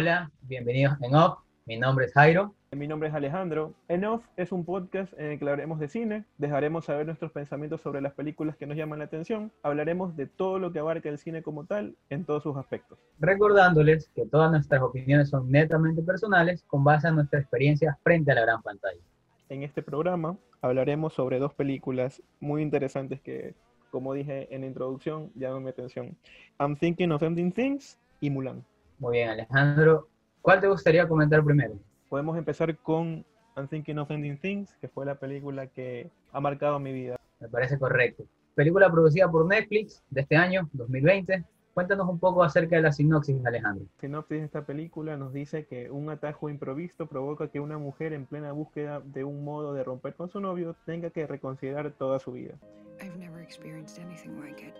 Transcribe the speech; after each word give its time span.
Hola, 0.00 0.30
bienvenidos 0.42 0.96
en 1.02 1.16
Off. 1.16 1.40
Mi 1.66 1.76
nombre 1.76 2.04
es 2.06 2.12
Jairo. 2.12 2.54
Mi 2.70 2.86
nombre 2.86 3.08
es 3.08 3.14
Alejandro. 3.16 3.74
En 3.88 4.04
Off 4.04 4.24
es 4.36 4.52
un 4.52 4.64
podcast 4.64 5.12
en 5.18 5.32
el 5.32 5.38
que 5.40 5.44
hablaremos 5.44 5.80
de 5.80 5.88
cine, 5.88 6.24
dejaremos 6.38 6.84
saber 6.84 7.06
nuestros 7.06 7.32
pensamientos 7.32 7.80
sobre 7.80 8.00
las 8.00 8.12
películas 8.12 8.56
que 8.56 8.68
nos 8.68 8.76
llaman 8.76 9.00
la 9.00 9.06
atención, 9.06 9.50
hablaremos 9.64 10.16
de 10.16 10.28
todo 10.28 10.60
lo 10.60 10.72
que 10.72 10.78
abarca 10.78 11.08
el 11.08 11.18
cine 11.18 11.42
como 11.42 11.64
tal 11.64 11.96
en 12.10 12.24
todos 12.24 12.44
sus 12.44 12.56
aspectos. 12.56 12.96
Recordándoles 13.18 14.08
que 14.14 14.24
todas 14.24 14.52
nuestras 14.52 14.82
opiniones 14.82 15.30
son 15.30 15.50
netamente 15.50 16.00
personales 16.02 16.62
con 16.68 16.84
base 16.84 17.08
en 17.08 17.16
nuestra 17.16 17.40
experiencia 17.40 17.98
frente 18.04 18.30
a 18.30 18.36
la 18.36 18.42
gran 18.42 18.62
pantalla. 18.62 19.02
En 19.48 19.64
este 19.64 19.82
programa 19.82 20.36
hablaremos 20.62 21.12
sobre 21.12 21.40
dos 21.40 21.54
películas 21.54 22.22
muy 22.38 22.62
interesantes 22.62 23.20
que, 23.20 23.56
como 23.90 24.14
dije 24.14 24.46
en 24.54 24.60
la 24.60 24.68
introducción, 24.68 25.32
llaman 25.34 25.64
mi 25.64 25.70
atención. 25.70 26.16
I'm 26.60 26.76
Thinking 26.76 27.10
of 27.10 27.24
Ending 27.24 27.50
Things 27.50 27.98
y 28.20 28.30
Mulan. 28.30 28.64
Muy 28.98 29.18
bien, 29.18 29.28
Alejandro. 29.28 30.08
¿Cuál 30.42 30.60
te 30.60 30.66
gustaría 30.66 31.06
comentar 31.06 31.44
primero? 31.44 31.74
Podemos 32.08 32.36
empezar 32.36 32.76
con 32.78 33.24
I'm 33.56 33.68
Thinking 33.68 33.98
of 33.98 34.10
Ending 34.10 34.38
Things, 34.38 34.76
que 34.80 34.88
fue 34.88 35.06
la 35.06 35.14
película 35.14 35.68
que 35.68 36.10
ha 36.32 36.40
marcado 36.40 36.78
mi 36.80 36.92
vida. 36.92 37.16
Me 37.38 37.48
parece 37.48 37.78
correcto. 37.78 38.24
Película 38.54 38.90
producida 38.90 39.30
por 39.30 39.46
Netflix 39.46 40.02
de 40.10 40.22
este 40.22 40.36
año, 40.36 40.68
2020. 40.72 41.44
Cuéntanos 41.74 42.08
un 42.08 42.18
poco 42.18 42.42
acerca 42.42 42.74
de 42.74 42.82
la 42.82 42.90
sinopsis, 42.90 43.36
Alejandro. 43.46 43.84
La 43.84 44.00
sinopsis 44.00 44.38
de 44.38 44.44
esta 44.44 44.66
película 44.66 45.16
nos 45.16 45.32
dice 45.32 45.64
que 45.66 45.92
un 45.92 46.10
atajo 46.10 46.50
improvisto 46.50 47.06
provoca 47.06 47.48
que 47.48 47.60
una 47.60 47.78
mujer 47.78 48.12
en 48.12 48.26
plena 48.26 48.50
búsqueda 48.50 49.00
de 49.00 49.22
un 49.22 49.44
modo 49.44 49.74
de 49.74 49.84
romper 49.84 50.14
con 50.14 50.28
su 50.28 50.40
novio 50.40 50.74
tenga 50.86 51.10
que 51.10 51.24
reconsiderar 51.28 51.92
toda 51.92 52.18
su 52.18 52.32
vida. 52.32 52.54
I've 53.00 53.16
never 53.16 53.40
experienced 53.40 54.02
anything 54.02 54.40
like 54.40 54.60
it. 54.60 54.74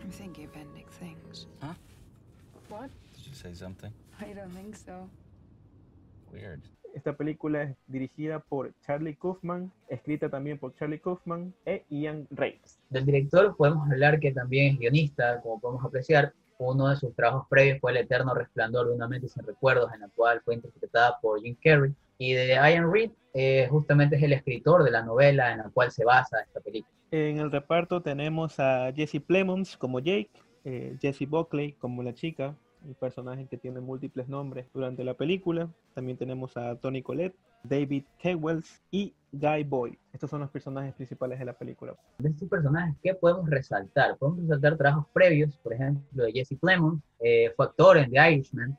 I'm 0.00 0.10
thinking 0.12 0.46
of 0.48 0.56
ending 0.56 0.86
things. 1.00 1.48
Huh? 1.60 1.74
What? 2.68 2.90
Did 3.14 3.26
you 3.26 3.34
say 3.34 3.54
something? 3.54 3.92
I 4.20 4.34
don't 4.34 4.50
think 4.50 4.74
so. 4.74 5.08
Weird. 6.32 6.62
Esta 6.94 7.12
película 7.16 7.62
es 7.62 7.76
dirigida 7.86 8.40
por 8.40 8.72
Charlie 8.80 9.14
Kaufman, 9.14 9.70
escrita 9.88 10.30
también 10.30 10.58
por 10.58 10.74
Charlie 10.74 10.98
Kaufman 10.98 11.54
e 11.66 11.84
Ian 11.90 12.26
Reeves. 12.30 12.80
Del 12.88 13.04
director 13.04 13.54
podemos 13.56 13.88
hablar 13.90 14.18
que 14.18 14.32
también 14.32 14.72
es 14.72 14.78
guionista, 14.78 15.40
como 15.42 15.60
podemos 15.60 15.84
apreciar. 15.84 16.32
Uno 16.58 16.88
de 16.88 16.96
sus 16.96 17.14
trabajos 17.14 17.46
previos 17.50 17.78
fue 17.80 17.90
El 17.92 17.98
eterno 17.98 18.32
resplandor 18.32 18.88
de 18.88 18.94
una 18.94 19.06
mente 19.06 19.28
sin 19.28 19.44
recuerdos, 19.44 19.92
en 19.92 20.00
la 20.00 20.08
cual 20.08 20.40
fue 20.42 20.54
interpretada 20.54 21.18
por 21.20 21.40
Jim 21.42 21.54
Carrey. 21.62 21.94
Y 22.18 22.32
de 22.32 22.54
Ian 22.54 22.90
Reed, 22.90 23.10
eh, 23.34 23.68
justamente 23.70 24.16
es 24.16 24.22
el 24.22 24.32
escritor 24.32 24.82
de 24.82 24.90
la 24.90 25.02
novela 25.02 25.52
en 25.52 25.58
la 25.58 25.68
cual 25.68 25.92
se 25.92 26.02
basa 26.02 26.40
esta 26.40 26.60
película. 26.60 26.96
En 27.10 27.38
el 27.38 27.52
reparto 27.52 28.00
tenemos 28.00 28.58
a 28.58 28.90
Jesse 28.96 29.20
Plemons 29.20 29.76
como 29.76 30.00
Jake, 30.00 30.30
eh, 30.66 30.96
Jesse 31.00 31.28
Buckley 31.28 31.74
como 31.74 32.02
la 32.02 32.12
chica, 32.12 32.56
un 32.84 32.94
personaje 32.94 33.46
que 33.46 33.56
tiene 33.56 33.80
múltiples 33.80 34.28
nombres 34.28 34.66
durante 34.74 35.04
la 35.04 35.14
película. 35.14 35.70
También 35.94 36.18
tenemos 36.18 36.56
a 36.56 36.74
Tony 36.74 37.02
Collette, 37.02 37.36
David 37.62 38.02
Kewells 38.18 38.82
y 38.90 39.14
Guy 39.30 39.62
Boyd. 39.62 39.94
Estos 40.12 40.28
son 40.28 40.40
los 40.40 40.50
personajes 40.50 40.92
principales 40.94 41.38
de 41.38 41.44
la 41.44 41.52
película. 41.52 41.94
De 42.18 42.30
estos 42.30 42.48
personajes, 42.48 42.96
¿qué 43.00 43.14
podemos 43.14 43.48
resaltar? 43.48 44.18
Podemos 44.18 44.40
resaltar 44.40 44.76
trabajos 44.76 45.06
previos, 45.12 45.56
por 45.58 45.72
ejemplo, 45.72 46.24
de 46.24 46.32
Jesse 46.32 46.58
Plemons, 46.60 47.00
eh, 47.20 47.52
fue 47.54 47.66
actor 47.66 47.98
en 47.98 48.10
The 48.10 48.32
Irishman, 48.32 48.76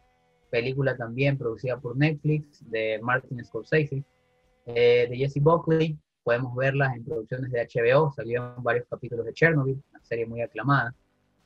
película 0.50 0.98
también 0.98 1.38
producida 1.38 1.80
por 1.80 1.96
Netflix 1.96 2.70
de 2.70 3.00
Martin 3.02 3.44
Scorsese. 3.46 4.04
Eh, 4.66 5.08
de 5.10 5.16
Jesse 5.16 5.42
Buckley, 5.42 5.98
podemos 6.26 6.54
verlas 6.54 6.98
en 6.98 7.06
producciones 7.06 7.50
de 7.50 7.66
HBO, 7.66 8.12
salió 8.12 8.54
en 8.58 8.62
varios 8.62 8.86
capítulos 8.90 9.26
de 9.26 9.34
Chernobyl, 9.34 9.82
una 9.92 10.04
serie 10.04 10.26
muy 10.26 10.42
aclamada. 10.42 10.94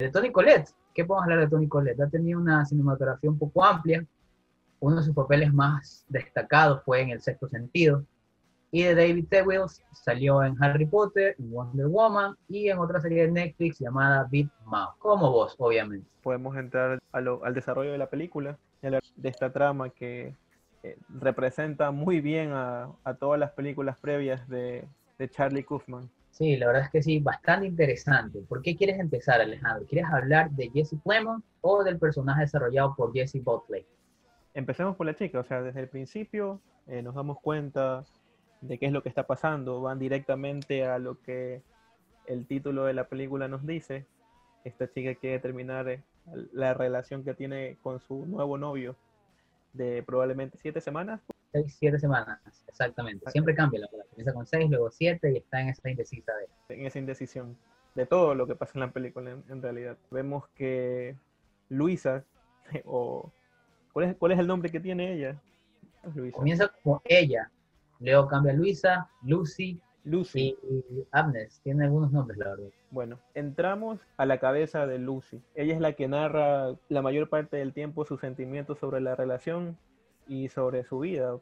De 0.01 0.09
Tony 0.09 0.31
Collette, 0.31 0.69
¿qué 0.95 1.06
podemos 1.06 1.25
hablar 1.25 1.39
de 1.41 1.47
Tony 1.47 1.67
Collette? 1.67 2.01
Ha 2.01 2.09
tenido 2.09 2.39
una 2.39 2.66
cinematografía 2.66 3.29
un 3.29 3.38
poco 3.38 3.63
amplia, 3.63 4.03
uno 4.79 4.95
de 4.95 5.03
sus 5.03 5.13
papeles 5.13 5.53
más 5.53 6.03
destacados 6.09 6.81
fue 6.84 7.01
en 7.01 7.12
El 7.12 7.22
Sexto 7.22 7.47
Sentido, 7.47 8.03
y 8.72 8.81
de 8.84 8.95
David 8.95 9.28
Tewills 9.29 9.84
salió 9.91 10.41
en 10.44 10.56
Harry 10.63 10.88
Potter, 10.88 11.35
en 11.38 11.51
Wonder 11.51 11.88
Woman 11.88 12.35
y 12.50 12.69
en 12.69 12.79
otra 12.79 13.00
serie 13.00 13.28
de 13.28 13.31
Netflix 13.31 13.78
llamada 13.79 14.28
Beat 14.31 14.47
Mouth, 14.66 14.95
como 14.97 15.29
vos, 15.31 15.56
obviamente. 15.59 16.07
Podemos 16.23 16.57
entrar 16.57 16.97
a 17.11 17.22
lo- 17.22 17.44
al 17.45 17.53
desarrollo 17.53 17.91
de 17.91 17.97
la 18.00 18.09
película, 18.09 18.57
y 18.81 18.88
de 18.88 19.29
esta 19.29 19.51
trama 19.51 19.90
que 19.91 20.34
eh, 20.84 20.97
representa 21.09 21.91
muy 21.91 22.22
bien 22.22 22.53
a, 22.53 22.90
a 23.03 23.13
todas 23.13 23.40
las 23.40 23.51
películas 23.51 24.00
previas 24.00 24.50
de, 24.50 24.88
de 25.19 25.29
Charlie 25.29 25.63
Kaufman. 25.63 26.09
Sí, 26.31 26.55
la 26.55 26.67
verdad 26.67 26.83
es 26.83 26.89
que 26.89 27.03
sí, 27.03 27.19
bastante 27.19 27.67
interesante. 27.67 28.39
¿Por 28.47 28.61
qué 28.61 28.75
quieres 28.75 28.99
empezar, 28.99 29.41
Alejandro? 29.41 29.85
¿Quieres 29.85 30.09
hablar 30.09 30.49
de 30.51 30.69
Jesse 30.69 30.95
Plemons 31.03 31.43
o 31.59 31.83
del 31.83 31.99
personaje 31.99 32.41
desarrollado 32.41 32.95
por 32.95 33.13
Jesse 33.13 33.43
Buckley? 33.43 33.85
Empecemos 34.53 34.95
por 34.95 35.05
la 35.05 35.15
chica, 35.15 35.39
o 35.39 35.43
sea, 35.43 35.61
desde 35.61 35.81
el 35.81 35.89
principio 35.89 36.61
eh, 36.87 37.01
nos 37.01 37.15
damos 37.15 37.39
cuenta 37.39 38.03
de 38.61 38.77
qué 38.77 38.85
es 38.85 38.91
lo 38.91 39.03
que 39.03 39.09
está 39.09 39.27
pasando, 39.27 39.81
van 39.81 39.99
directamente 39.99 40.85
a 40.85 40.99
lo 40.99 41.21
que 41.21 41.61
el 42.27 42.47
título 42.47 42.85
de 42.85 42.93
la 42.93 43.07
película 43.07 43.47
nos 43.47 43.65
dice. 43.65 44.05
Esta 44.63 44.89
chica 44.91 45.15
quiere 45.15 45.39
terminar 45.39 45.89
eh, 45.89 46.01
la 46.53 46.73
relación 46.73 47.23
que 47.23 47.33
tiene 47.33 47.77
con 47.81 47.99
su 47.99 48.25
nuevo 48.25 48.57
novio 48.57 48.95
de 49.73 50.03
probablemente 50.03 50.57
siete 50.61 50.81
semanas. 50.81 51.21
Seis, 51.51 51.75
siete 51.78 52.00
semanas, 52.00 52.39
exactamente. 52.67 53.29
Siempre 53.31 53.53
cambia 53.53 53.81
la 53.81 53.88
verdad. 53.91 54.07
Comienza 54.09 54.34
con 54.34 54.45
seis, 54.45 54.69
luego 54.69 54.89
siete 54.89 55.31
y 55.31 55.38
está 55.38 55.62
en 55.62 55.69
esa 55.69 55.89
indecisa 55.89 56.31
de... 56.35 56.75
en 56.75 56.85
esa 56.85 57.00
indecisión 57.00 57.57
de 57.95 58.06
todo 58.06 58.35
lo 58.35 58.47
que 58.47 58.56
pasa 58.56 58.73
en 58.75 58.81
la 58.81 58.91
película 58.91 59.31
en, 59.31 59.44
en 59.50 59.61
realidad. 59.61 59.97
Vemos 60.11 60.47
que 60.56 61.17
Luisa, 61.69 62.23
o 62.85 63.31
¿cuál 63.91 64.09
es, 64.09 64.16
¿cuál 64.16 64.31
es 64.31 64.40
el 64.40 64.47
nombre 64.47 64.72
que 64.72 64.79
tiene 64.79 65.13
ella? 65.13 65.41
Luisa. 66.16 66.38
Comienza 66.38 66.72
como 66.81 67.01
ella, 67.06 67.51
luego 68.00 68.28
cambia 68.28 68.53
Luisa, 68.53 69.09
Lucy 69.23 69.79
Lucy. 70.03 70.57
y 70.63 71.07
Agnes. 71.11 71.61
Tiene 71.63 71.85
algunos 71.85 72.11
nombres, 72.11 72.38
la 72.38 72.50
verdad. 72.50 72.69
Bueno, 72.90 73.19
entramos 73.34 74.00
a 74.17 74.25
la 74.25 74.40
cabeza 74.40 74.88
de 74.88 74.97
Lucy. 74.97 75.41
Ella 75.56 75.73
es 75.73 75.79
la 75.79 75.94
que 75.94 76.07
narra 76.07 76.75
la 76.90 77.01
mayor 77.01 77.29
parte 77.29 77.57
del 77.57 77.73
tiempo 77.73 78.06
sus 78.06 78.19
sentimientos 78.19 78.79
sobre 78.79 79.01
la 79.01 79.16
relación 79.16 79.78
y 80.31 80.47
sobre 80.47 80.85
su 80.85 80.99
vida. 80.99 81.37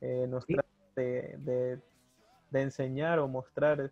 Eh, 0.00 0.26
nos 0.28 0.44
Sí. 0.44 0.54
trata 0.54 0.68
de, 0.94 1.34
de- 1.38 1.80
de 2.50 2.62
enseñar 2.62 3.18
o 3.18 3.26
mostrar 3.26 3.90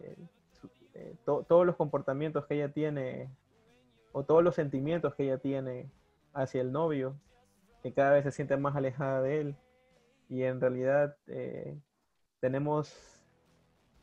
eh, 0.00 0.16
su- 0.52 0.70
eh, 0.94 1.16
to- 1.24 1.44
todos 1.48 1.66
los 1.66 1.74
comportamientos 1.74 2.46
que 2.46 2.54
ella 2.54 2.72
tiene 2.72 3.28
o 4.12 4.22
todos 4.24 4.44
los 4.44 4.54
sentimientos 4.54 5.16
que 5.16 5.24
ella 5.24 5.38
tiene 5.38 5.90
hacia 6.32 6.60
el 6.60 6.70
novio, 6.70 7.16
que 7.82 7.92
cada 7.92 8.12
vez 8.12 8.22
se 8.24 8.30
siente 8.30 8.56
más 8.56 8.76
alejada 8.76 9.20
de 9.20 9.40
él. 9.40 9.56
Y 10.28 10.44
en 10.44 10.60
realidad 10.60 11.16
tenemos 12.38 12.94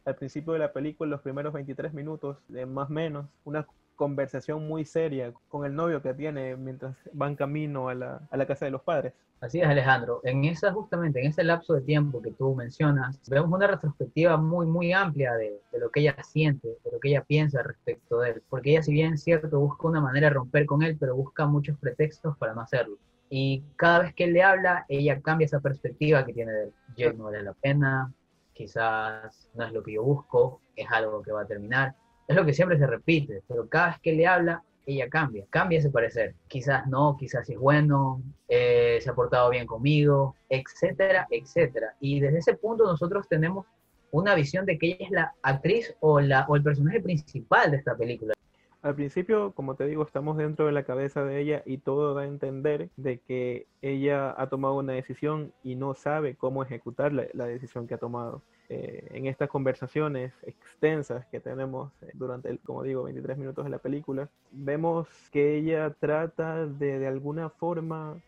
al 0.04 0.16
principio 0.16 0.54
de 0.54 0.60
la 0.60 0.74
película, 0.74 1.10
los 1.10 1.22
primeros 1.22 1.54
23 1.54 1.94
minutos, 1.94 2.38
de 2.50 2.66
más 2.66 2.90
o 2.90 2.94
menos, 2.94 3.28
una 3.46 3.66
conversación 3.98 4.66
muy 4.66 4.86
seria 4.86 5.34
con 5.50 5.66
el 5.66 5.76
novio 5.76 6.02
que 6.02 6.14
tiene 6.14 6.56
mientras 6.56 6.96
van 7.12 7.36
camino 7.36 7.90
a 7.90 7.96
la, 7.96 8.22
a 8.32 8.38
la 8.38 8.46
casa 8.46 8.64
de 8.64 8.72
los 8.72 8.82
padres. 8.82 9.14
Así 9.42 9.60
es, 9.60 9.68
Alejandro. 9.68 10.22
En 10.24 10.46
esa, 10.46 10.72
justamente, 10.72 11.20
en 11.20 11.28
ese 11.28 11.44
lapso 11.44 11.74
de 11.74 11.82
tiempo 11.82 12.22
que 12.22 12.32
tú 12.32 12.56
mencionas, 12.56 13.20
vemos 13.30 13.52
una 13.52 13.68
retrospectiva 13.68 14.38
muy, 14.38 14.66
muy 14.66 14.94
amplia 14.94 15.34
de, 15.34 15.62
de 15.72 15.80
lo 15.80 15.92
que 15.92 16.00
ella 16.00 16.16
siente, 16.24 16.68
de 16.68 16.92
lo 16.92 17.00
que 17.00 17.10
ella 17.10 17.24
piensa 17.24 17.62
respecto 17.62 18.20
de 18.22 18.32
él. 18.32 18.44
Porque 18.50 18.72
ella, 18.72 18.82
si 18.82 18.94
bien 18.94 19.14
es 19.14 19.24
cierto, 19.24 19.60
busca 19.60 19.88
una 19.88 20.02
manera 20.02 20.30
de 20.30 20.34
romper 20.34 20.66
con 20.66 20.82
él, 20.82 20.98
pero 21.00 21.16
busca 21.16 21.46
muchos 21.46 21.78
pretextos 21.78 22.36
para 22.38 22.54
no 22.54 22.62
hacerlo. 22.62 22.98
Y 23.30 23.64
cada 23.76 24.00
vez 24.00 24.14
que 24.16 24.24
él 24.24 24.34
le 24.34 24.42
habla, 24.42 24.86
ella 24.88 25.22
cambia 25.22 25.46
esa 25.46 25.60
perspectiva 25.60 26.26
que 26.26 26.34
tiene 26.34 26.52
de 26.52 26.64
él. 26.64 26.74
Yo 26.96 27.14
no 27.14 27.26
vale 27.26 27.44
la 27.44 27.54
pena, 27.54 28.12
quizás 28.54 29.50
no 29.54 29.66
es 29.66 29.74
lo 29.74 29.84
que 29.84 29.94
yo 29.94 30.04
busco, 30.04 30.62
es 30.76 30.90
algo 30.90 31.22
que 31.22 31.32
va 31.32 31.42
a 31.42 31.46
terminar. 31.46 31.96
Es 32.28 32.36
lo 32.36 32.46
que 32.46 32.54
siempre 32.54 32.78
se 32.78 32.86
repite, 32.86 33.42
pero 33.48 33.70
cada 33.70 33.88
vez 33.88 34.00
que 34.02 34.12
le 34.12 34.28
habla, 34.28 34.62
ella 34.86 35.10
cambia, 35.10 35.46
cambia 35.50 35.80
ese 35.80 35.90
parecer. 35.90 36.36
Quizás 36.48 36.86
no, 36.88 37.16
quizás 37.18 37.50
es 37.50 37.58
bueno, 37.58 38.22
eh, 38.50 39.00
se 39.02 39.10
ha 39.10 39.14
portado 39.14 39.50
bien 39.50 39.66
conmigo, 39.66 40.36
etcétera, 40.50 41.28
etcétera. 41.30 41.96
Y 42.02 42.20
desde 42.20 42.40
ese 42.40 42.56
punto 42.56 42.86
nosotros 42.86 43.28
tenemos 43.30 43.66
una 44.12 44.36
visión 44.36 44.66
de 44.66 44.78
que 44.78 44.88
ella 44.88 45.06
es 45.06 45.12
la 45.12 45.34
actriz 45.42 45.96
o, 46.02 46.20
la, 46.20 46.46
o 46.50 46.56
el 46.56 46.64
personaje 46.64 47.00
principal 47.00 47.72
de 47.72 47.78
esta 47.78 47.96
película. 47.96 48.34
Al 48.82 48.96
principio, 48.96 49.54
como 49.54 49.76
te 49.76 49.86
digo, 49.86 50.04
estamos 50.04 50.38
dentro 50.38 50.66
de 50.66 50.72
la 50.72 50.84
cabeza 50.84 51.24
de 51.24 51.40
ella 51.40 51.64
y 51.66 51.78
todo 51.80 52.14
da 52.14 52.22
a 52.22 52.26
entender 52.26 52.90
de 52.96 53.20
que 53.20 53.68
ella 53.82 54.34
ha 54.38 54.48
tomado 54.48 54.76
una 54.76 54.94
decisión 54.94 55.54
y 55.64 55.76
no 55.76 55.94
sabe 55.94 56.36
cómo 56.36 56.64
ejecutar 56.64 57.12
la, 57.12 57.26
la 57.34 57.46
decisión 57.46 57.88
que 57.88 57.96
ha 57.96 57.98
tomado. 57.98 58.44
Eh, 58.70 59.08
en 59.12 59.28
estas 59.28 59.50
conversaciones 59.50 60.34
extensas 60.44 61.26
que 61.28 61.40
tenemos 61.40 61.92
eh, 62.02 62.12
durante, 62.14 62.50
el, 62.50 62.60
como 62.60 62.84
digo, 62.84 63.04
23 63.04 63.38
minutos 63.38 63.64
de 63.64 63.72
la 63.72 63.80
película, 63.80 64.30
vemos 64.52 65.08
que 65.32 65.56
ella 65.58 65.96
trata 66.00 66.66
de 66.68 67.00
de 67.00 67.08
alguna 67.08 67.50
forma 67.50 68.22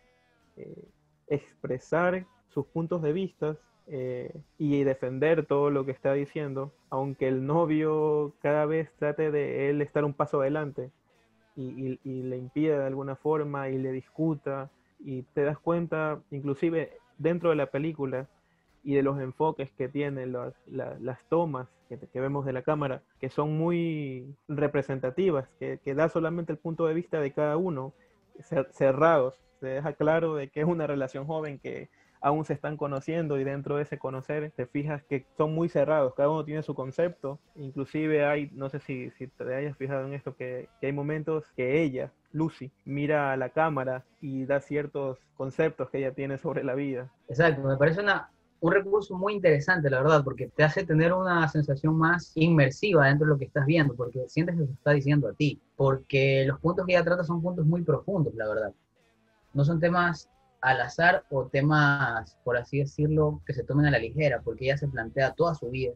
eh, 0.56 0.88
expresar 1.28 2.26
sus 2.48 2.66
puntos 2.66 3.02
de 3.02 3.12
vista 3.12 3.56
eh, 3.86 4.32
y 4.58 4.82
defender 4.84 5.46
todo 5.46 5.70
lo 5.70 5.84
que 5.84 5.92
está 5.92 6.12
diciendo, 6.14 6.72
aunque 6.90 7.28
el 7.28 7.46
novio 7.46 8.34
cada 8.40 8.66
vez 8.66 8.90
trate 8.98 9.30
de 9.30 9.70
él 9.70 9.82
estar 9.82 10.04
un 10.04 10.14
paso 10.14 10.40
adelante, 10.40 10.90
y, 11.56 11.90
y- 11.92 12.00
y 12.04 12.22
le 12.22 12.36
impide 12.38 12.78
de 12.78 12.84
alguna 12.86 13.16
forma 13.16 13.68
y 13.68 13.78
le 13.78 13.92
discuta 13.92 14.70
y 15.00 15.22
te 15.34 15.42
das 15.44 15.58
cuenta, 15.58 16.20
inclusive 16.30 16.92
dentro 17.18 17.50
de 17.50 17.56
la 17.56 17.66
película 17.70 18.28
y 18.82 18.94
de 18.94 19.02
los 19.02 19.20
enfoques 19.20 19.70
que 19.72 19.88
tienen 19.88 20.32
las, 20.32 20.54
la- 20.66 20.96
las 21.00 21.22
tomas 21.28 21.68
que, 21.88 21.98
que 21.98 22.20
vemos 22.20 22.44
de 22.46 22.52
la 22.52 22.62
cámara, 22.62 23.02
que 23.20 23.28
son 23.30 23.56
muy 23.58 24.34
representativas, 24.48 25.48
que, 25.58 25.78
que 25.84 25.94
da 25.94 26.08
solamente 26.08 26.52
el 26.52 26.58
punto 26.58 26.86
de 26.86 26.94
vista 26.94 27.20
de 27.20 27.32
cada 27.32 27.56
uno, 27.56 27.92
cer- 28.38 28.70
cerrados. 28.72 29.34
Se 29.60 29.66
deja 29.66 29.92
claro 29.92 30.34
de 30.36 30.48
que 30.48 30.60
es 30.60 30.66
una 30.66 30.86
relación 30.86 31.26
joven 31.26 31.58
que 31.58 31.88
aún 32.22 32.44
se 32.44 32.52
están 32.52 32.76
conociendo 32.76 33.38
y 33.38 33.44
dentro 33.44 33.76
de 33.76 33.82
ese 33.84 33.98
conocer 33.98 34.52
te 34.54 34.66
fijas 34.66 35.02
que 35.04 35.24
son 35.36 35.54
muy 35.54 35.68
cerrados, 35.68 36.14
cada 36.14 36.28
uno 36.28 36.44
tiene 36.44 36.62
su 36.62 36.74
concepto, 36.74 37.38
inclusive 37.56 38.24
hay, 38.26 38.50
no 38.52 38.68
sé 38.68 38.78
si, 38.80 39.10
si 39.12 39.26
te 39.28 39.54
hayas 39.54 39.76
fijado 39.78 40.06
en 40.06 40.12
esto, 40.12 40.34
que, 40.36 40.68
que 40.80 40.86
hay 40.88 40.92
momentos 40.92 41.44
que 41.56 41.82
ella, 41.82 42.12
Lucy, 42.32 42.70
mira 42.84 43.32
a 43.32 43.36
la 43.38 43.48
cámara 43.48 44.04
y 44.20 44.44
da 44.44 44.60
ciertos 44.60 45.18
conceptos 45.36 45.88
que 45.90 45.98
ella 45.98 46.12
tiene 46.12 46.36
sobre 46.36 46.62
la 46.62 46.74
vida. 46.74 47.10
Exacto, 47.28 47.62
me 47.66 47.76
parece 47.76 48.00
una, 48.02 48.28
un 48.60 48.72
recurso 48.72 49.16
muy 49.16 49.34
interesante, 49.34 49.88
la 49.88 50.02
verdad, 50.02 50.22
porque 50.22 50.48
te 50.48 50.62
hace 50.62 50.84
tener 50.84 51.12
una 51.14 51.48
sensación 51.48 51.96
más 51.96 52.32
inmersiva 52.34 53.06
dentro 53.06 53.26
de 53.26 53.32
lo 53.32 53.38
que 53.38 53.46
estás 53.46 53.64
viendo, 53.64 53.94
porque 53.94 54.28
sientes 54.28 54.56
que 54.56 54.66
se 54.66 54.72
está 54.72 54.90
diciendo 54.92 55.28
a 55.28 55.32
ti, 55.32 55.60
porque 55.76 56.44
los 56.46 56.60
puntos 56.60 56.86
que 56.86 56.92
ella 56.92 57.04
trata 57.04 57.24
son 57.24 57.40
puntos 57.40 57.64
muy 57.64 57.82
profundos, 57.82 58.34
la 58.34 58.46
verdad. 58.46 58.72
No 59.54 59.64
son 59.64 59.80
temas 59.80 60.28
al 60.60 60.80
azar 60.82 61.24
o 61.30 61.46
temas, 61.46 62.36
por 62.44 62.58
así 62.58 62.80
decirlo, 62.80 63.40
que 63.46 63.54
se 63.54 63.64
tomen 63.64 63.86
a 63.86 63.90
la 63.90 63.98
ligera, 63.98 64.42
porque 64.42 64.66
ella 64.66 64.76
se 64.76 64.88
plantea 64.88 65.32
toda 65.32 65.54
su 65.54 65.70
vida, 65.70 65.94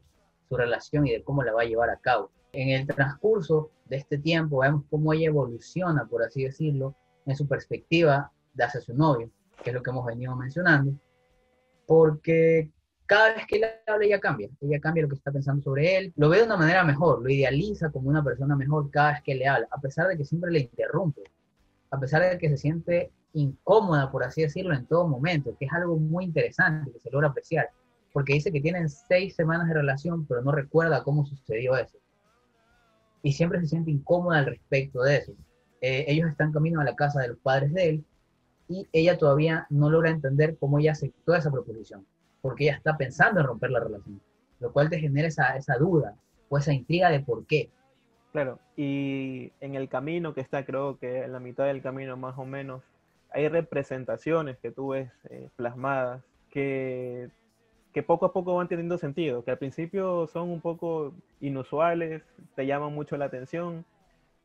su 0.49 0.57
relación 0.57 1.07
y 1.07 1.13
de 1.13 1.23
cómo 1.23 1.43
la 1.43 1.53
va 1.53 1.63
a 1.63 1.67
llevar 1.67 1.91
a 1.91 1.99
cabo. 1.99 2.31
En 2.53 2.71
el 2.71 2.87
transcurso 2.87 3.71
de 3.87 3.97
este 3.97 4.17
tiempo 4.17 4.61
vemos 4.61 4.85
cómo 4.89 5.13
ella 5.13 5.27
evoluciona, 5.27 6.07
por 6.07 6.23
así 6.23 6.45
decirlo, 6.45 6.95
en 7.27 7.37
su 7.37 7.47
perspectiva 7.47 8.33
de 8.55 8.65
hacia 8.65 8.81
su 8.81 8.95
novio, 8.95 9.31
que 9.63 9.71
es 9.71 9.75
lo 9.75 9.83
que 9.83 9.91
hemos 9.91 10.07
venido 10.07 10.35
mencionando, 10.35 10.95
porque 11.87 12.71
cada 13.07 13.35
vez 13.35 13.47
que 13.47 13.57
él 13.57 13.65
habla 13.87 14.05
ella 14.05 14.21
cambia, 14.21 14.49
ella 14.61 14.81
cambia 14.81 15.03
lo 15.03 15.09
que 15.09 15.17
está 15.17 15.31
pensando 15.31 15.63
sobre 15.63 15.97
él, 15.97 16.13
lo 16.17 16.29
ve 16.29 16.39
de 16.39 16.45
una 16.45 16.57
manera 16.57 16.85
mejor, 16.85 17.23
lo 17.23 17.29
idealiza 17.29 17.91
como 17.91 18.09
una 18.09 18.25
persona 18.25 18.57
mejor 18.57 18.91
cada 18.91 19.13
vez 19.13 19.23
que 19.23 19.35
le 19.35 19.47
habla, 19.47 19.69
a 19.71 19.81
pesar 19.81 20.09
de 20.09 20.17
que 20.17 20.25
siempre 20.25 20.51
le 20.51 20.61
interrumpe, 20.61 21.23
a 21.91 21.99
pesar 21.99 22.23
de 22.23 22.39
que 22.39 22.49
se 22.49 22.57
siente 22.57 23.13
incómoda, 23.35 24.11
por 24.11 24.25
así 24.25 24.43
decirlo, 24.43 24.75
en 24.75 24.87
todo 24.87 25.07
momento, 25.07 25.55
que 25.59 25.67
es 25.67 25.73
algo 25.73 25.97
muy 25.97 26.25
interesante 26.25 26.93
que 26.93 27.01
se 27.01 27.11
logra 27.11 27.29
apreciar, 27.29 27.69
porque 28.13 28.33
dice 28.33 28.53
que 28.53 28.61
tienen 28.61 28.89
seis 28.89 29.35
semanas 29.35 29.69
de 29.69 29.75
relación, 29.75 30.27
pero 30.27 30.43
no 30.43 30.53
recuerda 30.53 31.03
cómo 31.03 31.27
sucedió 31.27 31.77
eso. 31.77 31.99
Y 33.23 33.33
siempre 33.33 33.61
se 33.61 33.67
siente 33.67 33.91
incómoda 33.91 34.39
al 34.39 34.47
respecto 34.47 35.03
de 35.03 35.17
eso. 35.17 35.33
Eh, 35.81 36.05
ellos 36.09 36.31
están 36.31 36.53
camino 36.53 36.81
a 36.81 36.85
la 36.85 36.95
casa 36.95 37.21
de 37.21 37.29
los 37.29 37.39
padres 37.39 37.73
de 37.73 37.89
él 37.89 38.05
y 38.69 38.87
ella 38.93 39.19
todavía 39.19 39.67
no 39.71 39.91
logra 39.91 40.11
entender 40.11 40.57
cómo 40.59 40.79
ella 40.79 40.93
aceptó 40.93 41.35
esa 41.35 41.51
proposición, 41.51 42.07
porque 42.41 42.65
ella 42.65 42.77
está 42.77 42.97
pensando 42.97 43.41
en 43.41 43.47
romper 43.47 43.71
la 43.71 43.81
relación, 43.81 44.21
lo 44.61 44.73
cual 44.73 44.91
te 44.91 44.99
genera 44.99 45.29
esa, 45.29 45.57
esa 45.57 45.77
duda 45.77 46.15
o 46.49 46.59
esa 46.59 46.73
intriga 46.73 47.11
de 47.11 47.21
por 47.21 47.47
qué. 47.47 47.71
Claro, 48.33 48.59
y 48.77 49.53
en 49.61 49.75
el 49.75 49.89
camino 49.89 50.35
que 50.35 50.41
está, 50.41 50.65
creo 50.65 50.99
que 50.99 51.23
en 51.23 51.33
la 51.33 51.41
mitad 51.41 51.67
del 51.67 51.83
camino 51.83 52.17
más 52.17 52.37
o 52.37 52.45
menos, 52.45 52.83
hay 53.31 53.49
representaciones 53.49 54.59
que 54.59 54.71
tú 54.71 54.89
ves 54.89 55.11
eh, 55.31 55.49
plasmadas 55.57 56.23
que, 56.51 57.31
que 57.93 58.03
poco 58.03 58.27
a 58.27 58.33
poco 58.33 58.57
van 58.57 58.69
teniendo 58.69 58.99
sentido, 58.99 59.45
que 59.45 59.53
al 59.53 59.59
principio 59.59 60.27
son 60.27 60.51
un 60.51 60.61
poco 60.61 61.15
inusuales, 61.41 62.23
te 62.57 62.67
llaman 62.67 62.93
mucho 62.93 63.17
la 63.17 63.27
atención. 63.27 63.85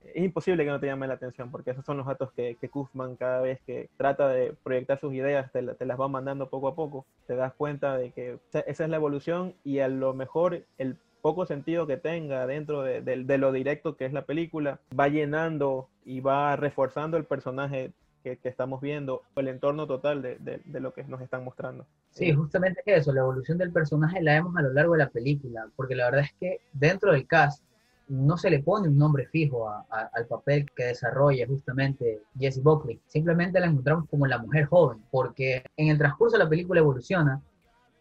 Es 0.06 0.24
imposible 0.24 0.64
que 0.64 0.72
no 0.72 0.80
te 0.80 0.88
llame 0.88 1.08
la 1.08 1.16
atención, 1.16 1.52
porque 1.52 1.72
esos 1.72 1.86
son 1.86 1.98
los 1.98 2.06
datos 2.06 2.32
que, 2.34 2.56
que 2.60 2.70
cada 3.18 3.42
vez 3.42 3.60
que 3.66 3.90
trata 3.98 4.28
de 4.30 4.54
proyectar 4.64 5.00
sus 5.00 5.14
ideas, 5.14 5.52
te, 5.52 5.62
la- 5.62 5.74
te 5.76 5.86
las 5.86 6.00
va 6.00 6.08
mandando 6.08 6.50
poco 6.50 6.68
a 6.70 6.76
poco. 6.76 7.06
Te 7.28 7.36
das 7.36 7.54
cuenta 7.54 7.98
de 7.98 8.12
que 8.12 8.38
esa 8.54 8.84
es 8.84 8.90
la 8.90 8.96
evolución 8.96 9.54
y 9.64 9.80
a 9.80 9.88
lo 9.88 10.14
mejor 10.14 10.64
el 10.78 10.96
poco 11.22 11.46
sentido 11.46 11.86
que 11.86 11.98
tenga 11.98 12.48
dentro 12.48 12.82
de, 12.82 13.02
de- 13.02 13.38
lo 13.38 13.52
directo 13.52 13.98
que 13.98 14.06
es 14.06 14.14
la 14.14 14.24
película, 14.24 14.80
va 14.98 15.08
llenando 15.10 15.90
y 16.06 16.22
va 16.22 16.56
reforzando 16.56 17.18
el 17.18 17.26
personaje 17.26 17.92
que, 18.24 18.38
que 18.38 18.50
estamos 18.50 18.82
viendo, 18.82 19.22
el 19.36 19.48
entorno 19.48 19.86
total 19.86 20.22
de, 20.22 20.38
de- 20.40 20.62
de 20.64 20.80
lo 20.80 20.94
que 20.94 21.04
nos 21.04 21.22
están 21.22 21.44
mostrando. 21.44 21.86
Sí, 22.12 22.34
justamente 22.34 22.82
eso, 22.86 23.14
la 23.14 23.22
evolución 23.22 23.58
del 23.58 23.72
personaje 23.72 24.22
la 24.22 24.34
vemos 24.34 24.56
a 24.58 24.62
lo 24.62 24.74
largo 24.74 24.94
de 24.94 25.00
la 25.00 25.10
película, 25.10 25.68
porque 25.76 25.96
la 25.96 26.06
verdad 26.06 26.22
es 26.22 26.34
que 26.40 26.62
dentro 26.74 27.12
del 27.12 27.28
cast 27.28 27.64
no 28.10 28.38
se 28.38 28.50
le 28.50 28.60
pone 28.62 28.88
un 28.90 28.98
nombre 28.98 29.28
fijo 29.28 29.70
a- 29.70 29.86
a- 29.90 30.10
al 30.14 30.26
papel 30.28 30.66
que 30.76 30.84
desarrolla 30.86 31.48
justamente 31.48 32.22
Jessie 32.38 32.62
Buckley, 32.64 33.00
simplemente 33.08 33.60
la 33.60 33.68
encontramos 33.68 34.10
como 34.10 34.26
la 34.28 34.38
mujer 34.40 34.66
joven, 34.66 35.00
porque 35.12 35.64
en 35.78 35.90
el 35.90 35.98
transcurso 35.98 36.38
de 36.38 36.44
la 36.44 36.50
película 36.50 36.80
evoluciona 36.80 37.42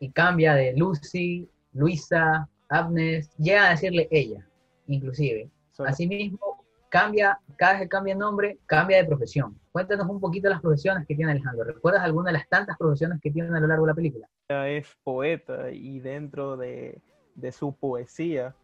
y 0.00 0.10
cambia 0.10 0.54
de 0.54 0.74
Lucy, 0.76 1.48
Luisa, 1.74 2.48
Agnes, 2.68 3.30
llega 3.36 3.66
a 3.68 3.70
decirle 3.70 4.08
ella, 4.10 4.46
inclusive. 4.86 5.50
Solo- 5.72 5.90
Asimismo, 5.90 6.64
cambia, 6.88 7.38
cada 7.56 7.72
vez 7.74 7.82
que 7.82 7.88
cambia 7.88 8.14
de 8.14 8.20
nombre, 8.20 8.58
cambia 8.66 8.96
de 8.98 9.04
profesión. 9.04 9.58
Cuéntanos 9.72 10.08
un 10.08 10.20
poquito 10.20 10.48
las 10.48 10.60
profesiones 10.60 11.06
que 11.06 11.14
tiene 11.14 11.32
Alejandro. 11.32 11.64
¿Recuerdas 11.64 12.02
alguna 12.02 12.30
de 12.30 12.38
las 12.38 12.48
tantas 12.48 12.76
profesiones 12.78 13.20
que 13.20 13.30
tiene 13.30 13.54
a 13.56 13.60
lo 13.60 13.66
largo 13.66 13.84
de 13.86 13.90
la 13.90 13.94
película? 13.94 14.28
Ella 14.48 14.68
es 14.68 14.86
poeta 15.04 15.70
y 15.70 16.00
dentro 16.00 16.56
de, 16.56 17.00
de 17.34 17.52
su 17.52 17.74
poesía 17.74 18.54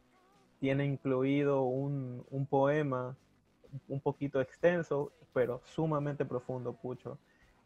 tiene 0.65 0.87
incluido 0.87 1.63
un, 1.65 2.25
un 2.31 2.47
poema 2.47 3.15
un 3.89 4.01
poquito 4.01 4.41
extenso, 4.41 5.13
pero 5.35 5.61
sumamente 5.65 6.25
profundo, 6.25 6.73
Pucho, 6.73 7.19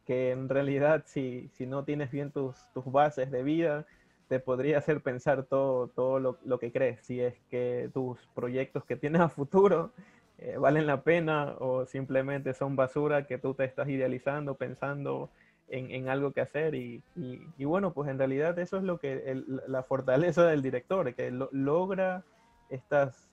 que 0.04 0.32
en 0.32 0.48
realidad 0.48 1.04
si, 1.06 1.48
si 1.54 1.64
no 1.64 1.84
tienes 1.84 2.10
bien 2.10 2.32
tus, 2.32 2.56
tus 2.74 2.84
bases 2.90 3.30
de 3.30 3.44
vida, 3.44 3.86
te 4.28 4.40
podría 4.40 4.78
hacer 4.78 5.00
pensar 5.00 5.44
todo, 5.44 5.86
todo 5.88 6.18
lo, 6.18 6.38
lo 6.44 6.58
que 6.58 6.72
crees, 6.72 7.00
si 7.06 7.20
es 7.20 7.34
que 7.50 7.88
tus 7.94 8.18
proyectos 8.34 8.84
que 8.84 8.96
tienes 8.96 9.20
a 9.20 9.28
futuro 9.28 9.92
eh, 10.38 10.56
valen 10.58 10.86
la 10.88 11.02
pena 11.02 11.54
o 11.60 11.86
simplemente 11.86 12.52
son 12.54 12.76
basura 12.76 13.26
que 13.28 13.38
tú 13.38 13.54
te 13.54 13.64
estás 13.64 13.88
idealizando, 13.88 14.56
pensando 14.56 15.30
en, 15.68 15.90
en 15.90 16.08
algo 16.08 16.32
que 16.32 16.40
hacer 16.40 16.74
y, 16.74 17.02
y- 17.16 17.40
y 17.58 17.64
bueno, 17.64 17.92
pues 17.92 18.10
en 18.10 18.18
realidad 18.18 18.58
eso 18.58 18.76
es 18.78 18.82
lo 18.82 18.98
que 18.98 19.30
el- 19.30 19.62
la 19.68 19.82
fortaleza 19.82 20.46
del 20.46 20.62
director, 20.62 21.14
que 21.14 21.30
lo- 21.30 21.48
logra 21.52 22.24
estas 22.70 23.30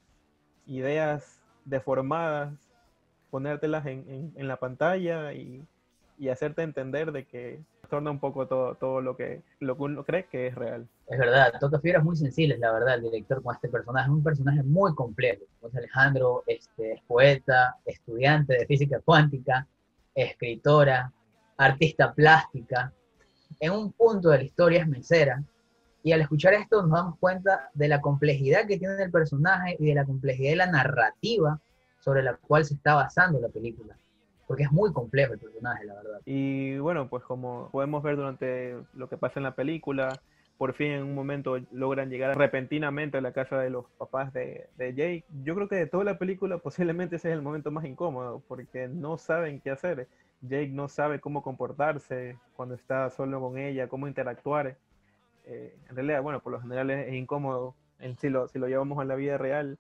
ideas 0.68 1.42
deformadas, 1.66 2.54
ponértelas 3.32 3.86
en, 3.86 4.06
en- 4.10 4.34
en 4.36 4.48
la 4.48 4.58
pantalla 4.58 5.34
y, 5.34 5.64
y 6.18 6.30
hacerte 6.30 6.62
entender 6.64 7.12
de 7.12 7.26
que 7.26 7.60
torna 7.90 8.10
un 8.12 8.20
poco 8.20 8.48
todo, 8.48 8.76
todo 8.76 9.02
lo, 9.02 9.16
que, 9.16 9.44
lo 9.60 9.76
que 9.78 9.84
uno 9.84 10.04
cree 10.04 10.26
que 10.26 10.48
es 10.48 10.56
real. 10.56 10.88
Es 11.08 11.20
verdad, 11.20 11.54
toca 11.60 11.80
fibras 11.80 12.04
muy 12.04 12.16
sensibles, 12.16 12.60
la 12.60 12.72
verdad, 12.72 12.96
el 12.96 13.04
director 13.04 13.44
con 13.44 13.54
este 13.54 13.70
personaje. 13.70 14.10
Un 14.10 14.24
personaje 14.24 14.64
muy 14.64 14.96
complejo. 14.96 15.44
José 15.62 15.78
Alejandro 15.80 16.44
este, 16.48 16.94
es 16.94 17.02
poeta, 17.04 17.76
estudiante 17.86 18.54
de 18.58 18.66
física 18.66 19.00
cuántica, 19.02 19.68
escritora, 20.16 21.12
artista 21.58 22.12
plástica. 22.14 22.92
En 23.60 23.72
un 23.74 23.92
punto 23.92 24.30
de 24.30 24.38
la 24.40 24.44
historia 24.44 24.82
es 24.82 24.88
mesera. 24.88 25.44
Y 26.06 26.12
al 26.12 26.22
escuchar 26.22 26.54
esto 26.54 26.84
nos 26.84 26.92
damos 26.92 27.18
cuenta 27.18 27.72
de 27.74 27.88
la 27.88 28.00
complejidad 28.00 28.68
que 28.68 28.78
tiene 28.78 29.02
el 29.02 29.10
personaje 29.10 29.76
y 29.80 29.88
de 29.88 29.96
la 29.96 30.06
complejidad 30.06 30.52
de 30.52 30.56
la 30.58 30.68
narrativa 30.68 31.60
sobre 32.00 32.22
la 32.22 32.36
cual 32.36 32.64
se 32.64 32.76
está 32.76 32.94
basando 32.94 33.40
la 33.40 33.50
película. 33.50 33.98
Porque 34.46 34.62
es 34.62 34.72
muy 34.72 34.94
complejo 34.94 35.34
el 35.34 35.40
personaje, 35.40 35.84
la 35.84 35.96
verdad. 35.96 36.22
Y 36.24 36.78
bueno, 36.78 37.10
pues 37.10 37.24
como 37.24 37.70
podemos 37.72 38.04
ver 38.04 38.18
durante 38.18 38.76
lo 38.94 39.10
que 39.10 39.18
pasa 39.18 39.40
en 39.40 39.46
la 39.46 39.56
película, 39.56 40.22
por 40.60 40.76
fin 40.76 40.92
en 40.92 41.02
un 41.02 41.16
momento 41.16 41.58
logran 41.72 42.12
llegar 42.12 42.38
repentinamente 42.38 43.18
a 43.18 43.22
la 43.22 43.34
casa 43.34 43.58
de 43.58 43.72
los 43.72 43.86
papás 43.98 44.32
de, 44.32 44.70
de 44.78 44.94
Jake. 44.94 45.26
Yo 45.44 45.56
creo 45.56 45.68
que 45.68 45.76
de 45.78 45.88
toda 45.88 46.04
la 46.04 46.20
película 46.20 46.60
posiblemente 46.60 47.16
ese 47.16 47.30
es 47.30 47.34
el 47.34 47.42
momento 47.42 47.72
más 47.72 47.84
incómodo 47.84 48.44
porque 48.48 48.88
no 48.88 49.18
saben 49.18 49.60
qué 49.60 49.72
hacer. 49.72 50.08
Jake 50.42 50.70
no 50.70 50.88
sabe 50.88 51.20
cómo 51.20 51.42
comportarse 51.42 52.38
cuando 52.56 52.76
está 52.76 53.10
solo 53.10 53.42
con 53.42 53.58
ella, 53.58 53.88
cómo 53.88 54.08
interactuar. 54.08 54.78
Eh, 55.46 55.76
en 55.90 55.96
realidad, 55.96 56.22
bueno, 56.22 56.42
por 56.42 56.52
lo 56.52 56.62
general 56.62 56.90
es, 56.90 57.14
incómodo. 57.14 57.76
En- 58.00 58.18
si, 58.18 58.30
lo, 58.30 58.48
si 58.48 58.60
lo 58.60 58.68
llevamos 58.68 59.00
a 59.00 59.06
la 59.06 59.16
vida 59.16 59.38
real, 59.38 59.78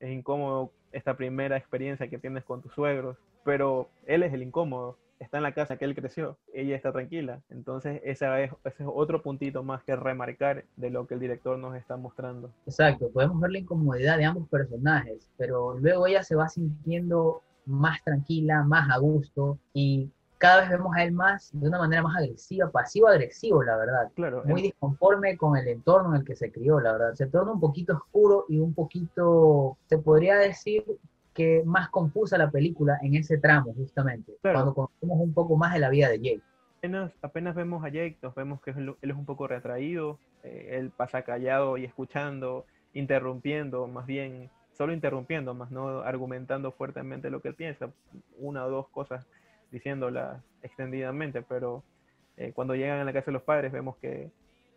es 0.00 0.10
incómodo 0.10 0.72
esta 0.92 1.16
primera 1.16 1.56
experiencia 1.56 2.08
que 2.08 2.18
tienes 2.18 2.44
con 2.44 2.62
tus 2.62 2.72
suegros, 2.72 3.16
pero 3.44 3.88
él 4.06 4.22
es 4.22 4.32
el 4.32 4.42
incómodo 4.42 4.98
está 5.18 5.38
en 5.38 5.42
la 5.42 5.52
casa 5.52 5.76
que 5.76 5.84
él 5.84 5.94
creció, 5.94 6.38
ella 6.52 6.76
está 6.76 6.92
tranquila. 6.92 7.40
Entonces, 7.50 8.00
ese 8.04 8.44
es, 8.44 8.50
ese 8.64 8.82
es 8.82 8.88
otro 8.92 9.22
puntito 9.22 9.62
más 9.62 9.82
que 9.82 9.96
remarcar 9.96 10.64
de 10.76 10.90
lo 10.90 11.06
que 11.06 11.14
el 11.14 11.20
director 11.20 11.58
nos 11.58 11.76
está 11.76 11.96
mostrando. 11.96 12.50
Exacto, 12.66 13.10
podemos 13.10 13.40
ver 13.40 13.52
la 13.52 13.58
incomodidad 13.58 14.18
de 14.18 14.24
ambos 14.24 14.48
personajes, 14.48 15.30
pero 15.36 15.78
luego 15.78 16.06
ella 16.06 16.22
se 16.22 16.34
va 16.34 16.48
sintiendo 16.48 17.42
más 17.64 18.02
tranquila, 18.04 18.62
más 18.62 18.90
a 18.90 18.98
gusto 18.98 19.58
y 19.72 20.10
cada 20.38 20.60
vez 20.60 20.70
vemos 20.70 20.94
a 20.94 21.02
él 21.04 21.12
más 21.12 21.50
de 21.52 21.66
una 21.68 21.78
manera 21.78 22.02
más 22.02 22.16
agresiva, 22.16 22.70
pasivo-agresivo, 22.70 23.62
la 23.62 23.76
verdad. 23.76 24.10
Claro, 24.14 24.42
Muy 24.44 24.60
en- 24.60 24.64
disconforme 24.66 25.36
con 25.36 25.56
el 25.56 25.66
entorno 25.68 26.10
en 26.14 26.20
el 26.20 26.24
que 26.26 26.36
se 26.36 26.52
crió, 26.52 26.78
la 26.80 26.92
verdad. 26.92 27.14
Se 27.14 27.26
torna 27.26 27.52
un 27.52 27.60
poquito 27.60 27.94
oscuro 27.94 28.44
y 28.48 28.58
un 28.58 28.74
poquito, 28.74 29.76
se 29.86 29.98
podría 29.98 30.36
decir 30.36 30.84
que 31.32 31.62
más 31.64 31.88
confusa 31.90 32.38
la 32.38 32.50
película 32.50 32.98
en 33.02 33.14
ese 33.14 33.38
tramo, 33.38 33.74
justamente, 33.74 34.32
Claro. 34.42 34.56
cuando 34.58 34.74
conocemos 34.74 35.18
un 35.20 35.34
poco 35.34 35.56
más 35.56 35.72
de 35.74 35.80
la 35.80 35.90
vida 35.90 36.08
de 36.08 36.18
Jake. 36.18 36.42
apenas, 36.78 37.12
apenas 37.22 37.54
vemos 37.54 37.84
a 37.84 37.88
Jake, 37.88 38.16
nos 38.22 38.34
vemos 38.34 38.60
que 38.60 38.70
él, 38.70 38.94
él 39.02 39.10
es 39.10 39.16
un 39.16 39.24
poco 39.26 39.46
retraído, 39.48 40.18
eh, 40.44 40.76
él 40.78 40.90
pasa 40.90 41.22
callado 41.22 41.76
y 41.78 41.84
escuchando, 41.84 42.64
interrumpiendo, 43.10 43.86
más 43.86 44.06
bien, 44.06 44.50
solo 44.72 44.92
interrumpiendo, 44.92 45.54
más 45.54 45.70
no 45.70 46.00
argumentando 46.00 46.70
fuertemente 46.72 47.30
lo 47.30 47.40
que 47.40 47.48
él 47.48 47.54
piensa, 47.54 47.90
una 48.38 48.64
o 48.66 48.70
dos 48.70 48.88
cosas 48.88 49.26
diciéndolas 49.70 50.42
extendidamente, 50.62 51.42
pero 51.42 51.82
eh, 52.36 52.52
cuando 52.54 52.74
llegan 52.74 53.00
a 53.00 53.04
la 53.04 53.12
casa 53.12 53.26
de 53.26 53.32
los 53.32 53.42
padres 53.42 53.72
vemos 53.72 53.96
que, 53.96 54.30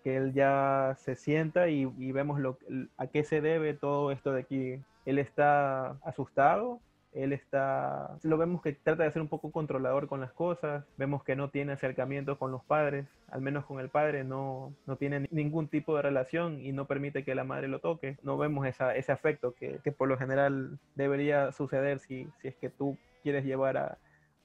que 0.03 0.15
él 0.17 0.33
ya 0.33 0.95
se 0.97 1.15
sienta 1.15 1.69
y, 1.69 1.91
y 1.97 2.11
vemos 2.11 2.39
lo, 2.39 2.57
a 2.97 3.07
qué 3.07 3.23
se 3.23 3.41
debe 3.41 3.73
todo 3.73 4.11
esto 4.11 4.31
de 4.31 4.41
aquí. 4.41 4.81
Él 5.05 5.19
está 5.19 5.91
asustado, 6.03 6.79
él 7.13 7.33
está, 7.33 8.17
lo 8.21 8.37
vemos 8.37 8.61
que 8.61 8.73
trata 8.73 9.03
de 9.03 9.11
ser 9.11 9.21
un 9.21 9.27
poco 9.27 9.51
controlador 9.51 10.07
con 10.07 10.21
las 10.21 10.31
cosas, 10.31 10.85
vemos 10.97 11.23
que 11.23 11.35
no 11.35 11.49
tiene 11.49 11.73
acercamiento 11.73 12.37
con 12.37 12.51
los 12.51 12.63
padres, 12.63 13.07
al 13.29 13.41
menos 13.41 13.65
con 13.65 13.79
el 13.79 13.89
padre 13.89 14.23
no, 14.23 14.73
no 14.85 14.95
tiene 14.95 15.27
ningún 15.31 15.67
tipo 15.67 15.95
de 15.95 16.03
relación 16.03 16.61
y 16.61 16.71
no 16.71 16.85
permite 16.85 17.23
que 17.23 17.33
la 17.35 17.43
madre 17.43 17.67
lo 17.67 17.79
toque. 17.79 18.17
No 18.21 18.37
vemos 18.37 18.67
esa, 18.67 18.95
ese 18.95 19.11
afecto 19.11 19.53
que, 19.53 19.79
que 19.83 19.91
por 19.91 20.07
lo 20.07 20.17
general 20.17 20.77
debería 20.95 21.51
suceder 21.51 21.99
si, 21.99 22.29
si 22.41 22.49
es 22.49 22.55
que 22.55 22.69
tú 22.69 22.97
quieres 23.23 23.43
llevar 23.43 23.77
a, 23.77 23.97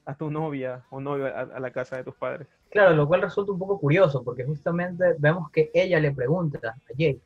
a 0.07 0.15
tu 0.15 0.31
novia 0.31 0.85
o 0.91 1.01
novio 1.01 1.27
a, 1.27 1.41
a 1.41 1.61
la 1.61 1.71
casa 1.71 1.97
de 1.97 2.05
tus 2.05 2.15
padres. 2.15 2.47
Claro, 2.71 2.95
lo 2.95 3.07
cual 3.07 3.23
resulta 3.23 3.53
un 3.53 3.59
poco 3.59 3.79
curioso, 3.79 4.23
porque 4.23 4.45
justamente 4.45 5.15
vemos 5.19 5.51
que 5.51 5.71
ella 5.73 6.01
le 6.01 6.13
pregunta 6.13 6.59
a 6.69 6.93
Jake, 6.93 7.21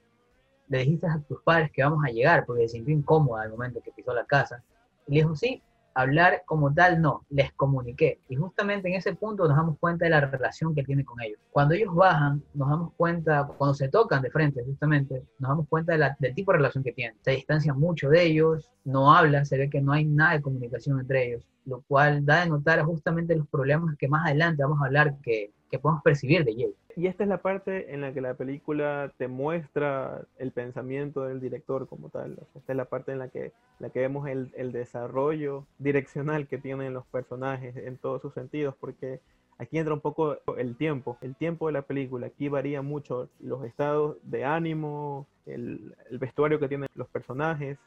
le 0.68 0.78
dijiste 0.78 1.06
a 1.06 1.20
tus 1.26 1.40
padres 1.42 1.70
que 1.72 1.82
vamos 1.82 2.04
a 2.04 2.10
llegar, 2.10 2.44
porque 2.44 2.62
se 2.62 2.76
sintió 2.76 2.94
incómoda 2.94 3.42
al 3.42 3.50
momento 3.50 3.80
que 3.80 3.90
pisó 3.92 4.12
la 4.12 4.24
casa. 4.24 4.62
Y 5.06 5.14
le 5.14 5.20
dijo, 5.20 5.34
sí, 5.34 5.62
hablar 6.00 6.42
como 6.46 6.72
tal 6.72 7.00
no, 7.00 7.24
les 7.30 7.52
comuniqué. 7.52 8.20
Y 8.28 8.36
justamente 8.36 8.88
en 8.88 8.94
ese 8.94 9.14
punto 9.14 9.46
nos 9.48 9.56
damos 9.56 9.78
cuenta 9.78 10.04
de 10.04 10.10
la 10.10 10.20
relación 10.20 10.74
que 10.74 10.84
tiene 10.84 11.04
con 11.04 11.20
ellos. 11.20 11.38
Cuando 11.50 11.74
ellos 11.74 11.94
bajan, 11.94 12.42
nos 12.54 12.68
damos 12.68 12.92
cuenta, 12.96 13.46
cuando 13.58 13.74
se 13.74 13.88
tocan 13.88 14.22
de 14.22 14.30
frente, 14.30 14.62
justamente, 14.64 15.24
nos 15.38 15.48
damos 15.50 15.68
cuenta 15.68 15.92
de 15.92 15.98
la- 15.98 16.16
del 16.18 16.34
tipo 16.34 16.52
de 16.52 16.58
relación 16.58 16.84
que 16.84 16.92
tienen. 16.92 17.16
Se 17.22 17.32
distancia 17.32 17.74
mucho 17.74 18.08
de 18.10 18.22
ellos, 18.22 18.70
no 18.84 19.12
habla, 19.14 19.44
se 19.44 19.58
ve 19.58 19.68
que 19.68 19.80
no 19.80 19.92
hay 19.92 20.04
nada 20.04 20.34
de 20.34 20.42
comunicación 20.42 21.00
entre 21.00 21.28
ellos, 21.28 21.42
lo 21.66 21.82
cual 21.88 22.24
da 22.24 22.40
de 22.44 22.50
notar 22.50 22.82
justamente 22.84 23.34
los 23.36 23.48
problemas 23.48 23.96
que 23.96 24.08
más 24.08 24.26
adelante 24.26 24.62
vamos 24.62 24.80
a 24.82 24.86
hablar 24.86 25.16
que, 25.22 25.52
que 25.70 25.78
podemos 25.78 26.02
percibir 26.02 26.44
de 26.44 26.54
Jake. 26.54 26.74
Y 26.98 27.06
esta 27.06 27.22
es 27.22 27.28
la 27.28 27.42
parte 27.42 27.94
en 27.94 28.00
la 28.00 28.12
que 28.12 28.20
la 28.20 28.34
película 28.34 29.12
te 29.18 29.28
muestra 29.28 30.22
el 30.36 30.50
pensamiento 30.50 31.22
del 31.22 31.38
director 31.38 31.86
como 31.86 32.08
tal. 32.08 32.36
Esta 32.56 32.72
es 32.72 32.76
la 32.76 32.86
parte 32.86 33.12
en 33.12 33.20
la 33.20 33.28
que, 33.28 33.52
la 33.78 33.90
que 33.90 34.00
vemos 34.00 34.26
el, 34.26 34.52
el 34.56 34.72
desarrollo 34.72 35.64
direccional 35.78 36.48
que 36.48 36.58
tienen 36.58 36.94
los 36.94 37.06
personajes 37.06 37.76
en 37.76 37.98
todos 37.98 38.20
sus 38.20 38.34
sentidos, 38.34 38.74
porque 38.80 39.20
aquí 39.58 39.78
entra 39.78 39.94
un 39.94 40.00
poco 40.00 40.38
el 40.56 40.74
tiempo, 40.74 41.16
el 41.20 41.36
tiempo 41.36 41.68
de 41.68 41.74
la 41.74 41.82
película. 41.82 42.26
Aquí 42.26 42.48
varía 42.48 42.82
mucho 42.82 43.28
los 43.38 43.64
estados 43.64 44.16
de 44.24 44.44
ánimo, 44.44 45.28
el, 45.46 45.94
el 46.10 46.18
vestuario 46.18 46.58
que 46.58 46.66
tienen 46.66 46.88
los 46.96 47.06
personajes, 47.06 47.78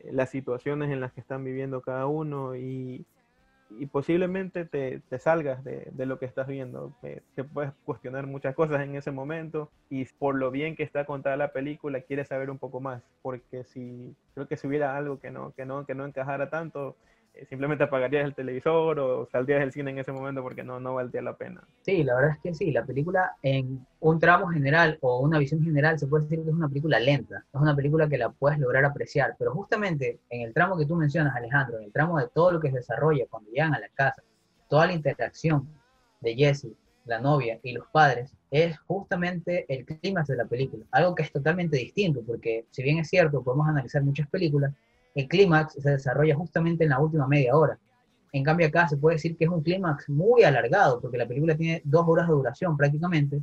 eh, 0.00 0.12
las 0.12 0.28
situaciones 0.28 0.90
en 0.90 1.00
las 1.00 1.10
que 1.14 1.22
están 1.22 1.42
viviendo 1.42 1.80
cada 1.80 2.04
uno 2.04 2.54
y, 2.54 3.06
y 3.70 3.86
posiblemente 3.86 4.64
te, 4.64 5.00
te 5.08 5.18
salgas 5.18 5.62
de, 5.64 5.88
de 5.92 6.06
lo 6.06 6.18
que 6.18 6.26
estás 6.26 6.46
viendo. 6.46 6.92
Te, 7.00 7.22
te 7.34 7.44
puedes 7.44 7.72
cuestionar 7.84 8.26
muchas 8.26 8.54
cosas 8.54 8.80
en 8.82 8.96
ese 8.96 9.10
momento 9.10 9.70
y 9.90 10.04
por 10.04 10.36
lo 10.36 10.50
bien 10.50 10.76
que 10.76 10.82
está 10.82 11.04
contada 11.04 11.36
la 11.36 11.52
película 11.52 12.00
quieres 12.00 12.28
saber 12.28 12.50
un 12.50 12.58
poco 12.58 12.80
más, 12.80 13.02
porque 13.22 13.64
si 13.64 14.14
creo 14.34 14.46
que 14.46 14.56
si 14.56 14.66
hubiera 14.66 14.96
algo 14.96 15.18
que 15.18 15.30
no, 15.30 15.52
que 15.52 15.64
no, 15.64 15.84
que 15.86 15.94
no 15.94 16.04
encajara 16.04 16.50
tanto, 16.50 16.96
eh, 17.00 17.15
simplemente 17.48 17.84
apagarías 17.84 18.24
el 18.24 18.34
televisor 18.34 18.98
o 18.98 19.26
saldrías 19.26 19.60
del 19.60 19.72
cine 19.72 19.90
en 19.90 19.98
ese 19.98 20.12
momento 20.12 20.42
porque 20.42 20.62
no, 20.62 20.80
no 20.80 20.94
valdría 20.94 21.22
la 21.22 21.36
pena. 21.36 21.62
Sí, 21.82 22.02
la 22.02 22.14
verdad 22.14 22.32
es 22.32 22.38
que 22.40 22.54
sí, 22.54 22.70
la 22.72 22.84
película 22.84 23.32
en 23.42 23.86
un 24.00 24.18
tramo 24.18 24.48
general 24.48 24.98
o 25.02 25.20
una 25.20 25.38
visión 25.38 25.62
general 25.62 25.98
se 25.98 26.06
puede 26.06 26.24
decir 26.24 26.42
que 26.42 26.50
es 26.50 26.56
una 26.56 26.68
película 26.68 26.98
lenta, 26.98 27.44
es 27.52 27.60
una 27.60 27.76
película 27.76 28.08
que 28.08 28.18
la 28.18 28.30
puedes 28.30 28.58
lograr 28.58 28.84
apreciar, 28.84 29.34
pero 29.38 29.52
justamente 29.52 30.20
en 30.30 30.42
el 30.42 30.54
tramo 30.54 30.76
que 30.76 30.86
tú 30.86 30.96
mencionas, 30.96 31.36
Alejandro, 31.36 31.78
en 31.78 31.84
el 31.84 31.92
tramo 31.92 32.18
de 32.18 32.28
todo 32.28 32.52
lo 32.52 32.60
que 32.60 32.70
se 32.70 32.78
desarrolla 32.78 33.26
cuando 33.28 33.50
llegan 33.50 33.74
a 33.74 33.80
la 33.80 33.88
casa, 33.88 34.22
toda 34.68 34.86
la 34.86 34.92
interacción 34.92 35.68
de 36.20 36.34
Jesse, 36.34 36.68
la 37.04 37.20
novia 37.20 37.60
y 37.62 37.72
los 37.72 37.86
padres, 37.88 38.32
es 38.50 38.78
justamente 38.80 39.64
el 39.68 39.84
clímax 39.84 40.28
de 40.28 40.36
la 40.36 40.44
película, 40.44 40.84
algo 40.90 41.14
que 41.14 41.22
es 41.22 41.32
totalmente 41.32 41.76
distinto, 41.76 42.22
porque 42.26 42.64
si 42.70 42.82
bien 42.82 42.98
es 42.98 43.08
cierto, 43.08 43.42
podemos 43.42 43.68
analizar 43.68 44.02
muchas 44.02 44.28
películas, 44.28 44.72
el 45.16 45.28
clímax 45.28 45.74
se 45.74 45.90
desarrolla 45.90 46.36
justamente 46.36 46.84
en 46.84 46.90
la 46.90 47.00
última 47.00 47.26
media 47.26 47.56
hora. 47.56 47.78
En 48.32 48.44
cambio 48.44 48.66
acá 48.68 48.86
se 48.86 48.96
puede 48.96 49.16
decir 49.16 49.36
que 49.36 49.44
es 49.44 49.50
un 49.50 49.62
clímax 49.62 50.08
muy 50.08 50.44
alargado, 50.44 51.00
porque 51.00 51.18
la 51.18 51.26
película 51.26 51.56
tiene 51.56 51.82
dos 51.84 52.04
horas 52.06 52.28
de 52.28 52.34
duración 52.34 52.76
prácticamente, 52.76 53.40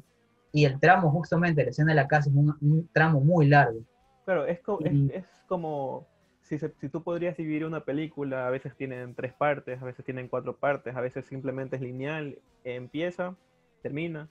y 0.52 0.66
el 0.66 0.80
tramo 0.80 1.12
justamente 1.12 1.62
de 1.62 1.66
la 1.66 1.72
escena 1.72 1.92
de 1.92 1.96
la 1.96 2.08
casa 2.08 2.30
es 2.30 2.36
un, 2.36 2.56
un 2.62 2.88
tramo 2.94 3.20
muy 3.20 3.48
largo. 3.48 3.80
Claro, 4.24 4.46
es, 4.46 4.62
co- 4.62 4.80
es, 4.86 4.94
Y- 4.94 5.12
es 5.12 5.26
como 5.48 6.06
si, 6.44 6.60
se- 6.60 6.74
si 6.80 6.90
tú 6.90 7.02
podrías 7.04 7.36
dividir 7.36 7.66
una 7.66 7.84
película, 7.84 8.48
a 8.48 8.52
veces 8.52 8.76
tienen 8.76 9.16
tres 9.16 9.34
partes, 9.34 9.82
a 9.82 9.86
veces 9.86 10.06
tienen 10.06 10.28
cuatro 10.28 10.56
partes, 10.56 10.96
a 10.96 11.02
veces 11.02 11.26
simplemente 11.26 11.78
es 11.78 11.82
lineal, 11.82 12.38
empieza, 12.64 13.36
termina, 13.82 14.30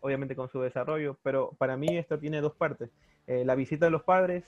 obviamente 0.00 0.36
con 0.36 0.48
su 0.50 0.60
desarrollo, 0.60 1.16
pero 1.22 1.52
para 1.58 1.76
mí 1.76 1.96
esto 1.96 2.18
tiene 2.18 2.40
dos 2.42 2.54
partes, 2.54 2.90
eh, 3.26 3.44
la 3.46 3.54
visita 3.54 3.86
de 3.86 3.92
los 3.92 4.02
padres 4.02 4.44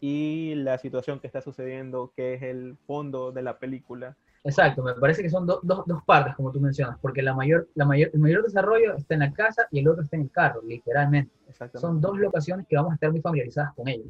y 0.00 0.54
la 0.56 0.78
situación 0.78 1.20
que 1.20 1.26
está 1.26 1.40
sucediendo, 1.40 2.12
que 2.16 2.34
es 2.34 2.42
el 2.42 2.76
fondo 2.86 3.32
de 3.32 3.42
la 3.42 3.58
película. 3.58 4.16
Exacto, 4.44 4.82
me 4.82 4.94
parece 4.94 5.22
que 5.22 5.30
son 5.30 5.44
do- 5.46 5.60
do- 5.62 5.84
dos 5.86 6.04
partes, 6.04 6.34
como 6.36 6.52
tú 6.52 6.60
mencionas, 6.60 6.98
porque 7.00 7.20
la 7.22 7.34
mayor, 7.34 7.68
la 7.74 7.84
mayor, 7.84 8.10
el 8.12 8.20
mayor 8.20 8.42
desarrollo 8.44 8.94
está 8.94 9.14
en 9.14 9.20
la 9.20 9.32
casa 9.32 9.66
y 9.72 9.80
el 9.80 9.88
otro 9.88 10.04
está 10.04 10.16
en 10.16 10.22
el 10.22 10.30
carro, 10.30 10.62
literalmente. 10.62 11.32
Son 11.74 12.00
dos 12.00 12.18
locaciones 12.18 12.66
que 12.68 12.76
vamos 12.76 12.92
a 12.92 12.94
estar 12.94 13.10
muy 13.10 13.20
familiarizadas 13.20 13.74
con 13.74 13.88
ellos. 13.88 14.06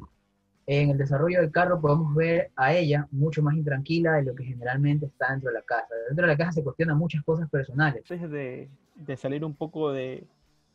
En 0.67 0.89
el 0.91 0.97
desarrollo 0.97 1.39
del 1.41 1.51
carro 1.51 1.79
podemos 1.81 2.13
ver 2.13 2.51
a 2.55 2.73
ella 2.73 3.07
mucho 3.11 3.41
más 3.41 3.55
intranquila 3.55 4.13
de 4.13 4.23
lo 4.23 4.35
que 4.35 4.43
generalmente 4.43 5.05
está 5.07 5.31
dentro 5.31 5.49
de 5.49 5.55
la 5.55 5.61
casa. 5.63 5.87
Dentro 6.09 6.25
de 6.27 6.33
la 6.33 6.37
casa 6.37 6.51
se 6.51 6.63
cuestionan 6.63 6.97
muchas 6.97 7.23
cosas 7.23 7.49
personales. 7.49 8.03
antes 8.11 8.29
de, 8.29 8.69
de 8.95 9.17
salir 9.17 9.45
un 9.45 9.55
poco 9.55 9.91
de, 9.91 10.25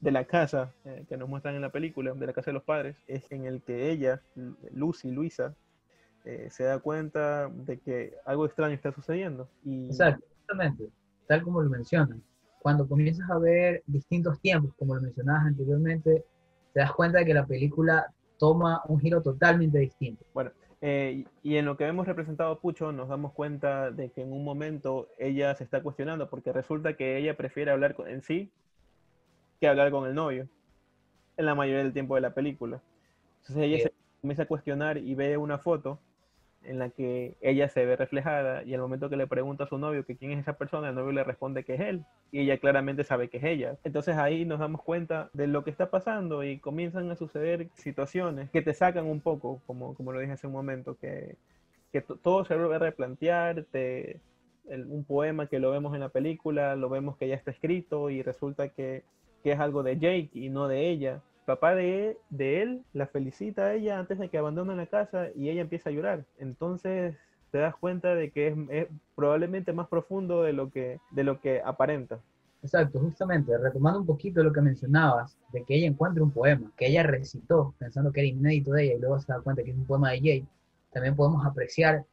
de 0.02 0.12
la 0.12 0.26
casa 0.26 0.74
eh, 0.84 1.06
que 1.08 1.16
nos 1.16 1.28
muestran 1.30 1.54
en 1.56 1.62
la 1.62 1.72
película, 1.72 2.12
de 2.14 2.26
la 2.26 2.34
casa 2.34 2.50
de 2.50 2.54
los 2.54 2.64
padres, 2.64 2.96
es 3.08 3.24
en 3.32 3.46
el 3.46 3.62
que 3.62 3.90
ella, 3.90 4.22
Lu- 4.36 4.56
Lucy, 4.74 5.10
Luisa, 5.10 5.54
eh, 6.24 6.48
se 6.50 6.64
da 6.64 6.78
cuenta 6.80 7.48
de 7.48 7.78
que 7.80 8.14
algo 8.26 8.46
extraño 8.46 8.74
está 8.74 8.92
sucediendo. 8.92 9.48
Y 9.64 9.88
Exacto, 9.88 10.24
justamente, 10.38 10.88
tal 11.26 11.42
como 11.42 11.62
lo 11.62 11.70
mencionan. 11.70 12.22
Cuando 12.60 12.88
comienzas 12.88 13.28
a 13.30 13.38
ver 13.38 13.82
distintos 13.86 14.40
tiempos, 14.40 14.72
como 14.78 14.94
lo 14.94 15.00
mencionabas 15.00 15.46
anteriormente, 15.46 16.24
te 16.72 16.80
das 16.80 16.92
cuenta 16.92 17.18
de 17.18 17.26
que 17.26 17.34
la 17.34 17.46
película 17.46 18.06
toma 18.38 18.82
un 18.88 19.00
giro 19.00 19.20
totalmente 19.22 19.78
distinto. 19.78 20.24
Eh, 20.80 21.24
y 21.44 21.56
en 21.56 21.64
lo 21.64 21.76
que 21.76 21.84
vemos 21.84 22.06
representado 22.06 22.52
a 22.52 22.60
Pucho, 22.60 22.90
nos 22.92 23.08
damos 23.08 23.32
cuenta 23.32 23.90
de 23.92 24.10
que 24.10 24.22
en 24.22 24.32
un 24.32 24.44
momento 24.44 25.08
ella 25.18 25.54
se 25.54 25.62
está 25.64 25.80
cuestionando, 25.82 26.28
porque 26.28 26.52
resulta 26.52 26.96
que 26.96 27.18
ella 27.18 27.36
prefiere 27.36 27.70
hablar 27.70 27.94
con- 27.94 28.08
en 28.08 28.22
sí 28.22 28.50
que 29.62 29.68
hablar 29.68 29.92
con 29.92 30.08
el 30.08 30.14
novio, 30.14 30.48
en 31.36 31.46
la 31.46 31.54
mayoría 31.54 31.84
del 31.84 31.92
tiempo 31.92 32.16
de 32.16 32.20
la 32.20 32.34
película. 32.34 32.82
Entonces 33.42 33.64
ella 33.64 33.76
Sí. 33.76 33.82
se 33.84 33.92
comienza 34.20 34.42
a 34.42 34.46
cuestionar 34.46 34.98
y 34.98 35.14
ve 35.14 35.36
una 35.36 35.58
foto 35.58 36.00
en 36.64 36.80
la 36.80 36.90
que 36.90 37.36
ella 37.40 37.68
se 37.68 37.86
ve 37.86 37.94
reflejada 37.94 38.64
y 38.64 38.74
al 38.74 38.80
momento 38.80 39.08
que 39.08 39.16
le 39.16 39.28
pregunta 39.28 39.62
a 39.64 39.66
su 39.68 39.78
novio 39.78 40.04
que 40.04 40.16
quién 40.16 40.32
es 40.32 40.40
esa 40.40 40.54
persona, 40.58 40.88
el 40.88 40.96
novio 40.96 41.12
le 41.12 41.22
responde 41.22 41.62
que 41.64 41.74
es 41.74 41.80
él 41.80 42.04
y 42.32 42.40
ella 42.40 42.58
claramente 42.58 43.04
sabe 43.04 43.28
que 43.28 43.36
es 43.36 43.44
ella. 43.44 43.76
Entonces 43.84 44.16
ahí 44.16 44.44
nos 44.44 44.58
damos 44.58 44.82
cuenta 44.82 45.30
de 45.32 45.46
lo 45.46 45.62
que 45.62 45.70
está 45.70 45.90
pasando 45.90 46.42
y 46.42 46.58
comienzan 46.58 47.08
a 47.12 47.16
suceder 47.16 47.68
situaciones 47.74 48.50
que 48.50 48.62
te 48.62 48.74
sacan 48.74 49.06
un 49.06 49.20
poco, 49.20 49.60
como, 49.64 49.94
como 49.94 50.10
lo 50.12 50.18
dije 50.18 50.32
hace 50.32 50.48
un 50.48 50.54
momento, 50.54 50.96
que, 51.00 51.36
que 51.92 52.00
to- 52.00 52.16
todo 52.16 52.44
se 52.44 52.56
vuelve 52.56 52.74
a 52.74 52.78
replantear, 52.80 53.64
te- 53.70 54.18
el- 54.68 54.86
un 54.86 55.04
poema 55.04 55.46
que 55.46 55.60
lo 55.60 55.70
vemos 55.70 55.94
en 55.94 56.00
la 56.00 56.08
película, 56.08 56.74
lo 56.74 56.88
vemos 56.88 57.16
que 57.16 57.28
ya 57.28 57.36
está 57.36 57.52
escrito 57.52 58.10
y 58.10 58.22
resulta 58.22 58.68
que, 58.68 59.02
que 59.42 59.52
es 59.52 59.60
algo 59.60 59.82
de 59.82 59.98
Jake 59.98 60.30
y 60.34 60.48
no 60.48 60.68
de 60.68 60.88
ella. 60.90 61.20
Papá 61.46 61.74
de, 61.74 62.16
de 62.30 62.62
él 62.62 62.82
la 62.92 63.06
felicita 63.06 63.62
a 63.64 63.74
ella 63.74 63.98
antes 63.98 64.18
de 64.18 64.28
que 64.28 64.38
abandone 64.38 64.76
la 64.76 64.86
casa 64.86 65.28
y 65.34 65.48
ella 65.48 65.62
empieza 65.62 65.90
a 65.90 65.92
llorar. 65.92 66.24
Entonces 66.38 67.16
te 67.52 67.58
das 67.58 67.76
cuenta 67.76 68.14
de 68.14 68.30
que 68.30 68.56
es, 68.70 68.88
probablemente 69.14 69.72
más 69.72 69.86
profundo 69.88 70.42
de 70.42 70.54
lo 70.54 70.70
que, 70.70 70.98
de 71.10 71.22
lo 71.22 71.40
que 71.40 71.60
aparenta. 71.62 72.18
Exacto, 72.62 73.00
justamente, 73.00 73.56
retomando 73.58 74.00
un 74.00 74.06
poquito 74.06 74.42
lo 74.42 74.52
que 74.52 74.60
mencionabas, 74.60 75.36
de 75.52 75.64
que 75.64 75.74
ella 75.74 75.88
encuentra 75.88 76.22
un 76.22 76.30
poema, 76.30 76.70
que 76.76 76.86
ella 76.86 77.02
recitó 77.02 77.74
pensando 77.78 78.12
que 78.12 78.20
era 78.20 78.28
inédito 78.28 78.72
de 78.72 78.84
ella 78.84 78.94
y 78.94 79.00
luego 79.00 79.18
se 79.20 79.32
da 79.32 79.40
cuenta 79.40 79.62
que 79.62 79.72
es 79.72 79.76
un 79.76 79.84
poema 79.84 80.12
de 80.12 80.20
Jay, 80.20 80.46
también 80.92 81.16
podemos 81.16 81.44
apreciar 81.44 82.04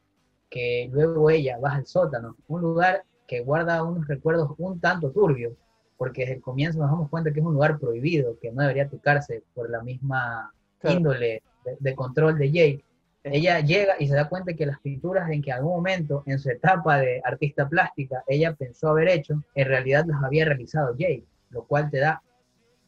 que 0.50 0.90
luego 0.92 1.30
ella 1.30 1.58
baja 1.58 1.76
al 1.76 1.86
sótano, 1.86 2.36
un 2.48 2.60
lugar 2.60 3.04
que 3.26 3.40
guarda 3.40 3.82
unos 3.84 4.08
recuerdos 4.08 4.50
un 4.58 4.80
tanto 4.80 5.10
turbios, 5.12 5.52
porque 6.00 6.22
desde 6.22 6.36
el 6.36 6.40
comienzo 6.40 6.78
nos 6.78 6.90
damos 6.90 7.10
cuenta 7.10 7.30
que 7.30 7.40
es 7.40 7.44
un 7.44 7.52
lugar 7.52 7.78
prohibido, 7.78 8.38
que 8.40 8.50
no 8.50 8.62
debería 8.62 8.88
tocarse 8.88 9.42
por 9.52 9.68
la 9.68 9.82
misma 9.82 10.50
Claro. 10.78 10.96
índole 10.96 11.42
de, 11.66 11.76
de 11.78 11.94
control 11.94 12.38
de 12.38 12.50
Jake, 12.50 12.84
ella 13.22 13.60
llega 13.60 13.96
y 13.98 14.08
se 14.08 14.14
da 14.14 14.30
cuenta 14.30 14.54
que 14.54 14.64
las 14.64 14.80
pinturas 14.80 15.28
en 15.28 15.42
que 15.42 15.50
en 15.50 15.56
algún 15.56 15.72
momento, 15.72 16.22
en 16.24 16.38
su 16.38 16.48
etapa 16.48 16.96
de 16.96 17.20
artista 17.22 17.68
plástica, 17.68 18.24
ella 18.26 18.54
pensó 18.54 18.88
haber 18.88 19.08
hecho, 19.08 19.44
en 19.54 19.68
realidad 19.68 20.06
las 20.06 20.22
había 20.22 20.46
realizado 20.46 20.96
Jake, 20.96 21.26
lo 21.50 21.64
cual 21.64 21.90
te 21.90 21.98
da 21.98 22.22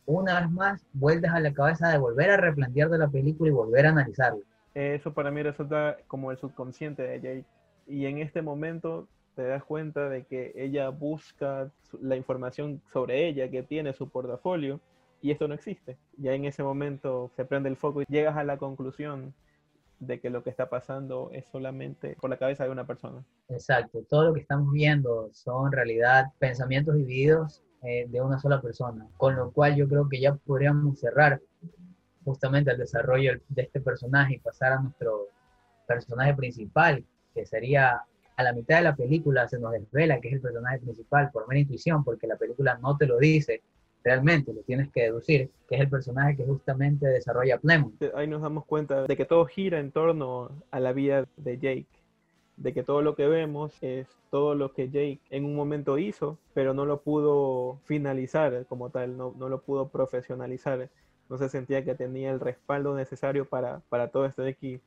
una 0.07 0.41
vez 0.41 0.51
más 0.51 0.87
vueltas 0.95 1.35
a 1.35 1.41
la 1.41 1.53
cabeza 1.53 1.91
de 1.91 1.99
volver 1.99 2.31
a 2.31 2.39
replantear 2.39 2.89
de 2.89 2.97
la 2.97 3.09
película 3.09 3.51
y 3.51 3.53
volver 3.53 3.85
a 3.85 3.91
analizarla. 3.91 4.41
Eso 4.75 5.13
para 5.13 5.31
mí 5.31 5.43
resulta 5.43 5.99
como 6.07 6.31
el 6.31 6.39
subconsciente 6.39 7.03
de 7.03 7.21
Jake. 7.21 7.45
Y 7.87 8.07
en 8.07 8.17
este 8.17 8.41
momento 8.41 9.07
te 9.35 9.43
das 9.43 9.65
cuenta 9.65 10.09
de 10.09 10.25
que 10.25 10.53
ella 10.55 10.89
busca 10.91 11.71
la 12.01 12.17
información 12.17 12.81
sobre 12.93 13.29
ella 13.29 13.51
que 13.51 13.63
tiene 13.63 13.93
su 13.93 14.09
portafolio 14.09 14.81
y 15.21 15.31
esto 15.31 15.49
no 15.49 15.55
existe. 15.55 15.97
Ya 16.17 16.35
en 16.35 16.45
ese 16.45 16.63
momento 16.63 17.31
se 17.37 17.45
prende 17.45 17.69
el 17.69 17.77
foco 17.77 18.03
y 18.03 18.07
llegas 18.09 18.37
a 18.37 18.45
la 18.45 18.59
conclusión 18.59 19.35
de 20.01 20.21
que 20.21 20.31
lo 20.31 20.43
que 20.43 20.51
está 20.51 20.69
pasando 20.69 21.31
es 21.33 21.47
solamente 21.47 22.17
por 22.21 22.29
la 22.29 22.37
cabeza 22.37 22.65
de 22.65 22.71
una 22.71 22.87
persona. 22.87 23.25
Exacto, 23.49 24.03
todo 24.09 24.25
lo 24.25 24.35
que 24.35 24.41
estamos 24.41 24.73
viendo 24.73 25.31
son 25.33 25.67
en 25.67 25.73
realidad 25.73 26.27
pensamientos 26.41 26.97
divididos 26.97 27.63
eh, 27.83 28.07
de 28.09 28.21
una 28.21 28.39
sola 28.39 28.61
persona, 28.61 29.07
con 29.17 29.37
lo 29.37 29.53
cual 29.53 29.77
yo 29.77 29.89
creo 29.89 30.09
que 30.09 30.21
ya 30.21 30.35
podríamos 30.35 30.99
cerrar 30.99 31.41
justamente 32.25 32.73
el 32.73 32.79
desarrollo 32.79 33.41
de 33.49 33.63
este 33.63 33.81
personaje 33.81 34.35
y 34.35 34.39
pasar 34.39 34.73
a 34.73 34.81
nuestro 34.81 35.29
personaje 35.87 36.35
principal, 36.35 37.05
que 37.35 37.47
sería 37.47 38.03
a 38.37 38.43
la 38.43 38.53
mitad 38.53 38.77
de 38.77 38.83
la 38.83 38.97
película 38.97 39.49
se 39.49 39.59
nos 39.59 39.73
desvela 39.73 40.21
que 40.21 40.29
es 40.29 40.35
el 40.35 40.41
personaje 40.41 40.79
principal 40.79 41.31
por 41.31 41.47
mera 41.49 41.61
intuición, 41.61 42.05
porque 42.05 42.27
la 42.27 42.37
película 42.37 42.79
no 42.83 42.97
te 42.97 43.07
lo 43.07 43.19
dice 43.19 43.63
realmente, 44.05 44.53
lo 44.53 44.63
tienes 44.63 44.91
que 44.91 45.03
deducir, 45.03 45.51
que 45.69 45.77
es 45.77 45.81
el 45.81 45.89
personaje 45.89 46.37
que 46.37 46.45
justamente 46.45 47.07
desarrolla 47.07 47.59
Plemon. 47.59 47.97
Ahí 48.15 48.27
nos 48.27 48.43
damos 48.43 48.65
cuenta 48.65 49.07
de 49.07 49.17
que 49.17 49.25
todo 49.25 49.47
gira 49.47 49.79
en 49.79 49.93
torno 49.93 50.51
a 50.71 50.81
la 50.81 50.93
vida 50.93 51.27
de 51.37 51.59
Jake, 51.59 51.87
de 52.57 52.73
que 52.73 52.83
todo 52.83 53.03
lo 53.03 53.15
que 53.15 53.27
vemos 53.27 53.75
es 53.81 54.09
todo 54.31 54.55
lo 54.55 54.73
que 54.73 54.89
Jake 54.89 55.21
en 55.31 55.45
un 55.45 55.55
momento 55.55 55.99
hizo, 55.99 56.39
pero 56.55 56.75
no 56.75 56.87
lo 56.87 57.01
pudo 57.01 57.79
finalizar 57.85 58.67
como 58.67 58.91
tal, 58.91 59.17
no, 59.17 59.35
no 59.39 59.49
lo 59.49 59.61
pudo 59.61 59.89
profesionalizar, 59.89 60.89
no 61.29 61.39
se 61.39 61.49
sentía 61.49 61.85
que 61.85 61.95
tenía 61.95 62.31
el 62.31 62.41
respaldo 62.41 62.95
necesario 62.95 63.47
para, 63.47 63.81
para 63.89 64.09
todo 64.09 64.27
esto 64.27 64.43
de 64.43 64.51
aquí. 64.51 64.81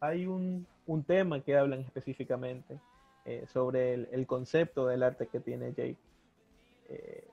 Hay 0.00 0.26
un, 0.26 0.66
un 0.86 1.04
tema 1.04 1.40
que 1.40 1.56
hablan 1.56 1.80
específicamente 1.80 2.78
eh, 3.24 3.44
sobre 3.52 3.94
el, 3.94 4.08
el 4.12 4.26
concepto 4.26 4.86
del 4.86 5.02
arte 5.02 5.28
que 5.28 5.40
tiene 5.40 5.72
Jake. 5.72 5.96
Eh, 6.88 7.24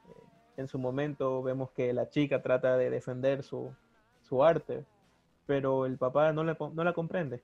en 0.58 0.68
su 0.68 0.80
momento 0.80 1.42
vemos 1.44 1.72
que 1.72 1.94
la 1.94 2.10
chica 2.10 2.42
trata 2.42 2.78
de 2.78 2.90
defender 2.90 3.44
su, 3.44 3.74
su 4.22 4.44
arte, 4.44 4.86
pero 5.46 5.86
el 5.86 5.98
papá 5.98 6.32
no 6.34 6.44
la, 6.44 6.58
no 6.74 6.84
la 6.84 6.94
comprende. 6.94 7.42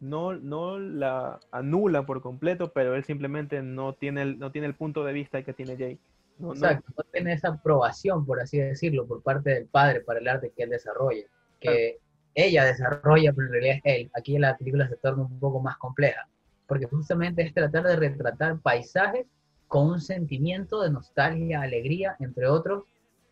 No, 0.00 0.32
no 0.34 0.78
la 0.78 1.40
anula 1.50 2.06
por 2.06 2.22
completo, 2.22 2.72
pero 2.72 2.94
él 2.94 3.02
simplemente 3.04 3.62
no 3.62 3.94
tiene 3.94 4.22
el, 4.22 4.38
no 4.38 4.52
tiene 4.52 4.68
el 4.68 4.74
punto 4.74 5.02
de 5.04 5.12
vista 5.12 5.42
que 5.42 5.52
tiene 5.52 5.76
Jake. 5.76 5.98
No, 6.38 6.48
no- 6.48 6.54
Exacto, 6.54 6.92
no 6.96 7.04
tiene 7.12 7.32
esa 7.32 7.48
aprobación, 7.48 8.24
por 8.24 8.40
así 8.40 8.58
decirlo, 8.58 9.06
por 9.06 9.22
parte 9.22 9.50
del 9.50 9.66
padre 9.66 10.00
para 10.02 10.20
el 10.20 10.28
arte 10.28 10.52
que 10.56 10.62
él 10.62 10.70
desarrolla, 10.70 11.24
que 11.58 11.98
ella 12.44 12.64
desarrolla, 12.64 13.32
pero 13.32 13.46
en 13.46 13.52
realidad 13.52 13.76
es 13.76 13.82
él. 13.84 14.10
Aquí 14.14 14.38
la 14.38 14.56
película 14.56 14.88
se 14.88 14.96
torna 14.96 15.24
un 15.24 15.38
poco 15.38 15.60
más 15.60 15.76
compleja, 15.78 16.28
porque 16.66 16.86
justamente 16.86 17.42
es 17.42 17.54
tratar 17.54 17.84
de 17.84 17.96
retratar 17.96 18.58
paisajes 18.60 19.26
con 19.66 19.86
un 19.86 20.00
sentimiento 20.00 20.82
de 20.82 20.90
nostalgia, 20.90 21.62
alegría, 21.62 22.16
entre 22.20 22.46
otros, 22.46 22.84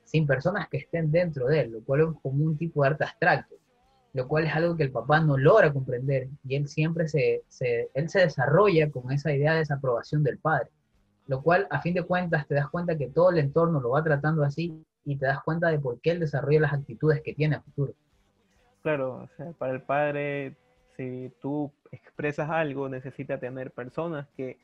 sin 0.05 0.27
personas 0.27 0.69
que 0.69 0.79
estén 0.79 1.11
dentro 1.11 1.47
de 1.47 1.61
él, 1.61 1.73
lo 1.73 1.83
cual 1.83 2.01
es 2.03 2.21
como 2.23 2.45
un 2.45 2.57
tipo 2.57 2.83
de 2.83 2.91
arte 2.91 3.05
abstracto, 3.05 3.57
lo 4.13 4.29
cual 4.29 4.45
es 4.45 4.55
algo 4.55 4.77
que 4.77 4.85
el 4.85 4.93
papá 4.93 5.21
no 5.21 5.37
logra 5.37 5.73
comprender 5.73 6.29
y 6.45 6.57
él 6.57 6.69
siempre 6.69 7.09
se, 7.09 7.43
él 7.95 8.09
se 8.09 8.21
desarrolla 8.21 8.91
con 8.91 9.11
esa 9.11 9.33
idea 9.33 9.53
de 9.53 9.61
desaprobación 9.61 10.23
del 10.23 10.39
padre 10.39 10.71
lo 11.27 11.43
cual 11.43 11.67
a 11.71 11.81
fin 11.81 11.95
de 11.95 12.03
cuentas 12.03 12.47
te 12.47 12.55
das 12.55 12.69
cuenta 12.71 12.97
que 12.97 13.09
todo 13.09 13.31
el 13.31 13.39
entorno 13.39 13.81
lo 13.81 13.91
va 13.91 14.03
tratando 14.03 14.45
así 14.45 14.85
y 15.05 15.17
te 15.17 15.27
das 15.27 15.43
cuenta 15.43 15.69
de 15.69 15.79
por 15.79 16.01
qué 16.01 16.13
él 16.13 16.21
desarrolla 16.21 16.61
las 16.61 16.73
actitudes 16.73 17.21
que 17.23 17.35
tiene 17.35 17.57
a 17.57 17.61
futuro. 17.61 17.95
Claro, 18.87 19.17
o 19.17 19.29
sea, 19.37 19.51
para 19.59 19.73
el 19.73 19.83
padre, 19.83 20.55
si 20.97 21.33
tú 21.43 21.73
expresas 21.91 22.49
algo, 22.49 22.89
necesita 22.89 23.37
tener 23.37 23.73
personas 23.73 24.29
que 24.37 24.59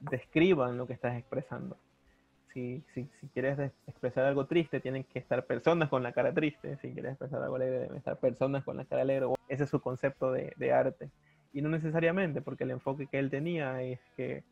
describan 0.00 0.78
lo 0.78 0.86
que 0.86 0.94
estás 0.94 1.14
expresando. 1.18 1.76
Si, 2.54 2.82
si, 2.94 3.06
si 3.20 3.28
quieres 3.34 3.58
expresar 3.86 4.24
algo 4.24 4.46
triste, 4.46 4.80
tienen 4.80 5.04
que 5.04 5.18
estar 5.18 5.44
personas 5.44 5.90
con 5.90 6.02
la 6.02 6.12
cara 6.12 6.32
triste. 6.32 6.78
Si 6.78 6.94
quieres 6.94 7.10
expresar 7.10 7.42
algo 7.42 7.56
alegre, 7.56 7.80
deben 7.80 7.98
estar 7.98 8.16
personas 8.16 8.64
con 8.64 8.78
la 8.78 8.86
cara 8.86 9.02
alegre. 9.02 9.26
Ese 9.46 9.64
es 9.64 9.68
su 9.68 9.78
concepto 9.78 10.32
de, 10.32 10.54
de 10.56 10.72
arte. 10.72 11.10
Y 11.52 11.60
no 11.60 11.68
necesariamente, 11.68 12.40
porque 12.40 12.64
el 12.64 12.70
enfoque 12.70 13.08
que 13.08 13.18
él 13.18 13.28
tenía 13.28 13.82
es 13.82 14.00
que 14.16 14.42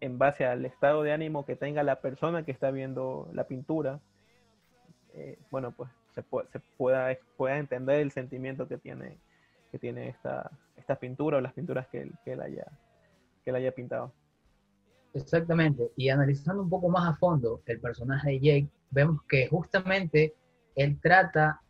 en 0.00 0.16
base 0.16 0.46
al 0.46 0.64
estado 0.64 1.02
de 1.02 1.12
ánimo 1.12 1.44
que 1.44 1.56
tenga 1.56 1.82
la 1.82 2.00
persona 2.00 2.42
que 2.42 2.52
está 2.52 2.70
viendo 2.70 3.28
la 3.34 3.46
pintura, 3.46 4.00
eh, 5.12 5.38
bueno, 5.50 5.72
pues 5.72 5.90
se, 6.14 6.24
pu- 6.24 6.46
se 6.48 6.60
pueda, 6.76 7.16
pueda 7.36 7.58
entender 7.58 8.00
el 8.00 8.10
sentimiento 8.10 8.66
que 8.68 8.78
tiene, 8.78 9.18
que 9.70 9.78
tiene 9.78 10.08
esta, 10.08 10.50
pintura 11.00 11.38
o 11.38 11.40
las 11.40 11.52
pinturas 11.52 11.86
que 11.88 12.02
él, 12.02 12.14
que 12.24 12.32
haya, 12.32 12.66
que 13.44 13.50
haya 13.50 13.72
pintado. 13.72 14.12
Exactamente. 15.14 15.90
Y 15.96 16.08
analizando 16.08 16.62
un 16.62 16.70
poco 16.70 16.88
más 16.88 17.08
a 17.08 17.16
fondo 17.16 17.62
el 17.66 17.80
personaje 17.80 18.30
de 18.30 18.40
Jake, 18.40 18.68
vemos 18.90 19.22
que 19.28 19.48
justamente 19.48 20.34
él 20.74 20.98
trata 21.00 21.60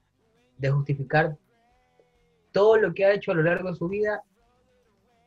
de 0.57 0.71
justificar 0.71 1.37
todo 2.53 2.77
lo 2.77 2.93
que 2.95 3.05
ha 3.05 3.13
hecho 3.13 3.33
a 3.33 3.35
lo 3.35 3.43
largo 3.43 3.71
de 3.71 3.77
su 3.77 3.89
vida 3.89 4.23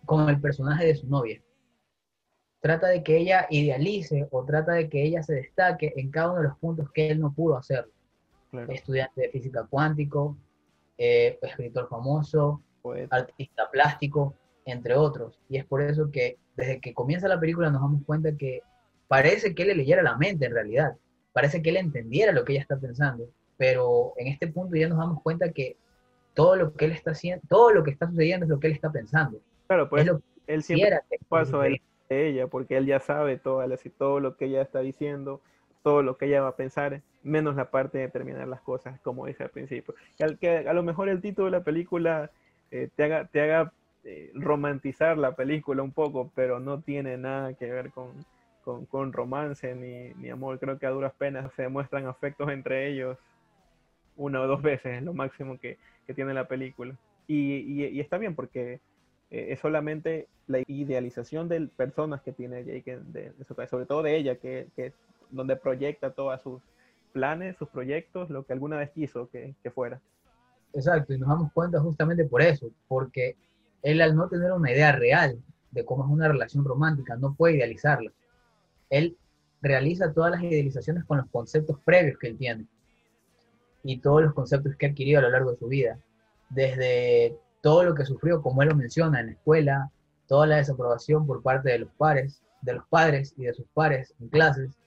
con 0.05 0.29
el 0.29 0.39
personaje 0.41 0.85
de 0.85 0.95
su 0.95 1.07
novia. 1.07 1.41
Trata 2.59 2.87
de 2.87 3.03
que 3.03 3.17
ella 3.17 3.47
idealice 3.49 4.27
o 4.31 4.45
trata 4.45 4.73
de 4.73 4.89
que 4.89 5.03
ella 5.03 5.23
se 5.23 5.33
destaque 5.33 5.93
en 5.95 6.11
cada 6.11 6.31
uno 6.31 6.41
de 6.41 6.47
los 6.49 6.57
puntos 6.59 6.91
que 6.91 7.09
él 7.09 7.19
no 7.19 7.33
pudo 7.33 7.57
hacer. 7.57 7.89
Claro, 8.51 8.71
Estudiante 8.71 9.21
de 9.21 9.29
física 9.29 9.65
cuántico, 9.69 10.37
eh, 10.97 11.39
escritor 11.41 11.87
famoso, 11.89 12.61
poeta. 12.81 13.15
artista 13.15 13.69
plástico, 13.71 14.35
entre 14.65 14.95
otros. 14.95 15.39
Y 15.49 15.57
es 15.57 15.65
por 15.65 15.81
eso 15.81 16.11
que 16.11 16.37
desde 16.55 16.79
que 16.79 16.93
comienza 16.93 17.27
la 17.27 17.39
película 17.39 17.69
nos 17.69 17.81
damos 17.81 18.03
cuenta 18.05 18.35
que 18.35 18.61
parece 19.07 19.55
que 19.55 19.63
él 19.63 19.69
le 19.69 19.75
leyera 19.75 20.03
la 20.03 20.17
mente 20.17 20.45
en 20.45 20.53
realidad. 20.53 20.95
Parece 21.33 21.61
que 21.61 21.69
él 21.69 21.77
entendiera 21.77 22.33
lo 22.33 22.43
que 22.43 22.53
ella 22.53 22.61
está 22.61 22.77
pensando. 22.77 23.29
Pero 23.57 24.13
en 24.17 24.27
este 24.27 24.47
punto 24.47 24.75
ya 24.75 24.89
nos 24.89 24.97
damos 24.97 25.21
cuenta 25.21 25.51
que 25.51 25.77
todo 26.33 26.55
lo 26.55 26.73
que 26.73 26.85
él 26.85 26.91
está 26.91 27.11
haciendo, 27.11 27.43
todo 27.47 27.71
lo 27.71 27.83
que 27.83 27.91
está 27.91 28.07
sucediendo 28.07 28.45
es 28.45 28.49
lo 28.49 28.59
que 28.59 28.67
él 28.67 28.73
está 28.73 28.91
pensando. 28.91 29.39
Claro, 29.67 29.89
pues 29.89 30.07
es 30.07 30.13
él 30.47 30.63
siempre 30.63 30.99
sucediera. 31.29 31.83
de, 32.09 32.29
ella, 32.29 32.47
porque 32.47 32.77
él 32.77 32.85
ya 32.85 32.99
sabe 32.99 33.37
todo, 33.37 33.63
todo 33.97 34.19
lo 34.19 34.35
que 34.35 34.45
ella 34.45 34.61
está 34.61 34.79
diciendo, 34.79 35.41
todo 35.83 36.03
lo 36.03 36.17
que 36.17 36.25
ella 36.27 36.41
va 36.41 36.49
a 36.49 36.55
pensar, 36.55 37.01
menos 37.23 37.55
la 37.55 37.71
parte 37.71 37.97
de 37.97 38.09
terminar 38.09 38.47
las 38.47 38.61
cosas, 38.61 38.99
como 39.01 39.25
dice 39.25 39.43
al 39.43 39.49
principio. 39.49 39.95
Que, 40.17 40.37
que 40.37 40.57
a 40.69 40.73
lo 40.73 40.83
mejor 40.83 41.09
el 41.09 41.21
título 41.21 41.45
de 41.45 41.51
la 41.51 41.63
película 41.63 42.31
eh, 42.71 42.89
te 42.95 43.03
haga, 43.03 43.25
te 43.25 43.41
haga 43.41 43.73
eh, 44.03 44.31
romantizar 44.33 45.17
la 45.17 45.35
película 45.35 45.83
un 45.83 45.91
poco, 45.91 46.31
pero 46.35 46.59
no 46.59 46.81
tiene 46.81 47.17
nada 47.17 47.53
que 47.53 47.71
ver 47.71 47.91
con, 47.91 48.09
con, 48.63 48.85
con 48.85 49.13
romance 49.13 49.73
ni, 49.75 50.13
ni 50.21 50.29
amor. 50.29 50.59
Creo 50.59 50.77
que 50.79 50.85
a 50.85 50.91
duras 50.91 51.13
penas 51.17 51.51
se 51.55 51.63
demuestran 51.63 52.05
afectos 52.07 52.49
entre 52.49 52.87
ellos 52.89 53.17
una 54.15 54.41
o 54.41 54.47
dos 54.47 54.61
veces, 54.61 54.97
es 54.97 55.03
lo 55.03 55.13
máximo 55.13 55.57
que, 55.59 55.77
que 56.05 56.13
tiene 56.13 56.33
la 56.33 56.47
película. 56.47 56.95
Y, 57.27 57.55
y- 57.57 57.85
y 57.87 57.99
está 57.99 58.17
bien 58.17 58.35
porque 58.35 58.79
eh, 59.31 59.47
es 59.51 59.59
solamente 59.59 60.27
la 60.47 60.59
idealización 60.67 61.47
de 61.47 61.67
personas 61.67 62.21
que 62.21 62.31
tiene 62.33 62.63
Jake, 62.65 62.99
de, 63.05 63.31
de 63.31 63.67
sobre 63.67 63.85
todo 63.85 64.03
de 64.03 64.17
ella, 64.17 64.35
que, 64.35 64.67
que 64.75 64.93
donde 65.31 65.55
proyecta 65.55 66.11
todos 66.11 66.41
sus 66.41 66.61
planes, 67.13 67.57
sus 67.57 67.69
proyectos, 67.69 68.29
lo 68.29 68.45
que 68.45 68.53
alguna 68.53 68.77
vez 68.77 68.91
quiso 68.91 69.29
que, 69.29 69.55
que 69.63 69.71
fuera. 69.71 69.99
Exacto, 70.73 71.13
y 71.13 71.17
nos 71.17 71.29
damos 71.29 71.51
cuenta 71.51 71.79
justamente 71.79 72.25
por 72.25 72.41
eso, 72.41 72.69
porque 72.87 73.35
él 73.81 74.01
al 74.01 74.15
no 74.15 74.29
tener 74.29 74.51
una 74.51 74.71
idea 74.71 74.91
real 74.91 75.37
de 75.71 75.85
cómo 75.85 76.05
es 76.05 76.09
una 76.09 76.27
relación 76.27 76.63
romántica, 76.63 77.15
no 77.15 77.33
puede 77.33 77.55
idealizarla. 77.55 78.11
Él 78.89 79.17
realiza 79.61 80.13
todas 80.13 80.31
las 80.31 80.43
idealizaciones 80.43 81.03
con 81.05 81.17
los 81.17 81.27
conceptos 81.29 81.77
previos 81.83 82.17
que 82.17 82.27
él 82.27 82.37
tiene 82.37 82.65
y 83.83 83.97
todos 83.99 84.21
los 84.21 84.33
conceptos 84.33 84.75
que 84.75 84.85
ha 84.85 84.89
adquirido 84.89 85.19
a 85.19 85.23
lo 85.23 85.29
largo 85.29 85.51
de 85.51 85.57
su 85.57 85.67
vida, 85.67 85.99
desde 86.49 87.37
todo 87.61 87.83
lo 87.83 87.95
que 87.95 88.05
sufrió, 88.05 88.41
como 88.41 88.61
él 88.61 88.69
lo 88.69 88.75
menciona 88.75 89.19
en 89.19 89.27
la 89.27 89.31
escuela, 89.33 89.91
toda 90.27 90.47
la 90.47 90.57
desaprobación 90.57 91.25
por 91.25 91.41
parte 91.41 91.69
de 91.69 91.79
los 91.79 91.91
pares, 91.97 92.41
de 92.61 92.73
los 92.73 92.85
padres 92.87 93.33
y 93.37 93.43
de 93.43 93.53
sus 93.53 93.65
pares 93.73 94.13
en 94.19 94.29
clases, 94.29 94.77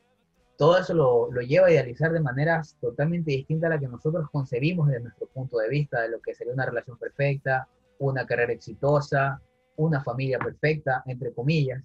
todo 0.56 0.78
eso 0.78 0.94
lo, 0.94 1.32
lo 1.32 1.40
lleva 1.40 1.66
a 1.66 1.70
idealizar 1.70 2.12
de 2.12 2.20
maneras 2.20 2.76
totalmente 2.80 3.32
distintas 3.32 3.70
a 3.70 3.74
la 3.74 3.80
que 3.80 3.88
nosotros 3.88 4.28
concebimos 4.30 4.88
desde 4.88 5.02
nuestro 5.02 5.26
punto 5.26 5.58
de 5.58 5.68
vista 5.68 6.02
de 6.02 6.10
lo 6.10 6.20
que 6.20 6.34
sería 6.34 6.52
una 6.52 6.66
relación 6.66 6.96
perfecta, 6.96 7.68
una 7.98 8.26
carrera 8.26 8.52
exitosa, 8.52 9.40
una 9.76 10.02
familia 10.02 10.38
perfecta, 10.38 11.02
entre 11.06 11.32
comillas. 11.32 11.82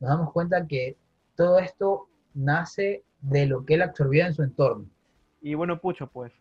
Nos 0.00 0.10
damos 0.10 0.32
cuenta 0.32 0.66
que 0.66 0.96
todo 1.36 1.58
esto 1.58 2.08
nace 2.34 3.04
de 3.20 3.46
lo 3.46 3.64
que 3.64 3.74
él 3.74 3.82
absorbió 3.82 4.26
en 4.26 4.34
su 4.34 4.42
entorno. 4.42 4.86
Y 5.40 5.54
bueno, 5.54 5.80
Pucho, 5.80 6.06
pues 6.08 6.32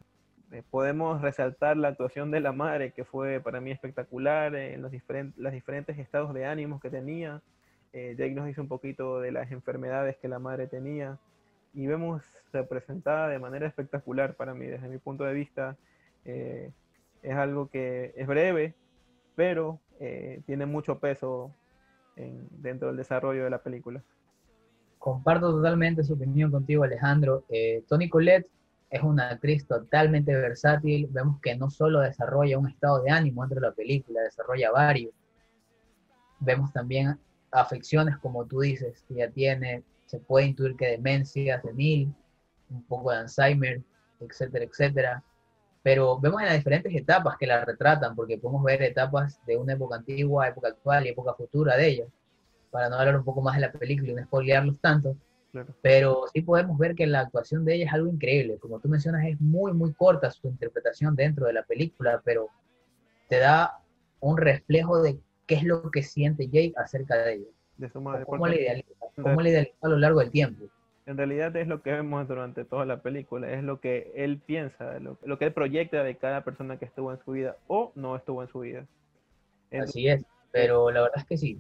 eh, 0.52 0.64
podemos 0.70 1.22
resaltar 1.22 1.78
la 1.78 1.90
actuación 1.90 2.32
de 2.32 2.42
la 2.42 2.52
madre, 2.52 2.92
que 2.92 3.06
fue 3.06 3.40
para 3.40 3.62
mí 3.62 3.72
espectacular, 3.72 4.54
en 4.56 4.82
los 4.82 4.92
diferentes, 4.92 5.40
los 5.40 5.54
diferentes 5.54 5.98
estados 5.98 6.34
de 6.34 6.46
ánimos 6.46 6.82
que 6.82 6.90
tenía. 6.90 7.42
Eh, 7.94 8.16
Jake 8.18 8.36
nos 8.36 8.50
hizo 8.50 8.62
un 8.62 8.68
poquito 8.68 9.20
de 9.22 9.32
las 9.32 9.52
enfermedades 9.52 10.18
que 10.18 10.28
la 10.28 10.40
madre 10.40 10.68
tenía 10.68 11.18
y 11.74 11.88
vemos 11.88 12.22
representada 12.52 13.28
de 13.30 13.40
manera 13.40 13.68
espectacular 13.68 14.36
para 14.36 14.54
mí, 14.54 14.66
desde 14.66 14.88
mi 14.88 14.98
punto 14.98 15.24
de 15.24 15.34
vista. 15.34 15.78
eh, 16.26 16.72
es 17.24 17.36
algo 17.36 17.68
que 17.70 18.14
es 18.16 18.28
breve, 18.28 18.76
pero 19.36 19.80
eh, 20.00 20.42
tiene 20.46 20.66
mucho 20.66 21.00
peso 21.00 21.54
en- 22.16 22.48
dentro 22.52 22.88
del 22.90 22.98
desarrollo 22.98 23.44
de 23.44 23.50
la 23.50 23.62
película. 23.62 24.04
Comparto 25.00 25.52
totalmente 25.52 26.04
su 26.04 26.14
opinión 26.14 26.52
contigo, 26.52 26.84
Alejandro. 26.84 27.44
Eh, 27.50 27.84
Toni 27.88 28.10
Collette 28.10 28.48
es 28.90 29.02
una 29.04 29.30
actriz 29.30 29.66
totalmente 29.68 30.36
versátil. 30.36 31.08
Vemos 31.12 31.40
que 31.42 31.56
no 31.56 31.70
solo 31.70 32.00
desarrolla 32.02 32.58
un 32.60 32.68
estado 32.68 33.02
de 33.02 33.10
ánimo 33.12 33.42
dentro 33.44 33.62
de 33.62 33.68
la 33.68 33.74
película, 33.74 34.22
desarrolla 34.22 34.72
varios. 34.72 35.14
Vemos 36.40 36.72
también 36.74 37.18
afecciones, 37.52 38.18
como 38.18 38.46
tú 38.46 38.60
dices, 38.62 39.04
que 39.08 39.14
ella 39.16 39.32
tiene. 39.32 39.84
Se 40.12 40.20
puede 40.20 40.48
intuir 40.48 40.76
que 40.76 40.88
demencia 40.88 41.62
senil, 41.62 42.14
un 42.70 42.84
poco 42.84 43.12
de 43.12 43.18
Alzheimer, 43.20 43.82
etcétera, 44.20 44.66
etcétera. 44.66 45.24
Pero 45.84 46.20
vemos 46.20 46.42
en 46.42 46.48
las 46.48 46.58
diferentes 46.58 46.94
etapas 46.94 47.38
que 47.38 47.48
la 47.48 47.64
retratan, 47.64 48.14
porque 48.14 48.38
podemos 48.38 48.62
ver 48.62 48.82
etapas 48.82 49.40
de 49.48 49.56
una 49.56 49.72
época 49.72 49.96
antigua, 49.96 50.50
época 50.50 50.68
actual 50.68 51.06
y 51.06 51.10
época 51.12 51.34
futura 51.34 51.78
de 51.78 51.88
ella 51.88 52.06
para 52.72 52.90
no 52.90 52.98
hablar 52.98 53.16
un 53.16 53.24
poco 53.24 53.42
más 53.42 53.56
de 53.56 53.62
la 53.62 53.72
película 53.72 54.12
y 54.12 54.16
no 54.16 54.24
spoilearlos 54.24 54.80
tanto, 54.82 55.16
Claro. 55.54 55.74
pero 55.82 56.24
sí 56.34 56.42
podemos 56.42 56.78
ver 56.78 56.94
que 56.96 57.08
la 57.08 57.22
actuación 57.22 57.64
de 57.66 57.76
ella 57.76 57.86
es 57.86 57.94
algo 57.94 58.10
increíble. 58.10 58.58
Como 58.58 58.80
tú 58.80 58.90
mencionas, 58.90 59.26
es 59.26 59.40
muy, 59.40 59.72
muy 59.74 59.94
corta 59.94 60.30
su 60.30 60.48
interpretación 60.48 61.16
dentro 61.16 61.46
de 61.48 61.54
la 61.54 61.64
película, 61.64 62.22
pero 62.24 62.50
te 63.30 63.40
da 63.40 63.80
un 64.20 64.38
reflejo 64.38 65.02
de 65.02 65.20
qué 65.48 65.56
es 65.56 65.64
lo 65.64 65.90
que 65.90 66.04
siente 66.04 66.48
Jake 66.48 66.74
acerca 66.78 67.16
de 67.18 67.34
ella, 67.34 67.48
De 67.88 68.26
cómo 68.26 68.48
le 68.48 68.62
idealiza, 68.62 68.90
cómo 69.22 69.42
le 69.42 69.50
idealiza 69.50 69.76
a 69.82 69.90
lo 69.90 69.98
largo 69.98 70.20
del 70.20 70.32
tiempo. 70.32 70.66
En 71.06 71.18
realidad 71.18 71.56
es 71.56 71.68
lo 71.68 71.82
que 71.82 71.92
vemos 71.92 72.28
durante 72.28 72.64
toda 72.64 72.86
la 72.86 73.02
película, 73.02 73.52
es 73.52 73.64
lo 73.64 73.80
que 73.80 74.12
él 74.16 74.40
piensa, 74.40 75.00
lo, 75.00 75.18
lo 75.24 75.40
que 75.40 75.46
él 75.46 75.54
proyecta 75.54 76.04
de 76.04 76.16
cada 76.16 76.44
persona 76.44 76.78
que 76.78 76.86
estuvo 76.86 77.12
en 77.12 77.20
su 77.20 77.32
vida 77.32 77.58
o 77.68 77.92
no 77.96 78.16
estuvo 78.16 78.44
en 78.44 78.50
su 78.50 78.60
vida. 78.60 78.86
Entonces, 79.72 79.96
Así 79.96 80.08
es, 80.08 80.26
pero 80.52 80.92
la 80.92 81.02
verdad 81.02 81.18
es 81.20 81.26
que 81.26 81.38
sí. 81.38 81.60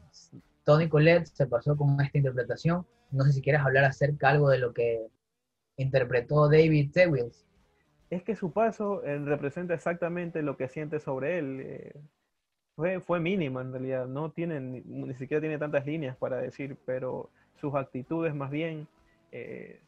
Tony 0.63 0.87
Collette 0.87 1.27
se 1.27 1.47
pasó 1.47 1.75
con 1.75 1.99
esta 2.01 2.17
interpretación. 2.17 2.85
No 3.09 3.23
sé 3.23 3.33
si 3.33 3.41
quieres 3.41 3.61
hablar 3.61 3.85
acerca 3.85 4.29
algo 4.29 4.49
de 4.49 4.59
lo 4.59 4.73
que 4.73 5.07
interpretó 5.77 6.47
David 6.47 6.91
Tewils. 6.93 7.45
es 8.09 8.23
que 8.23 8.35
su 8.35 8.51
paso 8.51 9.03
eh, 9.03 9.17
representa 9.19 9.73
exactamente 9.73 10.43
lo 10.43 10.55
que 10.57 10.67
siente 10.67 10.99
sobre 10.99 11.39
él. 11.39 11.61
eh, 11.61 11.93
fue, 12.75 12.99
fue 13.01 13.19
mínima 13.19 13.61
en 13.61 13.71
realidad, 13.71 14.07
no 14.07 14.31
tiene, 14.31 14.59
ni, 14.59 15.13
siquiera 15.15 15.41
tiene 15.41 15.57
tantas 15.57 15.85
líneas 15.85 16.15
para 16.17 16.37
decir, 16.37 16.77
pero 16.85 17.29
sus 17.59 17.73
actitudes 17.75 18.33
más 18.33 18.49
bien 18.49 18.87
eh, 19.31 19.79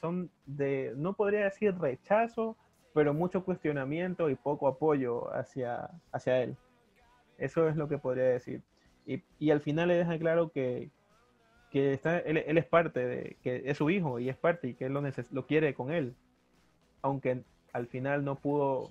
son 0.00 0.30
de, 0.46 0.92
no 0.96 1.14
podría 1.14 1.44
decir 1.44 1.76
rechazo, 1.78 2.56
pero 2.92 3.14
mucho 3.14 3.44
cuestionamiento 3.44 4.30
y 4.30 4.34
poco 4.34 4.68
apoyo 4.68 5.32
hacia, 5.34 5.90
hacia 6.12 6.42
él. 6.42 6.56
Eso 7.38 7.68
es 7.68 7.76
lo 7.76 7.88
que 7.88 7.98
podría 7.98 8.24
decir. 8.24 8.62
Y, 9.06 9.22
y 9.38 9.50
al 9.50 9.60
final 9.60 9.88
le 9.88 9.94
deja 9.94 10.18
claro 10.18 10.50
que, 10.50 10.90
que 11.70 11.92
está, 11.92 12.18
él, 12.20 12.38
él 12.38 12.58
es 12.58 12.66
parte 12.66 13.06
de, 13.06 13.36
que 13.42 13.62
es 13.66 13.76
su 13.76 13.90
hijo 13.90 14.18
y 14.18 14.28
es 14.28 14.36
parte 14.36 14.68
y 14.68 14.74
que 14.74 14.86
él 14.86 14.92
lo, 14.94 15.02
neces- 15.02 15.30
lo 15.30 15.46
quiere 15.46 15.74
con 15.74 15.92
él 15.92 16.14
aunque 17.02 17.42
al 17.76 17.86
final 17.88 18.24
no 18.24 18.36
pudo, 18.36 18.90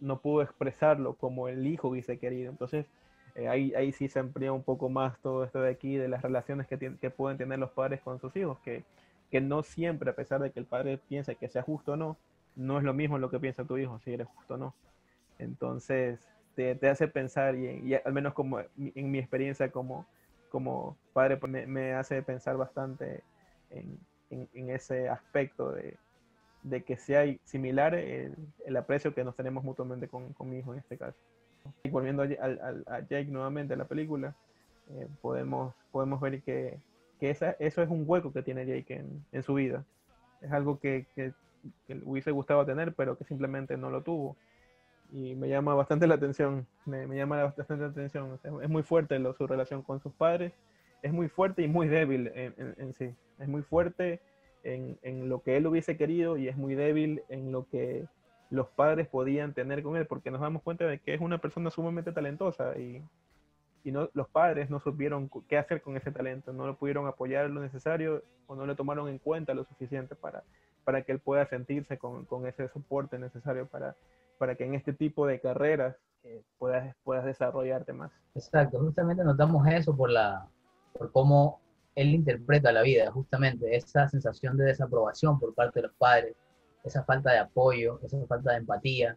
no 0.00 0.18
pudo 0.20 0.42
expresarlo 0.42 1.14
como 1.14 1.48
el 1.48 1.66
hijo 1.66 1.88
hubiese 1.88 2.18
querido. 2.18 2.50
Entonces, 2.50 2.86
eh, 3.34 3.48
ahí, 3.48 3.74
ahí 3.74 3.92
sí 3.92 4.08
se 4.08 4.18
amplía 4.20 4.52
un 4.52 4.62
poco 4.62 4.88
más 4.88 5.18
todo 5.20 5.44
esto 5.44 5.60
de 5.60 5.70
aquí, 5.70 5.96
de 5.96 6.08
las 6.08 6.22
relaciones 6.22 6.66
que, 6.66 6.78
que 7.00 7.10
pueden 7.10 7.38
tener 7.38 7.58
los 7.58 7.70
padres 7.70 8.00
con 8.00 8.18
sus 8.20 8.34
hijos, 8.36 8.58
que, 8.60 8.84
que 9.30 9.40
no 9.40 9.62
siempre, 9.62 10.10
a 10.10 10.14
pesar 10.16 10.40
de 10.40 10.50
que 10.50 10.60
el 10.60 10.66
padre 10.66 10.98
piense 11.08 11.36
que 11.36 11.48
sea 11.48 11.62
justo 11.62 11.92
o 11.92 11.96
no, 11.96 12.16
no 12.56 12.78
es 12.78 12.84
lo 12.84 12.94
mismo 12.94 13.18
lo 13.18 13.30
que 13.30 13.38
piensa 13.40 13.64
tu 13.64 13.76
hijo, 13.78 13.98
si 14.00 14.12
eres 14.14 14.28
justo 14.28 14.54
o 14.54 14.58
no. 14.58 14.74
Entonces, 15.38 16.20
te, 16.54 16.74
te 16.74 16.88
hace 16.88 17.08
pensar, 17.08 17.56
y, 17.56 17.94
al 17.94 18.12
menos 18.12 18.34
como 18.34 18.60
en 18.60 19.10
mi 19.10 19.18
experiencia 19.18 19.70
como, 19.70 20.06
como 20.50 20.96
padre, 21.12 21.36
pues 21.36 21.52
me, 21.52 21.66
me 21.66 21.94
hace 21.94 22.22
pensar 22.22 22.56
bastante 22.56 23.22
en- 24.30 24.48
en 24.54 24.70
ese 24.70 25.08
aspecto 25.08 25.72
de, 25.72 25.96
de 26.62 26.82
que 26.82 26.96
sea 26.96 27.24
similar 27.44 27.94
el, 27.94 28.34
el 28.66 28.76
aprecio 28.76 29.14
que 29.14 29.24
nos 29.24 29.34
tenemos 29.36 29.64
mutuamente 29.64 30.08
con, 30.08 30.32
con 30.32 30.48
mi 30.50 30.58
hijo 30.58 30.72
en 30.72 30.78
este 30.80 30.96
caso. 30.96 31.18
Y 31.84 31.90
volviendo 31.90 32.22
a, 32.22 32.26
al- 32.40 32.84
a 32.86 33.00
Jake 33.00 33.26
nuevamente 33.26 33.74
a 33.74 33.76
la 33.76 33.84
película, 33.84 34.34
eh, 34.90 35.06
podemos, 35.20 35.74
podemos 35.90 36.20
ver 36.20 36.42
que, 36.42 36.78
que 37.20 37.30
esa, 37.30 37.52
eso 37.58 37.82
es 37.82 37.88
un 37.88 38.04
hueco 38.06 38.32
que 38.32 38.42
tiene 38.42 38.66
Jake 38.66 38.94
en, 38.94 39.24
en 39.32 39.42
su 39.42 39.54
vida. 39.54 39.84
Es 40.40 40.50
algo 40.52 40.78
que, 40.78 41.06
que, 41.14 41.32
que 41.86 41.94
le 41.94 42.02
hubiese 42.04 42.32
tener, 42.66 42.94
pero 42.94 43.16
que 43.16 43.24
simplemente 43.24 43.76
no 43.76 43.90
lo 43.90 44.02
tuvo. 44.02 44.36
Y 45.12 45.34
me 45.34 45.48
llama 45.48 45.74
bastante 45.74 46.06
la 46.06 46.14
atención, 46.14 46.66
me, 46.86 47.06
me 47.06 47.16
llama 47.16 47.42
bastante 47.44 47.76
la 47.84 47.90
atención. 47.90 48.38
Es 48.62 48.68
muy 48.68 48.82
fuerte 48.82 49.18
lo- 49.18 49.34
su 49.34 49.46
relación 49.46 49.82
con 49.82 50.00
sus 50.00 50.12
padres, 50.12 50.52
es 51.02 51.12
muy 51.12 51.28
fuerte 51.28 51.62
y 51.62 51.68
muy 51.68 51.88
débil 51.88 52.28
en- 52.34 52.74
en 52.78 52.92
sí. 52.94 53.14
Es 53.38 53.48
muy 53.48 53.62
fuerte 53.62 54.20
en, 54.64 54.98
en 55.02 55.28
lo 55.28 55.42
que 55.42 55.56
él 55.56 55.66
hubiese 55.66 55.96
querido 55.96 56.36
y 56.36 56.48
es 56.48 56.56
muy 56.56 56.74
débil 56.74 57.22
en 57.28 57.52
lo 57.52 57.68
que 57.68 58.06
los 58.50 58.68
padres 58.68 59.08
podían 59.08 59.54
tener 59.54 59.82
con 59.82 59.96
él, 59.96 60.06
porque 60.06 60.30
nos 60.30 60.40
damos 60.40 60.62
cuenta 60.62 60.84
de 60.84 60.98
que 60.98 61.14
es 61.14 61.20
una 61.20 61.38
persona 61.38 61.70
sumamente 61.70 62.12
talentosa 62.12 62.78
y, 62.78 63.02
y 63.82 63.92
no, 63.92 64.10
los 64.12 64.28
padres 64.28 64.68
no 64.68 64.78
supieron 64.80 65.30
qué 65.48 65.56
hacer 65.56 65.80
con 65.80 65.96
ese 65.96 66.12
talento, 66.12 66.52
no 66.52 66.66
lo 66.66 66.76
pudieron 66.76 67.06
apoyar 67.06 67.48
lo 67.48 67.62
necesario 67.62 68.22
o 68.46 68.54
no 68.54 68.66
le 68.66 68.74
tomaron 68.74 69.08
en 69.08 69.18
cuenta 69.18 69.54
lo 69.54 69.64
suficiente 69.64 70.14
para, 70.14 70.44
para 70.84 71.02
que 71.02 71.12
él 71.12 71.18
pueda 71.18 71.46
sentirse 71.46 71.96
con, 71.96 72.26
con 72.26 72.46
ese 72.46 72.68
soporte 72.68 73.18
necesario 73.18 73.66
para, 73.66 73.96
para 74.36 74.54
que 74.54 74.64
en 74.64 74.74
este 74.74 74.92
tipo 74.92 75.26
de 75.26 75.40
carreras 75.40 75.96
eh, 76.24 76.42
puedas, 76.58 76.94
puedas 77.04 77.24
desarrollarte 77.24 77.94
más. 77.94 78.12
Exacto, 78.34 78.78
justamente 78.78 79.24
notamos 79.24 79.66
eso 79.66 79.96
por 79.96 80.10
la 80.10 80.46
por 80.92 81.10
cómo 81.10 81.61
él 81.94 82.14
interpreta 82.14 82.72
la 82.72 82.82
vida, 82.82 83.10
justamente 83.10 83.76
esa 83.76 84.08
sensación 84.08 84.56
de 84.56 84.64
desaprobación 84.64 85.38
por 85.38 85.54
parte 85.54 85.80
de 85.80 85.88
los 85.88 85.96
padres, 85.96 86.34
esa 86.84 87.04
falta 87.04 87.32
de 87.32 87.38
apoyo, 87.38 88.00
esa 88.02 88.24
falta 88.26 88.52
de 88.52 88.58
empatía, 88.58 89.16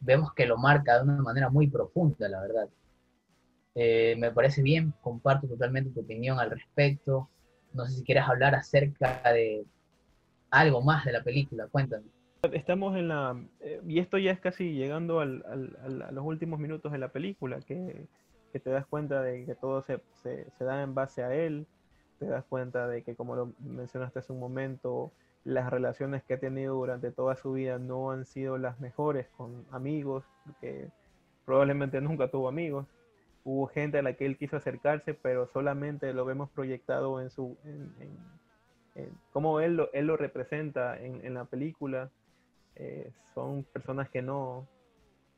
vemos 0.00 0.32
que 0.32 0.46
lo 0.46 0.56
marca 0.56 0.96
de 0.96 1.04
una 1.04 1.22
manera 1.22 1.50
muy 1.50 1.68
profunda, 1.68 2.28
la 2.28 2.40
verdad. 2.40 2.68
Eh, 3.74 4.16
me 4.18 4.30
parece 4.30 4.62
bien, 4.62 4.94
comparto 5.02 5.46
totalmente 5.46 5.90
tu 5.90 6.00
opinión 6.00 6.38
al 6.38 6.50
respecto. 6.50 7.28
No 7.72 7.86
sé 7.86 7.92
si 7.96 8.04
quieres 8.04 8.24
hablar 8.24 8.54
acerca 8.54 9.20
de 9.32 9.64
algo 10.50 10.80
más 10.80 11.04
de 11.04 11.12
la 11.12 11.22
película, 11.22 11.66
cuéntame. 11.66 12.06
Estamos 12.52 12.96
en 12.96 13.08
la, 13.08 13.42
eh, 13.60 13.80
y 13.86 13.98
esto 13.98 14.18
ya 14.18 14.30
es 14.30 14.38
casi 14.38 14.74
llegando 14.74 15.20
a 15.20 15.24
los 15.24 16.24
últimos 16.24 16.60
minutos 16.60 16.92
de 16.92 16.98
la 16.98 17.08
película, 17.08 17.60
que, 17.60 18.06
te 18.52 18.70
das 18.70 18.86
cuenta 18.86 19.20
de 19.20 19.46
que 19.46 19.54
todo 19.56 19.82
se 19.82 20.46
da 20.60 20.82
en 20.82 20.94
base 20.94 21.24
a 21.24 21.34
él, 21.34 21.66
te 22.18 22.26
das 22.26 22.44
cuenta 22.44 22.86
de 22.86 23.02
que, 23.02 23.14
como 23.16 23.36
lo 23.36 23.52
mencionaste 23.58 24.18
hace 24.20 24.32
un 24.32 24.40
momento, 24.40 25.12
las 25.44 25.70
relaciones 25.70 26.22
que 26.24 26.34
ha 26.34 26.40
tenido 26.40 26.74
durante 26.74 27.10
toda 27.10 27.36
su 27.36 27.52
vida 27.52 27.78
no 27.78 28.10
han 28.10 28.24
sido 28.24 28.56
las 28.58 28.80
mejores 28.80 29.28
con 29.36 29.64
amigos, 29.70 30.24
porque 30.44 30.88
probablemente 31.44 32.00
nunca 32.00 32.28
tuvo 32.28 32.48
amigos. 32.48 32.86
Hubo 33.44 33.66
gente 33.66 33.98
a 33.98 34.02
la 34.02 34.14
que 34.14 34.24
él 34.24 34.38
quiso 34.38 34.56
acercarse, 34.56 35.12
pero 35.12 35.46
solamente 35.48 36.12
lo 36.14 36.24
vemos 36.24 36.48
proyectado 36.50 37.20
en 37.20 37.30
su, 37.30 37.58
en, 37.64 37.94
en- 38.00 38.34
en 38.96 39.10
cómo 39.32 39.60
él 39.60 39.76
lo, 39.76 39.92
él 39.92 40.06
lo 40.06 40.16
representa 40.16 40.98
en, 40.98 41.24
en 41.26 41.34
la 41.34 41.44
película. 41.44 42.10
Eh, 42.76 43.10
son 43.34 43.64
personas 43.64 44.08
que 44.08 44.22
no, 44.22 44.66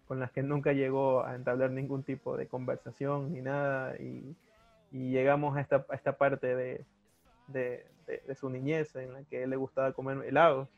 con 0.07 0.21
las 0.21 0.31
que 0.31 0.43
nunca 0.43 0.73
llegó 0.73 1.25
a 1.25 1.35
entablar 1.35 1.71
ningún 1.71 2.03
tipo 2.05 2.37
de 2.37 2.47
conversación 2.47 3.33
ni 3.33 3.41
nada, 3.41 3.97
y, 3.97 4.37
y 4.93 5.11
llegamos 5.11 5.57
a 5.57 5.61
esta, 5.61 5.85
a 5.89 5.95
esta 5.95 6.17
parte 6.17 6.55
de, 6.55 6.85
de, 7.49 7.87
de- 8.07 8.23
de 8.27 8.35
su 8.35 8.49
niñez 8.51 8.95
en 8.97 9.13
la 9.13 9.25
que 9.25 9.47
le 9.47 9.57
gustaba 9.57 9.93
comer 9.93 10.25
helados. 10.25 10.69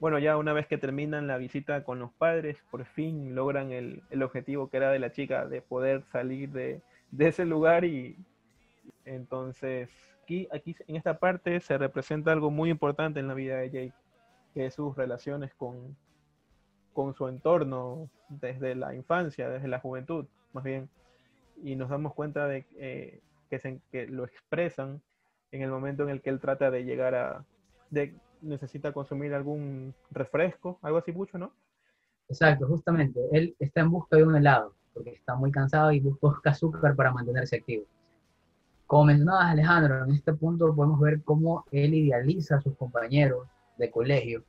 Bueno, 0.00 0.18
ya 0.20 0.36
una 0.36 0.52
vez 0.52 0.66
que 0.68 0.78
terminan 0.78 1.26
la 1.26 1.38
visita 1.38 1.82
con 1.82 1.98
los 1.98 2.12
padres, 2.12 2.56
por 2.70 2.84
fin 2.84 3.34
logran 3.34 3.72
el, 3.72 4.02
el 4.10 4.22
objetivo 4.22 4.68
que 4.70 4.76
era 4.76 4.90
de 4.90 5.00
la 5.00 5.10
chica, 5.10 5.46
de 5.46 5.60
poder 5.60 6.04
salir 6.12 6.50
de, 6.50 6.80
de 7.10 7.26
ese 7.28 7.44
lugar 7.44 7.84
y 7.84 8.16
entonces 9.04 9.90
aquí, 10.22 10.46
aquí 10.52 10.76
en 10.86 10.96
esta 10.96 11.18
parte 11.18 11.60
se 11.60 11.78
representa 11.78 12.30
algo 12.32 12.50
muy 12.50 12.70
importante 12.70 13.18
en 13.20 13.28
la 13.28 13.34
vida 13.34 13.56
de 13.56 13.70
Jake, 13.70 13.92
que 14.54 14.66
es 14.66 14.74
sus 14.74 14.96
relaciones 14.96 15.52
con, 15.54 15.96
con 16.92 17.14
su 17.14 17.26
entorno 17.26 18.08
desde 18.28 18.74
la 18.74 18.94
infancia, 18.94 19.48
desde 19.48 19.68
la 19.68 19.80
juventud, 19.80 20.26
más 20.52 20.62
bien. 20.64 20.88
Y 21.64 21.74
nos 21.74 21.88
damos 21.88 22.14
cuenta 22.14 22.46
de 22.46 22.64
eh, 22.78 23.20
que, 23.48 23.58
se- 23.58 23.80
que 23.90 24.06
lo 24.06 24.24
expresan 24.24 25.00
en 25.52 25.62
el 25.62 25.70
momento 25.70 26.02
en 26.02 26.10
el 26.10 26.20
que 26.20 26.30
él 26.30 26.40
trata 26.40 26.70
de 26.70 26.84
llegar 26.84 27.14
a, 27.14 27.44
de, 27.90 28.14
necesita 28.42 28.92
consumir 28.92 29.34
algún 29.34 29.94
refresco, 30.10 30.78
algo 30.82 30.98
así 30.98 31.12
mucho, 31.12 31.38
¿no? 31.38 31.52
Exacto, 32.28 32.66
justamente. 32.66 33.20
Él 33.32 33.56
está 33.58 33.80
en 33.80 33.90
busca 33.90 34.16
de 34.16 34.24
un 34.24 34.36
helado, 34.36 34.74
porque 34.92 35.10
está 35.10 35.34
muy 35.34 35.50
cansado 35.50 35.90
y 35.92 36.00
busca 36.00 36.50
azúcar 36.50 36.94
para 36.94 37.12
mantenerse 37.12 37.56
activo. 37.56 37.84
Como 38.86 39.04
mencionabas, 39.06 39.52
Alejandro, 39.52 40.04
en 40.04 40.12
este 40.12 40.32
punto 40.32 40.74
podemos 40.74 41.00
ver 41.00 41.22
cómo 41.22 41.64
él 41.72 41.94
idealiza 41.94 42.56
a 42.56 42.60
sus 42.60 42.74
compañeros 42.76 43.46
de 43.76 43.90
colegio 43.90 44.44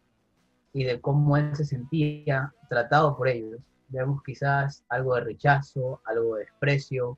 y 0.74 0.84
de 0.84 1.00
cómo 1.02 1.36
él 1.38 1.56
se 1.56 1.66
sentía 1.66 2.54
tratado 2.70 3.18
por 3.18 3.28
ellos. 3.28 3.60
Vemos 3.90 4.22
quizás 4.24 4.84
algo 4.88 5.16
de 5.16 5.22
rechazo, 5.22 6.02
algo 6.06 6.36
de 6.36 6.46
desprecio, 6.46 7.18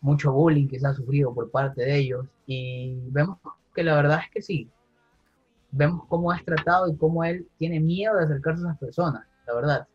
mucho 0.00 0.32
bullying 0.32 0.68
que 0.68 0.80
se 0.80 0.86
ha 0.86 0.94
sufrido 0.94 1.34
por 1.34 1.50
parte 1.50 1.82
de 1.82 1.96
ellos 1.96 2.26
y 2.46 2.98
vemos 3.10 3.38
que 3.74 3.82
la 3.82 3.94
verdad 3.94 4.20
es 4.24 4.30
que 4.30 4.42
sí, 4.42 4.68
vemos 5.70 6.04
cómo 6.08 6.32
es 6.32 6.44
tratado 6.44 6.88
y 6.88 6.96
cómo 6.96 7.24
él 7.24 7.46
tiene 7.58 7.80
miedo 7.80 8.16
de 8.16 8.24
acercarse 8.24 8.62
a 8.62 8.68
esas 8.68 8.78
personas, 8.78 9.26
la 9.46 9.54
verdad. 9.54 9.88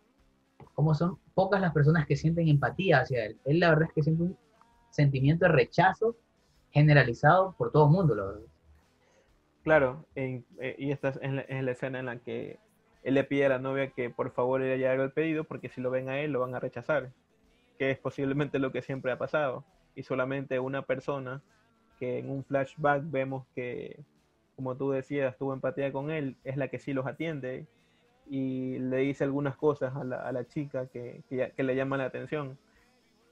Cómo 0.74 0.94
son 0.94 1.18
pocas 1.34 1.62
las 1.62 1.74
personas 1.74 2.06
que 2.06 2.15
sienten 2.15 2.48
empatía 2.48 3.00
hacia 3.00 3.26
él. 3.26 3.38
Él 3.46 3.60
la 3.60 3.70
verdad 3.70 3.88
es 3.89 3.94
que 3.94 4.04
siente 4.04 4.24
un 4.24 4.38
sentimiento 4.89 5.46
de 5.46 5.52
rechazo 5.52 6.15
generalizado 6.72 7.56
por 7.58 7.72
todo 7.72 7.86
el 7.86 7.91
mundo, 7.91 8.15
la 8.15 8.26
verdad. 8.26 8.41
Claro, 9.63 10.06
eh, 10.15 10.44
y 10.78 10.91
esta 10.91 11.10
es 11.10 11.32
la, 11.32 11.41
es 11.41 11.63
la 11.63 11.72
escena 11.72 12.00
en 12.00 12.06
la 12.06 12.20
que 12.20 12.60
él 13.04 13.13
le 13.13 13.24
pide 13.24 13.46
a 13.46 13.50
la 13.50 13.60
novia 13.60 13.91
que 13.91 14.10
por 14.10 14.32
favor 14.32 14.62
ella 14.62 14.91
haga 14.91 15.04
el 15.04 15.12
pedido 15.12 15.44
porque 15.44 15.70
si 15.70 15.82
lo 15.82 15.91
ven 15.91 16.10
a 16.10 16.20
él 16.20 16.32
lo 16.32 16.41
van 16.41 16.56
a 16.56 16.60
rechazar, 16.60 17.12
que 17.78 17.91
es 17.91 17.98
posiblemente 17.98 18.60
lo 18.60 18.72
que 18.72 18.82
siempre 18.82 19.12
ha 19.12 19.18
pasado. 19.18 19.63
Y 19.95 20.03
solamente 20.03 20.60
una 20.60 20.81
persona 20.84 21.41
que 21.99 22.19
en 22.19 22.29
un 22.29 22.43
flashback 22.43 23.03
vemos 23.05 23.45
que, 23.55 23.99
como 24.55 24.75
tú 24.75 24.91
decías, 24.91 25.38
tuvo 25.38 25.53
empatía 25.53 25.91
con 25.91 26.12
él, 26.12 26.36
es 26.43 26.58
la 26.58 26.67
que 26.67 26.79
sí 26.79 26.93
los 26.93 27.08
atiende 27.08 27.65
y 28.29 28.79
le 28.79 28.97
dice 28.97 29.23
algunas 29.23 29.55
cosas 29.58 29.95
a 29.95 30.03
la, 30.03 30.17
a 30.17 30.31
la 30.31 30.45
chica 30.47 30.88
que, 30.88 31.21
que, 31.29 31.53
que 31.55 31.63
le 31.63 31.75
llaman 31.75 31.99
la 31.99 32.05
atención. 32.05 32.58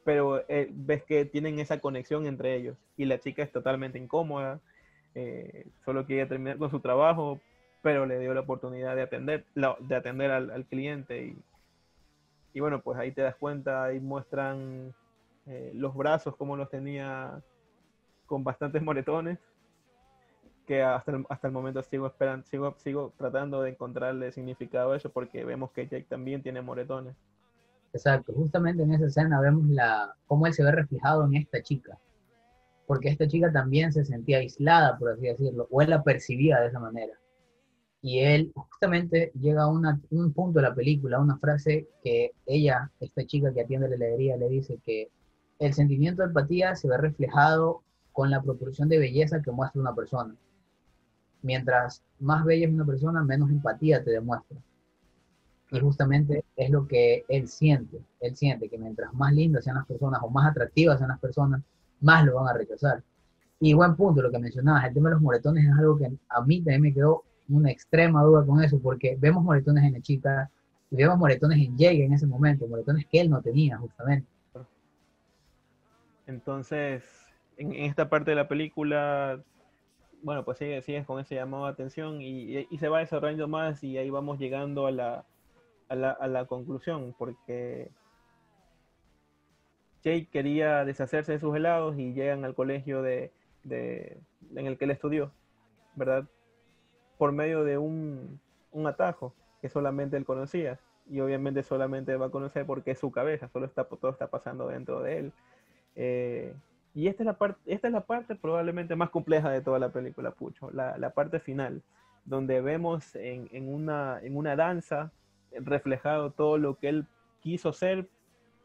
Pero 0.05 0.43
eh, 0.49 0.69
ves 0.71 1.03
que 1.03 1.25
tienen 1.25 1.59
esa 1.59 1.79
conexión 1.79 2.25
entre 2.27 2.55
ellos 2.55 2.77
y 2.97 3.05
la 3.05 3.19
chica 3.19 3.43
es 3.43 3.51
totalmente 3.51 3.97
incómoda, 3.99 4.59
eh, 5.15 5.67
solo 5.85 6.05
quería 6.05 6.27
terminar 6.27 6.57
con 6.57 6.69
su 6.71 6.79
trabajo, 6.81 7.39
pero 7.81 8.05
le 8.05 8.19
dio 8.19 8.33
la 8.33 8.41
oportunidad 8.41 8.95
de 8.95 9.03
atender, 9.03 9.45
la- 9.55 9.77
de 9.79 9.95
atender 9.95 10.31
al, 10.31 10.49
al 10.51 10.65
cliente 10.65 11.25
y, 11.27 11.37
y 12.53 12.59
bueno, 12.59 12.81
pues 12.81 12.97
ahí 12.99 13.11
te 13.11 13.21
das 13.21 13.35
cuenta, 13.35 13.83
ahí 13.85 13.99
muestran 13.99 14.93
eh, 15.45 15.71
los 15.73 15.95
brazos 15.95 16.35
como 16.35 16.55
los 16.55 16.69
tenía 16.69 17.41
con 18.25 18.43
bastantes 18.43 18.81
moretones, 18.81 19.39
que 20.65 20.81
hasta 20.81 21.11
el, 21.11 21.25
hasta 21.29 21.47
el 21.47 21.53
momento 21.53 21.83
sigo 21.83 22.07
esperando, 22.07 22.45
sigo, 22.45 22.75
sigo 22.77 23.13
tratando 23.17 23.61
de 23.61 23.71
encontrarle 23.71 24.31
significado 24.31 24.93
a 24.93 24.97
eso 24.97 25.11
porque 25.11 25.43
vemos 25.43 25.71
que 25.71 25.87
Jake 25.87 26.05
también 26.09 26.41
tiene 26.41 26.61
moretones. 26.61 27.15
Exacto, 27.91 28.33
justamente 28.33 28.81
en 28.83 28.93
esa 28.93 29.05
escena 29.05 29.39
vemos 29.41 29.67
la, 29.67 30.15
cómo 30.25 30.47
él 30.47 30.53
se 30.53 30.63
ve 30.63 30.71
reflejado 30.71 31.25
en 31.25 31.35
esta 31.35 31.61
chica, 31.61 31.97
porque 32.87 33.09
esta 33.09 33.27
chica 33.27 33.51
también 33.51 33.91
se 33.93 34.03
sentía 34.03 34.37
aislada, 34.39 34.97
por 34.97 35.11
así 35.11 35.27
decirlo, 35.27 35.67
o 35.69 35.81
él 35.81 35.89
la 35.89 36.01
percibía 36.03 36.59
de 36.59 36.67
esa 36.67 36.79
manera. 36.79 37.13
Y 38.01 38.19
él 38.19 38.51
justamente 38.55 39.31
llega 39.39 39.63
a 39.63 39.67
una- 39.67 40.01
un 40.09 40.33
punto 40.33 40.59
de 40.59 40.63
la 40.63 40.75
película, 40.75 41.19
una 41.19 41.37
frase 41.37 41.87
que 42.01 42.31
ella, 42.45 42.91
esta 42.99 43.25
chica 43.25 43.53
que 43.53 43.61
atiende 43.61 43.87
la 43.89 43.95
heladería, 43.95 44.37
le 44.37 44.49
dice 44.49 44.79
que 44.83 45.09
el 45.65 45.73
sentimiento 45.73 46.21
de 46.21 46.27
empatía 46.27 46.75
se 46.75 46.89
ve 46.89 46.97
reflejado 46.97 47.83
con 48.11 48.29
la 48.29 48.41
proporción 48.41 48.89
de 48.89 48.99
belleza 48.99 49.41
que 49.41 49.51
muestra 49.51 49.81
una 49.81 49.95
persona. 49.95 50.35
Mientras 51.41 52.03
más 52.19 52.43
bella 52.43 52.67
es 52.67 52.73
una 52.73 52.85
persona, 52.85 53.23
menos 53.23 53.49
empatía 53.49 54.03
te 54.03 54.11
demuestra. 54.11 54.57
Y 55.71 55.79
justamente 55.79 56.43
es 56.55 56.69
lo 56.69 56.85
que 56.85 57.23
él 57.29 57.47
siente. 57.47 58.01
Él 58.19 58.35
siente 58.35 58.69
que 58.69 58.77
mientras 58.77 59.13
más 59.13 59.33
lindas 59.33 59.63
sean 59.63 59.77
las 59.77 59.87
personas 59.87 60.19
o 60.21 60.29
más 60.29 60.51
atractivas 60.51 60.97
sean 60.99 61.09
las 61.09 61.19
personas, 61.19 61.61
más 62.01 62.25
lo 62.25 62.35
van 62.35 62.49
a 62.49 62.53
rechazar. 62.53 63.01
Y 63.59 63.73
buen 63.73 63.95
punto 63.95 64.21
lo 64.21 64.31
que 64.31 64.39
mencionabas, 64.39 64.85
el 64.85 64.93
tema 64.93 65.09
de 65.09 65.15
los 65.15 65.21
moretones 65.21 65.65
es 65.65 65.71
algo 65.71 65.97
que 65.97 66.11
a 66.27 66.41
mí 66.41 66.57
también 66.57 66.81
me 66.81 66.93
quedó 66.93 67.23
una 67.47 67.71
extrema 67.71 68.21
duda 68.21 68.45
con 68.45 68.61
eso, 68.61 68.79
porque 68.79 69.17
vemos 69.19 69.43
moretones 69.43 69.85
en 69.85 69.93
la 69.93 70.01
chica 70.01 70.51
y 70.91 70.97
vemos 70.97 71.17
moretones 71.17 71.57
en 71.59 71.77
Jake 71.77 72.03
en 72.03 72.13
ese 72.13 72.27
momento, 72.27 72.67
moretones 72.67 73.05
que 73.07 73.21
él 73.21 73.29
no 73.29 73.41
tenía 73.41 73.77
justamente. 73.77 74.27
Entonces, 76.27 77.03
en, 77.57 77.73
esta 77.73 78.09
parte 78.09 78.31
de 78.31 78.35
la 78.35 78.47
película, 78.47 79.41
bueno, 80.23 80.45
pues 80.45 80.57
sigue, 80.57 80.81
sigues 80.81 81.05
con 81.05 81.19
ese 81.19 81.35
llamado 81.35 81.65
de 81.65 81.71
atención 81.71 82.21
y 82.21 82.65
se 82.77 82.89
va 82.89 82.99
desarrollando 82.99 83.47
más 83.47 83.83
y 83.83 83.97
ahí 83.97 84.09
vamos 84.09 84.39
llegando 84.39 84.87
a 84.87 84.91
la, 84.91 85.25
a 85.89 85.95
la, 85.95 86.11
a 86.11 86.27
la 86.27 86.45
conclusión, 86.45 87.15
porque 87.17 87.89
Jake 90.03 90.27
quería 90.31 90.83
deshacerse 90.85 91.33
de 91.33 91.39
sus 91.39 91.55
helados 91.55 91.97
y 91.97 92.13
llegan 92.13 92.43
al 92.43 92.55
colegio 92.55 93.01
de, 93.01 93.31
de- 93.63 94.19
en 94.55 94.67
el 94.67 94.77
que 94.77 94.85
él 94.85 94.91
estudió, 94.91 95.31
¿verdad? 95.95 96.25
Por 97.17 97.31
medio 97.31 97.63
de 97.63 97.77
un, 97.77 98.39
un 98.71 98.87
atajo 98.87 99.33
que 99.61 99.69
solamente 99.69 100.17
él 100.17 100.25
conocía. 100.25 100.79
Y 101.09 101.19
obviamente 101.19 101.63
solamente 101.63 102.15
va 102.15 102.27
a 102.27 102.31
conocer 102.31 102.65
porque 102.65 102.91
es 102.91 102.99
su 102.99 103.11
cabeza, 103.11 103.49
solo 103.49 103.65
está, 103.65 103.83
todo 103.85 104.11
está 104.11 104.27
pasando 104.27 104.67
dentro 104.67 105.01
de 105.01 105.19
él. 105.19 105.33
Eh, 105.95 106.53
y 106.93 107.07
esta 107.07 107.23
es, 107.23 107.25
la 107.25 107.37
parte, 107.37 107.59
esta 107.65 107.87
es 107.87 107.93
la 107.93 108.05
parte 108.05 108.35
probablemente 108.35 108.95
más 108.95 109.09
compleja 109.09 109.49
de 109.49 109.61
toda 109.61 109.79
la 109.79 109.89
película, 109.89 110.31
Pucho, 110.31 110.69
la, 110.71 111.09
parte 111.11 111.39
final, 111.39 111.81
donde 112.25 112.61
vemos 112.61 113.15
en, 113.15 113.67
una, 113.67 114.55
danza 114.55 115.11
reflejado 115.51 116.31
todo 116.31 116.57
lo 116.57 116.77
que 116.77 116.89
él 116.89 117.07
quiso 117.41 117.73
ser, 117.73 118.07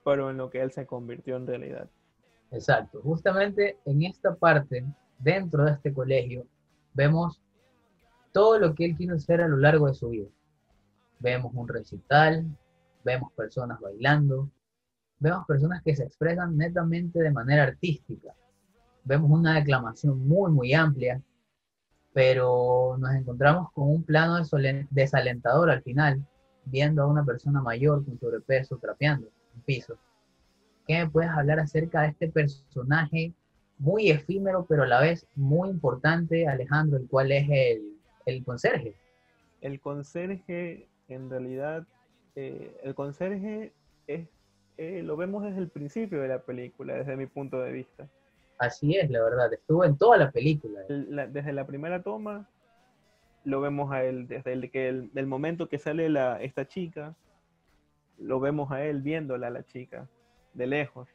pero 0.05 0.31
en 0.31 0.37
lo 0.37 0.51
que 0.51 0.61
él 0.61 0.73
se 0.73 0.87
convirtió 0.87 1.37
en 1.37 1.47
realidad. 1.47 1.89
Exacto, 2.51 3.01
justamente 3.03 3.79
en 3.87 4.03
esta 4.03 4.35
parte, 4.35 4.85
dentro 5.19 5.65
de 5.65 5.73
este 5.73 5.93
colegio, 5.93 6.47
vemos 6.93 7.41
todo 8.33 8.59
lo 8.59 8.75
que 8.75 8.85
él 8.85 8.97
quiso 8.97 9.15
hacer 9.15 9.41
a 9.41 9.49
lo 9.49 9.57
largo 9.57 9.87
de 9.87 9.95
su 9.95 10.11
vida. 10.11 10.29
Vemos 11.19 11.53
un 11.55 11.67
recital, 11.67 12.45
vemos 13.05 13.33
personas 13.33 13.81
bailando, 13.81 14.51
vemos 15.21 15.47
personas 15.47 15.83
que 15.83 15.95
se 15.97 16.05
expresan 16.05 16.57
netamente 16.57 17.21
de 17.21 17.31
manera 17.31 17.65
artística. 17.65 18.35
Vemos 19.05 19.31
una 19.31 19.55
declamación 19.55 20.27
muy, 20.27 20.51
muy 20.53 20.75
amplia, 20.75 21.21
pero 22.13 22.97
nos 22.99 23.15
encontramos 23.15 23.73
con 23.73 23.89
un 23.89 24.03
plano 24.03 24.37
desalentador 24.91 25.71
al 25.71 25.83
final, 25.83 26.25
viendo 26.65 27.03
a 27.03 27.07
una 27.07 27.25
persona 27.25 27.63
mayor 27.63 28.05
con 28.05 28.19
sobrepeso 28.19 28.79
trapeando 28.79 29.29
en 29.55 29.63
piso. 29.63 29.97
¿Qué 30.87 30.99
me 30.99 31.11
puedes 31.11 31.31
hablar 31.31 31.61
acerca 31.61 32.03
de 32.03 32.09
este 32.09 32.29
personaje 32.29 33.33
muy 33.79 34.11
efímero, 34.11 34.67
pero 34.69 34.83
a 34.83 34.87
la 34.87 35.01
vez 35.01 35.27
muy 35.35 35.71
importante, 35.71 36.49
Alejandro, 36.49 36.99
el 36.99 37.07
cual 37.09 37.31
es 37.33 37.47
el, 37.49 37.99
el 38.27 38.45
conserje? 38.45 38.95
El 39.61 39.81
conserje, 39.81 40.89
en 41.09 41.31
realidad, 41.31 41.87
eh, 42.35 42.77
el 42.83 42.95
conserje 42.95 43.73
es, 44.07 44.29
eh, 44.79 45.03
lo 45.03 45.17
vemos 45.17 45.43
desde 45.43 45.59
el 45.59 45.69
principio 45.69 46.21
de 46.23 46.29
la 46.29 46.41
película, 46.41 46.95
desde 46.95 47.17
mi 47.17 47.27
punto 47.27 47.61
de 47.61 47.73
vista. 47.73 48.09
Así 48.59 48.97
es, 48.97 49.11
la 49.11 49.23
verdad, 49.23 49.53
estuvo 49.53 49.85
en 49.85 49.97
toda 49.99 50.17
la 50.17 50.31
película. 50.31 50.81
El- 50.89 51.15
la- 51.15 51.27
desde 51.27 51.53
la 51.53 51.67
primera 51.67 52.03
toma 52.03 52.49
lo 53.45 53.61
vemos 53.61 53.93
a 53.93 54.05
él, 54.05 54.27
desde 54.27 54.53
el, 54.53 54.71
que 54.71 54.89
el, 54.89 55.13
del 55.13 55.27
momento 55.27 55.69
que 55.69 55.79
sale 55.79 56.09
la, 56.09 56.43
esta 56.43 56.67
chica, 56.67 57.15
lo 58.19 58.41
vemos 58.41 58.73
a 58.73 58.85
él 58.85 59.01
viéndola 59.03 59.47
a 59.47 59.51
la 59.51 59.65
chica 59.65 60.09
de 60.55 60.67
lejos. 60.67 61.09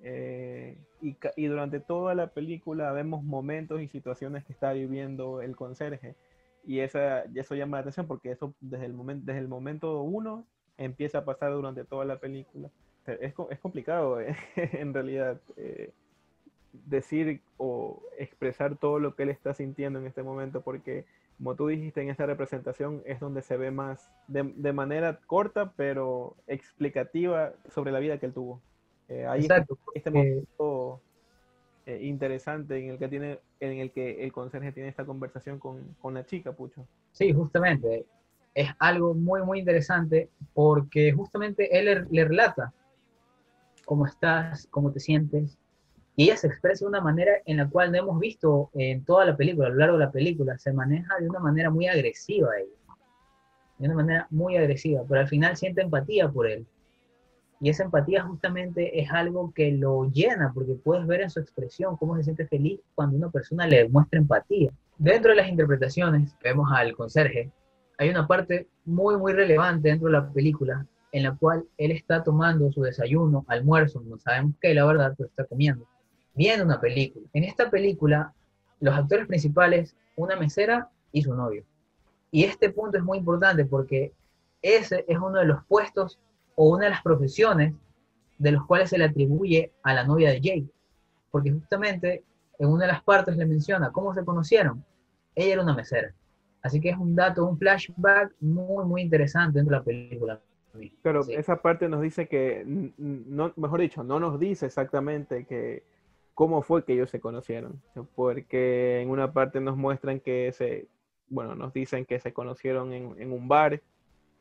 Eh, 0.00 0.78
y, 1.02 1.16
y 1.36 1.46
durante 1.46 1.78
toda 1.78 2.14
la 2.14 2.28
película 2.28 2.90
vemos 2.92 3.22
momentos 3.22 3.80
y 3.80 3.88
situaciones 3.88 4.44
que 4.44 4.52
está 4.52 4.72
viviendo 4.72 5.40
el 5.40 5.56
conserje. 5.56 6.16
Y 6.64 6.80
esa, 6.80 7.22
eso 7.34 7.54
llama 7.54 7.78
la 7.78 7.82
atención 7.82 8.06
porque 8.06 8.32
eso 8.32 8.54
desde 8.60 8.86
el, 8.86 8.92
momento 8.92 9.24
desde 9.26 9.40
el 9.40 9.48
momento 9.48 10.02
uno 10.02 10.46
empieza 10.80 11.18
a 11.18 11.24
pasar 11.24 11.52
durante 11.52 11.84
toda 11.84 12.04
la 12.04 12.18
película. 12.18 12.68
Es, 13.06 13.34
es 13.50 13.58
complicado 13.60 14.20
eh, 14.20 14.34
en 14.56 14.92
realidad 14.92 15.40
eh, 15.56 15.92
decir 16.72 17.40
o 17.56 18.02
expresar 18.18 18.76
todo 18.76 18.98
lo 18.98 19.14
que 19.14 19.24
él 19.24 19.30
está 19.30 19.54
sintiendo 19.54 19.98
en 19.98 20.06
este 20.06 20.22
momento 20.22 20.60
porque 20.60 21.04
como 21.38 21.54
tú 21.56 21.66
dijiste 21.68 22.02
en 22.02 22.10
esta 22.10 22.26
representación 22.26 23.02
es 23.06 23.18
donde 23.18 23.42
se 23.42 23.56
ve 23.56 23.70
más 23.70 24.10
de, 24.28 24.52
de 24.54 24.72
manera 24.72 25.18
corta 25.26 25.72
pero 25.76 26.36
explicativa 26.46 27.52
sobre 27.68 27.92
la 27.92 27.98
vida 27.98 28.18
que 28.18 28.26
él 28.26 28.32
tuvo. 28.32 28.60
Eh, 29.08 29.26
ahí 29.26 29.40
Exacto, 29.40 29.76
este 29.94 30.10
momento 30.10 31.00
eh, 31.86 31.98
interesante 32.02 32.78
en 32.78 32.90
el 32.90 32.98
que 32.98 33.08
tiene 33.08 33.38
en 33.58 33.78
el 33.80 33.90
que 33.90 34.22
el 34.22 34.32
conserje 34.32 34.70
tiene 34.70 34.88
esta 34.88 35.04
conversación 35.04 35.58
con, 35.58 35.96
con 36.00 36.14
la 36.14 36.24
chica, 36.24 36.52
Pucho. 36.52 36.86
Sí, 37.10 37.32
justamente. 37.32 38.04
Es 38.54 38.70
algo 38.78 39.14
muy, 39.14 39.42
muy 39.42 39.60
interesante 39.60 40.28
porque 40.54 41.12
justamente 41.12 41.78
él 41.78 42.06
le, 42.10 42.24
relata 42.24 42.72
cómo 43.84 44.06
estás, 44.06 44.66
cómo 44.70 44.90
te 44.92 45.00
sientes, 45.00 45.58
y 46.16 46.24
ella 46.24 46.36
se 46.36 46.48
expresa 46.48 46.84
de 46.84 46.88
una 46.88 47.00
manera 47.00 47.32
en 47.46 47.58
la 47.58 47.68
cual 47.68 47.92
no 47.92 47.98
hemos 47.98 48.20
visto 48.20 48.70
en 48.74 49.04
toda 49.04 49.24
la 49.24 49.36
película, 49.36 49.68
a 49.68 49.70
lo 49.70 49.76
largo 49.76 49.98
de 49.98 50.04
la 50.04 50.10
película, 50.10 50.58
se 50.58 50.72
maneja 50.72 51.18
de 51.18 51.28
una 51.28 51.38
manera 51.38 51.70
muy 51.70 51.86
agresiva 51.86 52.48
ella. 52.58 52.96
de 53.78 53.86
una 53.86 53.94
manera 53.94 54.26
muy 54.30 54.56
agresiva, 54.56 55.02
pero 55.08 55.20
al 55.20 55.28
final 55.28 55.56
siente 55.56 55.80
empatía 55.80 56.28
por 56.28 56.46
él. 56.46 56.66
Y 57.60 57.68
esa 57.68 57.84
empatía 57.84 58.22
justamente 58.24 59.00
es 59.00 59.10
algo 59.10 59.52
que 59.54 59.70
lo 59.72 60.10
llena, 60.10 60.50
porque 60.52 60.74
puedes 60.74 61.06
ver 61.06 61.20
en 61.20 61.30
su 61.30 61.40
expresión 61.40 61.96
cómo 61.98 62.16
se 62.16 62.24
siente 62.24 62.46
feliz 62.46 62.80
cuando 62.94 63.16
una 63.16 63.30
persona 63.30 63.66
le 63.66 63.86
muestra 63.88 64.18
empatía. 64.18 64.72
Dentro 64.96 65.30
de 65.30 65.36
las 65.36 65.48
interpretaciones, 65.48 66.34
vemos 66.42 66.70
al 66.72 66.94
conserje, 66.96 67.50
hay 68.00 68.08
una 68.08 68.26
parte 68.26 68.66
muy, 68.86 69.18
muy 69.18 69.34
relevante 69.34 69.90
dentro 69.90 70.06
de 70.06 70.14
la 70.14 70.32
película 70.32 70.86
en 71.12 71.22
la 71.22 71.36
cual 71.36 71.66
él 71.76 71.90
está 71.90 72.24
tomando 72.24 72.72
su 72.72 72.80
desayuno, 72.80 73.44
almuerzo, 73.46 74.00
no 74.00 74.18
sabemos 74.18 74.54
qué, 74.58 74.72
la 74.72 74.86
verdad, 74.86 75.12
pero 75.18 75.28
está 75.28 75.44
comiendo, 75.44 75.86
viendo 76.34 76.64
una 76.64 76.80
película. 76.80 77.26
En 77.34 77.44
esta 77.44 77.68
película, 77.68 78.32
los 78.80 78.94
actores 78.94 79.26
principales, 79.26 79.94
una 80.16 80.34
mesera 80.36 80.88
y 81.12 81.20
su 81.20 81.34
novio. 81.34 81.62
Y 82.30 82.44
este 82.44 82.70
punto 82.70 82.96
es 82.96 83.04
muy 83.04 83.18
importante 83.18 83.66
porque 83.66 84.14
ese 84.62 85.04
es 85.06 85.18
uno 85.18 85.38
de 85.38 85.44
los 85.44 85.62
puestos 85.66 86.18
o 86.54 86.70
una 86.70 86.84
de 86.84 86.92
las 86.92 87.02
profesiones 87.02 87.74
de 88.38 88.52
los 88.52 88.64
cuales 88.64 88.88
se 88.88 88.96
le 88.96 89.04
atribuye 89.04 89.74
a 89.82 89.92
la 89.92 90.04
novia 90.04 90.30
de 90.30 90.40
Jake. 90.40 90.70
Porque 91.30 91.52
justamente 91.52 92.24
en 92.58 92.68
una 92.68 92.86
de 92.86 92.92
las 92.92 93.02
partes 93.02 93.36
le 93.36 93.44
menciona 93.44 93.92
cómo 93.92 94.14
se 94.14 94.24
conocieron. 94.24 94.82
Ella 95.34 95.52
era 95.52 95.62
una 95.62 95.74
mesera. 95.74 96.14
Así 96.62 96.80
que 96.80 96.90
es 96.90 96.98
un 96.98 97.14
dato, 97.14 97.46
un 97.46 97.58
flashback 97.58 98.32
muy, 98.40 98.84
muy 98.84 99.02
interesante 99.02 99.58
dentro 99.58 99.74
de 99.74 99.78
la 99.80 99.84
película. 99.84 100.40
Pero 101.02 101.22
Sí. 101.24 101.34
esa 101.34 101.60
parte 101.60 101.88
nos 101.88 102.00
dice 102.00 102.28
que, 102.28 102.62
no, 102.96 103.52
mejor 103.56 103.80
dicho, 103.80 104.04
no 104.04 104.20
nos 104.20 104.38
dice 104.38 104.66
exactamente 104.66 105.44
que 105.44 105.82
cómo 106.34 106.62
fue 106.62 106.84
que 106.84 106.92
ellos 106.92 107.10
se 107.10 107.20
conocieron, 107.20 107.82
porque 108.14 109.00
en 109.00 109.10
una 109.10 109.32
parte 109.32 109.60
nos 109.60 109.76
muestran 109.76 110.20
que 110.20 110.52
se, 110.52 110.86
bueno, 111.28 111.54
nos 111.54 111.72
dicen 111.72 112.04
que 112.06 112.20
se 112.20 112.32
conocieron 112.32 112.92
en, 112.92 113.20
en 113.20 113.32
un 113.32 113.48
bar 113.48 113.80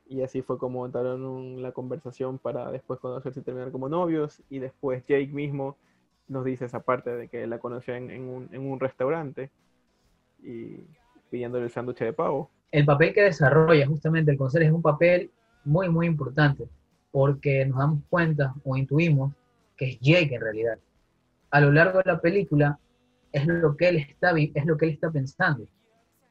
y 0.08 0.22
así 0.22 0.42
fue 0.42 0.58
como 0.58 0.86
entraron 0.86 1.24
en 1.24 1.62
la 1.62 1.72
conversación 1.72 2.38
para 2.38 2.72
después 2.72 3.00
conocerse 3.00 3.40
y 3.40 3.44
terminar 3.44 3.72
como 3.72 3.90
novios 3.90 4.42
y 4.50 4.60
después 4.60 5.04
Jake 5.08 5.28
mismo 5.34 5.78
nos 6.28 6.46
dice 6.46 6.66
esa 6.66 6.80
parte 6.82 7.10
de 7.16 7.28
que 7.28 7.48
la 7.48 7.60
conoció 7.60 7.96
en, 7.96 8.12
en 8.12 8.28
un, 8.30 8.50
en 8.52 8.62
un 8.72 8.80
restaurante 8.80 9.50
y 10.44 10.78
pidiéndole 11.30 11.66
el 11.66 11.72
sándwich 11.72 12.00
de 12.00 12.14
pavo. 12.14 12.50
el 12.72 12.86
papel 12.86 13.14
que 13.14 13.24
desarrolla 13.24 13.88
justamente 13.88 14.32
el 14.32 14.38
conserje 14.38 14.68
es 14.68 14.74
un 14.74 14.82
papel 14.82 15.32
muy, 15.66 15.90
muy 15.90 16.06
importante, 16.08 16.68
porque 17.12 17.66
nos 17.66 17.78
damos 17.80 18.00
cuenta 18.10 18.54
o 18.64 18.78
intuimos 18.78 19.34
que 19.76 19.90
es 19.92 20.00
Jake 20.00 20.36
en 20.36 20.42
realidad. 20.42 20.78
A 21.52 21.62
lo 21.62 21.72
largo 21.72 22.00
de 22.00 22.12
la 22.12 22.20
película 22.22 22.78
es 23.32 23.46
lo 23.48 23.76
que 23.76 23.90
él 23.90 23.98
está, 23.98 24.32
es 24.38 24.66
lo 24.66 24.78
que 24.78 24.86
él 24.86 24.92
está 24.92 25.10
pensando. 25.12 25.66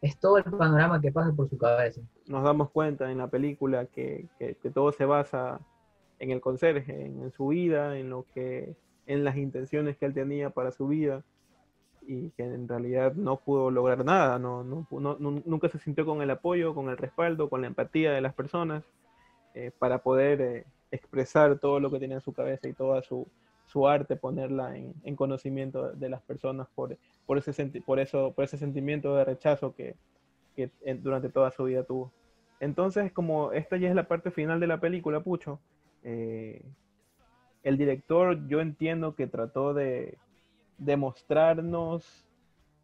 Es 0.00 0.16
todo 0.18 0.38
el 0.38 0.44
panorama 0.44 1.00
que 1.00 1.10
pasa 1.10 1.32
por 1.32 1.48
su 1.48 1.58
cabeza. 1.58 2.00
nos 2.26 2.44
damos 2.44 2.70
cuenta 2.70 3.10
en 3.10 3.18
la 3.18 3.26
película 3.28 3.86
que, 3.86 4.26
que- 4.38 4.54
que 4.54 4.70
todo 4.70 4.92
se 4.92 5.04
basa 5.04 5.60
en 6.20 6.30
el 6.30 6.40
conserje, 6.40 7.06
en, 7.06 7.22
en 7.22 7.30
su 7.32 7.48
vida, 7.48 7.98
en 7.98 8.10
lo 8.10 8.24
que, 8.32 8.76
en 9.06 9.24
las 9.24 9.36
intenciones 9.36 9.96
que 9.96 10.06
él 10.06 10.14
tenía 10.14 10.50
para 10.50 10.70
su 10.70 10.86
vida 10.88 11.24
y 12.08 12.30
que 12.32 12.44
en 12.44 12.66
realidad 12.68 13.14
no 13.14 13.38
pudo 13.38 13.70
lograr 13.70 14.04
nada, 14.04 14.38
no, 14.40 14.64
no 14.64 14.86
no- 14.90 15.18
nu- 15.20 15.42
nunca 15.46 15.68
se 15.68 15.78
sintió 15.78 16.06
con 16.06 16.22
el 16.22 16.30
apoyo, 16.30 16.74
con 16.74 16.88
el 16.88 16.96
respaldo, 16.96 17.50
con 17.50 17.60
la 17.60 17.68
empatía 17.68 18.12
de 18.12 18.22
las 18.22 18.34
personas 18.34 18.84
eh, 19.54 19.70
para 19.78 19.98
poder 20.02 20.40
eh, 20.40 20.66
expresar 20.90 21.58
todo 21.58 21.80
lo 21.80 21.90
que 21.90 22.00
tenía 22.00 22.16
en 22.16 22.22
su 22.22 22.32
cabeza 22.32 22.68
y 22.68 22.72
toda 22.74 23.02
su, 23.02 23.26
su 23.66 23.86
arte, 23.88 24.16
ponerla 24.16 24.76
en, 24.76 24.94
en 25.04 25.16
conocimiento 25.16 25.92
de 25.92 26.08
las 26.08 26.22
personas 26.22 26.68
por, 26.74 26.96
por, 27.26 27.38
ese, 27.38 27.52
senti- 27.52 27.82
por, 27.84 28.00
eso, 28.00 28.32
por 28.34 28.44
ese 28.44 28.58
sentimiento 28.58 29.14
de 29.16 29.24
rechazo 29.24 29.74
que, 29.74 29.96
que 30.56 30.70
en- 30.84 31.02
durante 31.02 31.28
toda 31.30 31.50
su 31.50 31.64
vida 31.64 31.84
tuvo. 31.84 32.12
Entonces, 32.60 33.12
como 33.12 33.52
esta 33.52 33.76
ya 33.76 33.88
es 33.90 33.94
la 33.94 34.08
parte 34.08 34.30
final 34.30 34.60
de 34.60 34.66
la 34.68 34.80
película, 34.80 35.20
Pucho, 35.20 35.60
eh, 36.04 36.62
el 37.62 37.76
director 37.76 38.46
yo 38.48 38.60
entiendo 38.60 39.14
que 39.14 39.26
trató 39.26 39.74
de, 39.74 40.18
de 40.78 40.96
mostrarnos 40.96 42.26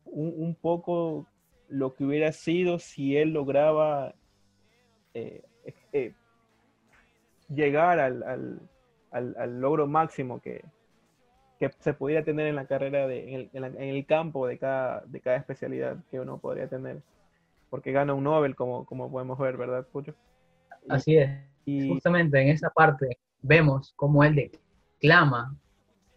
un, 0.05 0.35
un 0.37 0.55
poco 0.55 1.27
lo 1.69 1.95
que 1.95 2.05
hubiera 2.05 2.33
sido 2.33 2.79
si 2.79 3.17
él 3.17 3.33
lograba 3.33 4.15
eh, 5.15 5.43
eh, 5.93 6.13
llegar 7.49 7.99
al, 7.99 8.23
al- 8.23 8.61
al- 9.11 9.37
al 9.39 9.61
logro 9.61 9.87
máximo 9.87 10.41
que, 10.41 10.65
que 11.59 11.71
se 11.79 11.95
pudiera 11.95 12.25
tener 12.25 12.47
en 12.49 12.57
la 12.57 12.67
carrera, 12.67 13.07
de, 13.07 13.29
en, 13.29 13.35
el, 13.35 13.51
en 13.53 13.61
la- 13.63 13.69
en 13.69 13.83
el 13.97 14.07
campo 14.07 14.47
de 14.47 14.59
cada, 14.59 15.03
de 15.07 15.21
cada 15.21 15.37
especialidad 15.37 15.97
que 16.11 16.21
uno 16.21 16.39
podría 16.39 16.69
tener. 16.69 17.01
Porque 17.71 17.93
gana 17.93 18.15
un 18.15 18.25
Nobel, 18.25 18.55
como, 18.55 18.85
como 18.85 19.11
podemos 19.11 19.39
ver, 19.39 19.57
¿verdad, 19.57 19.87
Pucho? 19.87 20.15
Así 20.89 21.17
es. 21.17 21.31
y, 21.65 21.89
Justamente 21.89 22.41
en 22.41 22.49
esa 22.49 22.71
parte 22.71 23.19
vemos 23.41 23.93
cómo 23.97 24.23
él 24.25 24.51
declama 25.01 25.57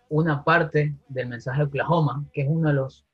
una 0.09 0.43
parte 0.43 0.95
del 1.07 1.27
mensaje 1.27 1.59
de 1.59 1.65
Oklahoma, 1.65 2.25
que 2.33 2.41
es 2.41 2.47
uno 2.49 2.69
de 2.69 2.75
los, 2.75 3.05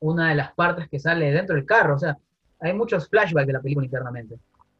una 0.00 0.30
de 0.30 0.34
las 0.34 0.52
partes 0.52 0.88
que 0.88 0.98
sale 0.98 1.32
dentro 1.32 1.54
del 1.54 1.66
carro. 1.66 1.96
O 1.96 1.98
sea, 1.98 2.18
hay 2.60 2.72
muchos 2.72 3.08
flashbacks 3.08 3.46
de 3.46 3.52
la 3.52 3.60
película 3.60 3.86
internamente. 3.86 4.36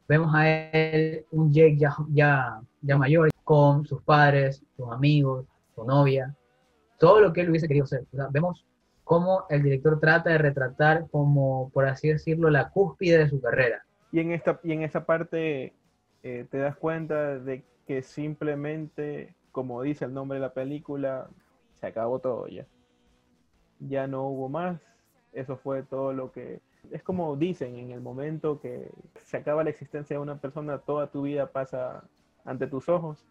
Vemos 0.08 0.34
a 0.34 0.48
él, 0.48 1.24
un 1.30 1.52
Jake 1.52 1.76
ya, 1.78 1.94
ya, 2.12 2.60
ya 2.80 2.96
mayor, 2.96 3.30
con 3.44 3.86
sus 3.86 4.02
padres, 4.02 4.62
sus 4.76 4.90
amigos, 4.90 5.46
su 5.74 5.84
novia, 5.84 6.34
todo 6.98 7.20
lo 7.20 7.32
que 7.32 7.40
él 7.40 7.50
hubiese 7.50 7.68
querido 7.68 7.86
ser. 7.86 8.04
O 8.12 8.16
sea, 8.16 8.28
vemos 8.30 8.64
cómo 9.04 9.44
el 9.50 9.62
director 9.62 9.98
trata 10.00 10.30
de 10.30 10.38
retratar 10.38 11.06
como, 11.10 11.70
por 11.70 11.86
así 11.86 12.08
decirlo, 12.08 12.50
la 12.50 12.70
cúspide 12.70 13.18
de 13.18 13.28
su 13.28 13.40
carrera. 13.40 13.84
y 14.12 14.20
en 14.20 14.32
esta, 14.32 14.60
y 14.62 14.72
en 14.72 14.82
esa 14.82 15.04
parte 15.04 15.72
eh, 16.22 16.46
te 16.50 16.58
das 16.58 16.76
cuenta 16.76 17.38
de 17.38 17.64
que 17.86 18.02
simplemente, 18.02 19.34
como 19.52 19.82
dice 19.82 20.06
el 20.06 20.14
nombre 20.14 20.36
de 20.36 20.42
la 20.42 20.54
película, 20.54 21.28
se 21.80 21.86
acabó 21.86 22.18
todo 22.18 22.48
ya. 22.48 22.66
Ya 23.80 24.06
no 24.06 24.26
hubo 24.26 24.48
más. 24.48 24.80
Eso 25.32 25.56
fue 25.56 25.82
todo 25.82 26.12
lo 26.12 26.32
que... 26.32 26.60
Es 26.90 27.02
como 27.02 27.36
dicen, 27.36 27.76
en 27.76 27.90
el 27.90 28.00
momento 28.00 28.60
que 28.60 28.90
se 29.22 29.36
acaba 29.36 29.62
la 29.62 29.70
existencia 29.70 30.16
de 30.16 30.22
una 30.22 30.38
persona, 30.38 30.78
toda 30.78 31.06
tu 31.06 31.22
vida 31.22 31.46
pasa 31.46 32.04
ante 32.44 32.66
tus 32.66 32.88
ojos. 32.88 33.24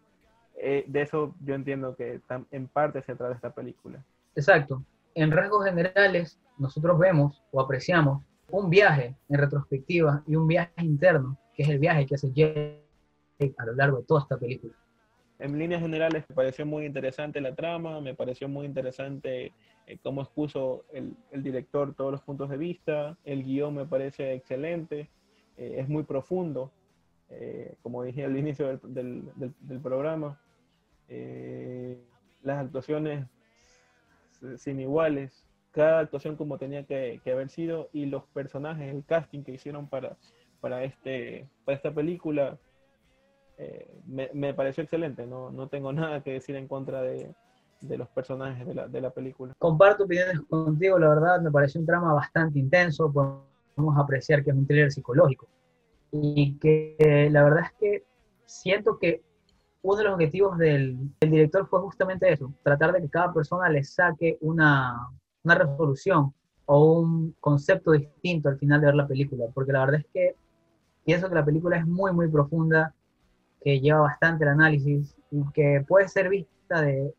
Eh, 0.56 0.84
de 0.86 1.02
eso 1.02 1.34
yo 1.44 1.54
entiendo 1.54 1.96
que 1.96 2.20
en 2.50 2.68
parte 2.68 3.02
se 3.02 3.14
trata 3.14 3.34
esta 3.34 3.50
película. 3.50 4.02
Exacto. 4.34 4.82
En 5.14 5.30
rasgos 5.30 5.64
generales, 5.64 6.38
nosotros 6.56 6.98
vemos 6.98 7.42
o 7.50 7.60
apreciamos 7.60 8.22
un 8.50 8.70
viaje 8.70 9.16
en 9.28 9.38
retrospectiva 9.38 10.22
y 10.26 10.36
un 10.36 10.46
viaje 10.46 10.72
interno, 10.78 11.36
que 11.54 11.62
es 11.64 11.68
el 11.68 11.78
viaje 11.78 12.06
que 12.06 12.14
hace 12.14 12.32
Jake 12.32 12.82
a 13.58 13.66
lo 13.66 13.74
largo 13.74 13.98
de 13.98 14.04
toda 14.04 14.22
esta 14.22 14.36
película. 14.36 14.74
En 15.42 15.58
líneas 15.58 15.80
generales 15.80 16.24
me 16.28 16.36
pareció 16.36 16.64
muy 16.64 16.86
interesante 16.86 17.40
la 17.40 17.52
trama, 17.52 18.00
me 18.00 18.14
pareció 18.14 18.48
muy 18.48 18.64
interesante 18.64 19.52
eh, 19.88 19.98
cómo 20.00 20.22
expuso 20.22 20.84
el, 20.92 21.16
director 21.42 21.94
todos 21.96 22.12
los 22.12 22.22
puntos 22.22 22.48
de 22.48 22.56
vista, 22.56 23.18
el 23.24 23.42
guion 23.42 23.74
me 23.74 23.84
parece 23.84 24.34
excelente, 24.34 25.10
eh, 25.56 25.74
es 25.78 25.88
muy 25.88 26.04
profundo, 26.04 26.70
eh, 27.28 27.74
como 27.82 28.04
dije 28.04 28.24
al 28.24 28.38
inicio 28.38 28.78
del, 28.84 29.24
programa, 29.82 30.40
las 32.44 32.58
actuaciones 32.58 33.26
sin 34.58 34.78
iguales, 34.78 35.44
cada 35.72 35.98
actuación 35.98 36.36
como 36.36 36.56
tenía 36.56 36.84
que, 36.84 37.20
que 37.24 37.32
haber 37.32 37.48
sido 37.48 37.90
y 37.92 38.06
los 38.06 38.22
personajes, 38.28 38.94
el 38.94 39.04
casting 39.04 39.42
que 39.42 39.54
hicieron 39.54 39.88
para, 39.88 40.16
para, 40.60 40.84
este, 40.84 41.48
para 41.64 41.74
esta 41.74 41.92
película 41.92 42.60
eh, 43.62 43.86
me, 44.06 44.28
me 44.34 44.54
pareció 44.54 44.82
excelente, 44.82 45.26
no, 45.26 45.50
no 45.50 45.68
tengo 45.68 45.92
nada 45.92 46.22
que 46.22 46.32
decir 46.32 46.56
en 46.56 46.66
contra 46.66 47.02
de, 47.02 47.32
de 47.80 47.98
los 47.98 48.08
personajes 48.08 48.66
de 48.66 48.74
la, 48.74 48.88
de 48.88 49.00
la 49.00 49.10
película. 49.10 49.52
Comparto 49.58 50.04
opiniones 50.04 50.40
contigo, 50.48 50.98
la 50.98 51.08
verdad, 51.08 51.40
me 51.40 51.50
pareció 51.50 51.80
un 51.80 51.86
trama 51.86 52.12
bastante 52.12 52.58
intenso, 52.58 53.12
podemos 53.12 53.98
apreciar 53.98 54.42
que 54.42 54.50
es 54.50 54.56
un 54.56 54.66
thriller 54.66 54.90
psicológico. 54.90 55.46
Y 56.10 56.58
que 56.58 56.96
eh, 56.98 57.30
la 57.30 57.42
verdad 57.44 57.64
es 57.64 57.72
que 57.78 58.04
siento 58.44 58.98
que 58.98 59.22
uno 59.82 59.96
de 59.96 60.04
los 60.04 60.14
objetivos 60.14 60.58
del, 60.58 60.96
del 61.20 61.30
director 61.30 61.66
fue 61.66 61.80
justamente 61.80 62.30
eso, 62.30 62.52
tratar 62.62 62.92
de 62.92 63.00
que 63.00 63.08
cada 63.08 63.32
persona 63.32 63.68
le 63.68 63.82
saque 63.82 64.38
una, 64.40 65.08
una 65.42 65.54
resolución 65.54 66.34
o 66.66 67.00
un 67.00 67.34
concepto 67.40 67.92
distinto 67.92 68.48
al 68.48 68.58
final 68.58 68.80
de 68.80 68.86
ver 68.86 68.94
la 68.94 69.08
película, 69.08 69.46
porque 69.52 69.72
la 69.72 69.80
verdad 69.80 70.00
es 70.00 70.06
que 70.12 70.36
pienso 71.04 71.28
que 71.28 71.34
la 71.34 71.44
película 71.44 71.78
es 71.78 71.86
muy, 71.86 72.12
muy 72.12 72.28
profunda, 72.28 72.94
que 73.64 73.80
lleva 73.80 74.00
bastante 74.00 74.44
el 74.44 74.50
análisis 74.50 75.16
y 75.30 75.42
que 75.52 75.84
puede 75.86 76.08
ser 76.08 76.28
vista 76.28 76.82
de 76.82 77.14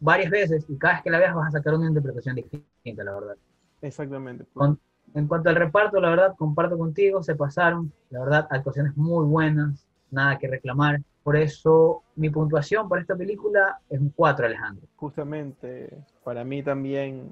varias 0.00 0.30
veces 0.30 0.64
y 0.68 0.76
cada 0.76 0.94
vez 0.94 1.02
que 1.02 1.10
la 1.10 1.18
veas 1.18 1.34
vas 1.34 1.48
a 1.48 1.58
sacar 1.58 1.74
una 1.74 1.88
interpretación 1.88 2.36
distinta, 2.36 3.04
la 3.04 3.14
verdad. 3.14 3.36
Exactamente. 3.82 4.44
Con- 4.52 4.78
en 5.14 5.28
cuanto 5.28 5.48
al 5.48 5.56
reparto, 5.56 6.00
la 6.00 6.10
verdad, 6.10 6.34
comparto 6.36 6.76
contigo, 6.76 7.22
se 7.22 7.36
pasaron, 7.36 7.92
la 8.10 8.20
verdad, 8.20 8.48
actuaciones 8.50 8.96
muy 8.96 9.24
buenas, 9.26 9.86
nada 10.10 10.38
que 10.38 10.48
reclamar. 10.48 11.00
Por 11.22 11.36
eso 11.36 12.02
mi 12.16 12.30
puntuación 12.30 12.88
para 12.88 13.00
esta 13.00 13.16
película 13.16 13.78
es 13.88 14.00
un 14.00 14.10
4, 14.10 14.46
Alejandro. 14.46 14.86
Justamente 14.96 15.96
para 16.24 16.44
mí 16.44 16.62
también 16.62 17.28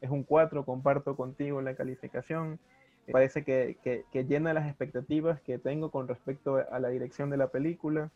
es 0.00 0.10
un 0.10 0.22
4, 0.24 0.64
comparto 0.64 1.16
contigo 1.16 1.60
la 1.62 1.74
calificación. 1.74 2.58
Parece 3.12 3.44
que, 3.44 3.76
que, 3.82 4.24
llena 4.24 4.52
las 4.52 4.66
expectativas 4.66 5.40
que 5.40 5.58
tengo 5.58 5.90
con 5.90 6.08
respecto 6.08 6.56
a 6.56 6.78
la 6.80 6.88
dirección 6.88 7.30
de 7.30 7.36
la 7.36 7.48
película, 7.48 8.10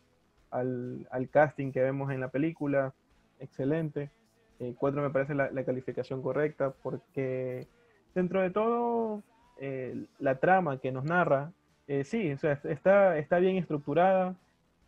al, 0.50 1.06
al 1.10 1.28
casting 1.28 1.70
que 1.70 1.80
vemos 1.80 2.10
en 2.10 2.20
la 2.20 2.28
película, 2.28 2.92
excelente. 3.38 4.10
Eh, 4.58 4.74
cuatro 4.78 5.00
me 5.00 5.10
parece 5.10 5.34
la, 5.34 5.64
calificación 5.64 6.22
correcta 6.22 6.74
porque 6.82 7.66
dentro 8.14 8.42
de 8.42 8.50
todo 8.50 9.22
eh, 9.58 10.06
la 10.18 10.38
trama 10.38 10.78
que 10.78 10.92
nos 10.92 11.04
narra, 11.04 11.52
eh, 11.86 12.04
sí, 12.04 12.32
o 12.32 12.38
sea, 12.38 12.60
está, 12.64 13.16
está 13.16 13.38
bien 13.38 13.56
estructurada, 13.56 14.36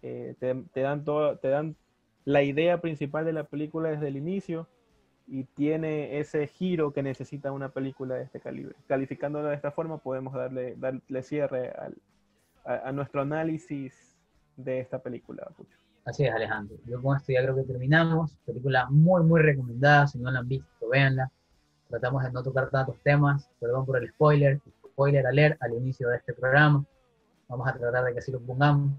eh, 0.03 0.34
te 0.40 0.80
dan 0.80 1.05
todo, 1.05 1.38
te 1.38 1.48
dan 1.48 1.76
la 2.24 2.42
idea 2.42 2.80
principal 2.80 3.24
de 3.24 3.32
la 3.32 3.44
película 3.44 3.90
desde 3.90 4.09
el 4.09 4.16
inicio 4.16 4.68
y 5.27 5.45
tiene 5.45 6.18
ese 6.18 6.47
giro 6.47 6.93
que 6.93 7.03
necesita 7.03 7.53
una 7.53 7.70
película 7.70 8.16
de 8.16 8.25
este 8.25 8.41
calibre. 8.41 8.75
Calificándola 8.87 9.51
de 9.51 9.57
esta 9.57 9.70
forma 9.70 9.99
podemos 9.99 10.35
darle, 10.35 10.75
darle 10.77 11.23
cierre 11.23 11.70
al, 11.70 11.97
a, 12.64 12.89
a 12.89 12.93
nuestro 12.93 13.23
análisis 13.23 14.16
de 14.57 14.81
esta 14.81 14.99
película. 15.01 15.45
Pucho. 15.57 15.77
Así 16.05 16.25
es, 16.25 16.35
Alejandro. 16.35 16.77
Yo 16.87 17.01
con 17.01 17.16
esto 17.16 17.33
ya 17.33 17.43
creo 17.43 17.55
que 17.55 17.62
terminamos. 17.62 18.37
Película 18.45 18.89
muy, 18.91 19.23
muy 19.23 19.41
recomendada. 19.41 20.07
Si 20.07 20.18
no 20.18 20.31
la 20.31 20.41
han 20.41 20.49
visto, 20.49 20.89
véanla. 20.89 21.31
Tratamos 21.89 22.25
de 22.25 22.33
no 22.33 22.43
tocar 22.43 22.70
tantos 22.70 22.97
temas. 23.03 23.49
Perdón 23.61 23.87
por 23.87 23.97
el 23.99 24.09
spoiler. 24.11 24.61
Spoiler 24.85 25.27
alert 25.27 25.62
al 25.62 25.75
inicio 25.75 26.09
de 26.09 26.16
este 26.16 26.33
programa. 26.33 26.85
Vamos 27.49 27.68
a 27.68 27.73
tratar 27.73 28.05
de 28.05 28.12
que 28.12 28.18
así 28.18 28.33
lo 28.33 28.41
pongamos. 28.41 28.93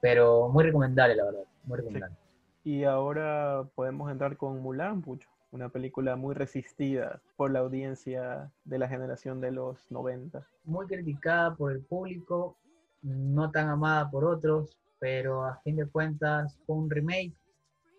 Pero 0.00 0.48
muy 0.48 0.64
recomendable, 0.64 1.14
la 1.14 1.24
verdad. 1.24 1.44
Muy 1.64 1.76
recomendable. 1.76 2.16
Y 2.64 2.84
ahora 2.84 3.64
podemos 3.74 4.10
entrar 4.10 4.36
con 4.36 4.60
Mulan, 4.60 5.02
Pucho. 5.02 5.28
Una 5.52 5.68
película 5.68 6.14
muy 6.14 6.34
resistida 6.34 7.20
por 7.36 7.50
la 7.50 7.58
audiencia 7.58 8.52
de 8.64 8.78
la 8.78 8.88
generación 8.88 9.40
de 9.40 9.50
los 9.50 9.90
90. 9.90 10.46
Muy 10.64 10.86
criticada 10.86 11.56
por 11.56 11.72
el 11.72 11.80
público, 11.80 12.56
no 13.02 13.50
tan 13.50 13.68
amada 13.68 14.08
por 14.10 14.24
otros, 14.24 14.76
pero 15.00 15.44
a 15.44 15.56
fin 15.64 15.76
de 15.76 15.86
cuentas 15.86 16.56
fue 16.66 16.76
un 16.76 16.88
remake. 16.88 17.34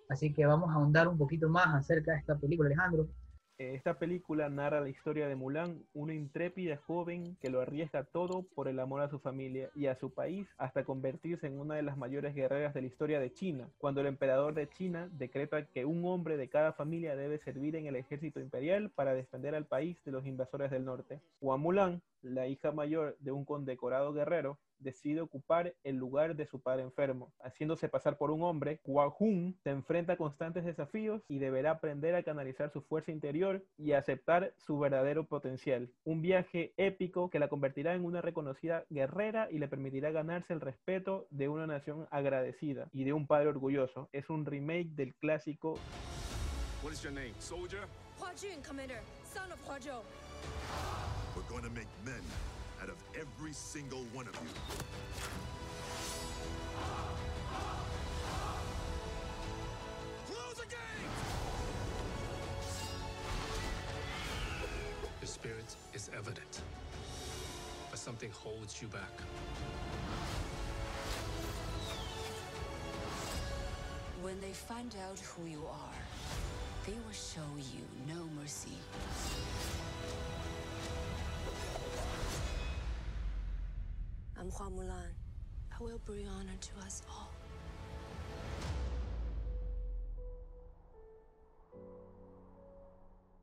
Así 0.08 0.34
que 0.34 0.46
vamos 0.46 0.70
a 0.70 0.74
ahondar 0.76 1.08
un 1.08 1.18
poquito 1.18 1.50
más 1.50 1.68
acerca 1.76 2.14
de 2.14 2.20
esta 2.20 2.38
película, 2.38 2.68
Alejandro. 2.68 3.08
Eh, 3.62 3.76
Esta 3.76 4.00
película 4.00 4.50
narra 4.50 4.82
la 4.82 4.90
historia 4.90 5.28
de 5.28 5.36
Mulan, 5.36 5.86
una 5.94 6.16
intrépida 6.16 6.78
joven 6.78 7.38
que 7.40 7.52
lo 7.52 7.62
arriesga 7.62 8.04
todo 8.04 8.42
por 8.56 8.68
el 8.68 8.80
amor 8.80 9.02
a 9.02 9.10
su 9.12 9.20
familia 9.20 9.70
y 9.76 9.86
a 9.86 9.94
su 10.00 10.10
país 10.10 10.48
hasta 10.58 10.84
convertirse 10.84 11.46
en 11.46 11.60
una 11.60 11.76
de 11.76 11.84
las 11.84 11.96
mayores 11.96 12.34
guerreras 12.34 12.74
de 12.74 12.82
la 12.82 12.88
historia 12.88 13.20
de 13.20 13.32
China, 13.32 13.70
cuando 13.78 14.02
el 14.02 14.08
emperador 14.08 14.56
de 14.56 14.68
China 14.68 15.10
decreta 15.12 15.68
que 15.68 15.86
un 15.86 16.04
hombre 16.06 16.38
de 16.38 16.50
cada 16.50 16.74
familia 16.74 17.16
debe 17.16 17.38
servir 17.38 17.76
en 17.76 17.86
el 17.86 17.98
ejército 17.98 18.40
imperial 18.40 18.90
para 18.90 19.14
defender 19.14 19.54
al 19.54 19.68
país 19.68 19.96
de 20.06 20.12
los 20.12 20.26
invasores 20.26 20.72
del 20.72 20.86
norte. 20.86 21.20
Hua 21.40 21.58
Mulan, 21.58 22.02
la 22.24 22.48
hija 22.48 22.72
mayor 22.72 23.16
de 23.20 23.32
un 23.32 23.46
condecorado 23.46 24.12
guerrero, 24.12 24.58
decide 24.82 25.22
ocupar 25.22 25.74
el 25.84 25.96
lugar 25.96 26.36
de 26.36 26.46
su 26.46 26.62
padre 26.62 26.84
enfermo. 26.84 27.32
Haciéndose 27.44 27.90
pasar 27.90 28.18
por 28.18 28.32
un 28.32 28.44
hombre, 28.44 28.80
Hua 28.84 29.14
Hun 29.20 29.58
se 29.64 29.70
enfrenta 29.70 30.14
a 30.14 30.18
constantes 30.18 30.66
desafíos 30.66 31.22
y 31.28 31.40
deberá 31.40 31.72
aprender 31.72 32.16
a 32.16 32.24
canalizar 32.24 32.72
su 32.72 32.82
fuerza 32.82 33.12
interior 33.12 33.64
y 33.78 33.94
a 33.94 34.00
aceptar 34.00 34.54
su 34.58 34.80
verdadero 34.80 35.26
potencial. 35.26 35.90
Un 36.04 36.22
viaje 36.22 36.74
épico 36.78 37.30
que 37.30 37.40
la 37.40 37.48
convertirá 37.48 37.94
en 37.94 38.06
una 38.06 38.22
reconocida 38.22 38.86
guerrera 38.90 39.48
y 39.52 39.60
le 39.60 39.68
permitirá 39.68 40.12
ganarse 40.12 40.54
el 40.54 40.62
respeto 40.62 41.28
de 41.30 41.48
una 41.50 41.68
nación 41.68 42.08
agradecida 42.12 42.90
y 42.92 43.04
de 43.04 43.14
un 43.14 43.28
padre 43.28 43.50
orgulloso. 43.50 44.10
Es 44.12 44.30
un 44.30 44.46
remake 44.46 44.90
del 44.96 45.16
clásico 45.16 45.78
What 46.84 46.94
is 46.94 47.04
your 47.04 47.12
name? 47.12 47.34
Soldier? 47.38 47.82
Hua 48.20 48.34
Jun, 48.36 48.60
Commander, 48.68 49.02
son 49.32 49.52
of 49.52 49.60
Hua 49.68 49.78
Zhou. 49.80 50.02
We're 51.36 51.44
going 51.44 51.64
to 51.64 51.70
make 51.70 51.88
men 52.04 52.24
out 52.82 52.90
of 52.90 52.96
every 53.14 53.54
single 53.54 54.04
one 54.12 54.28
of 54.28 54.34
you. 54.36 54.50
Close 60.26 60.56
the 60.56 60.66
gate! 60.66 60.78
Your 65.22 65.28
spirit 65.28 65.76
is 65.94 66.10
evident, 66.18 66.62
but 67.92 68.00
something 68.00 68.32
holds 68.32 68.82
you 68.82 68.88
back. 68.88 69.22
When 74.24 74.40
they 74.42 74.54
find 74.54 74.96
out 75.08 75.20
who 75.20 75.48
you 75.48 75.64
are, 75.68 76.02
they 76.88 76.94
will 76.94 77.14
show 77.14 77.42
you 77.58 77.86
no 78.08 78.28
mercy. 78.40 78.78
Mulan. 84.60 85.12
I 85.72 85.84
will 85.84 86.00
bring 86.06 86.28
honor 86.28 86.58
to 86.60 86.86
us 86.86 87.04
all. 87.10 87.30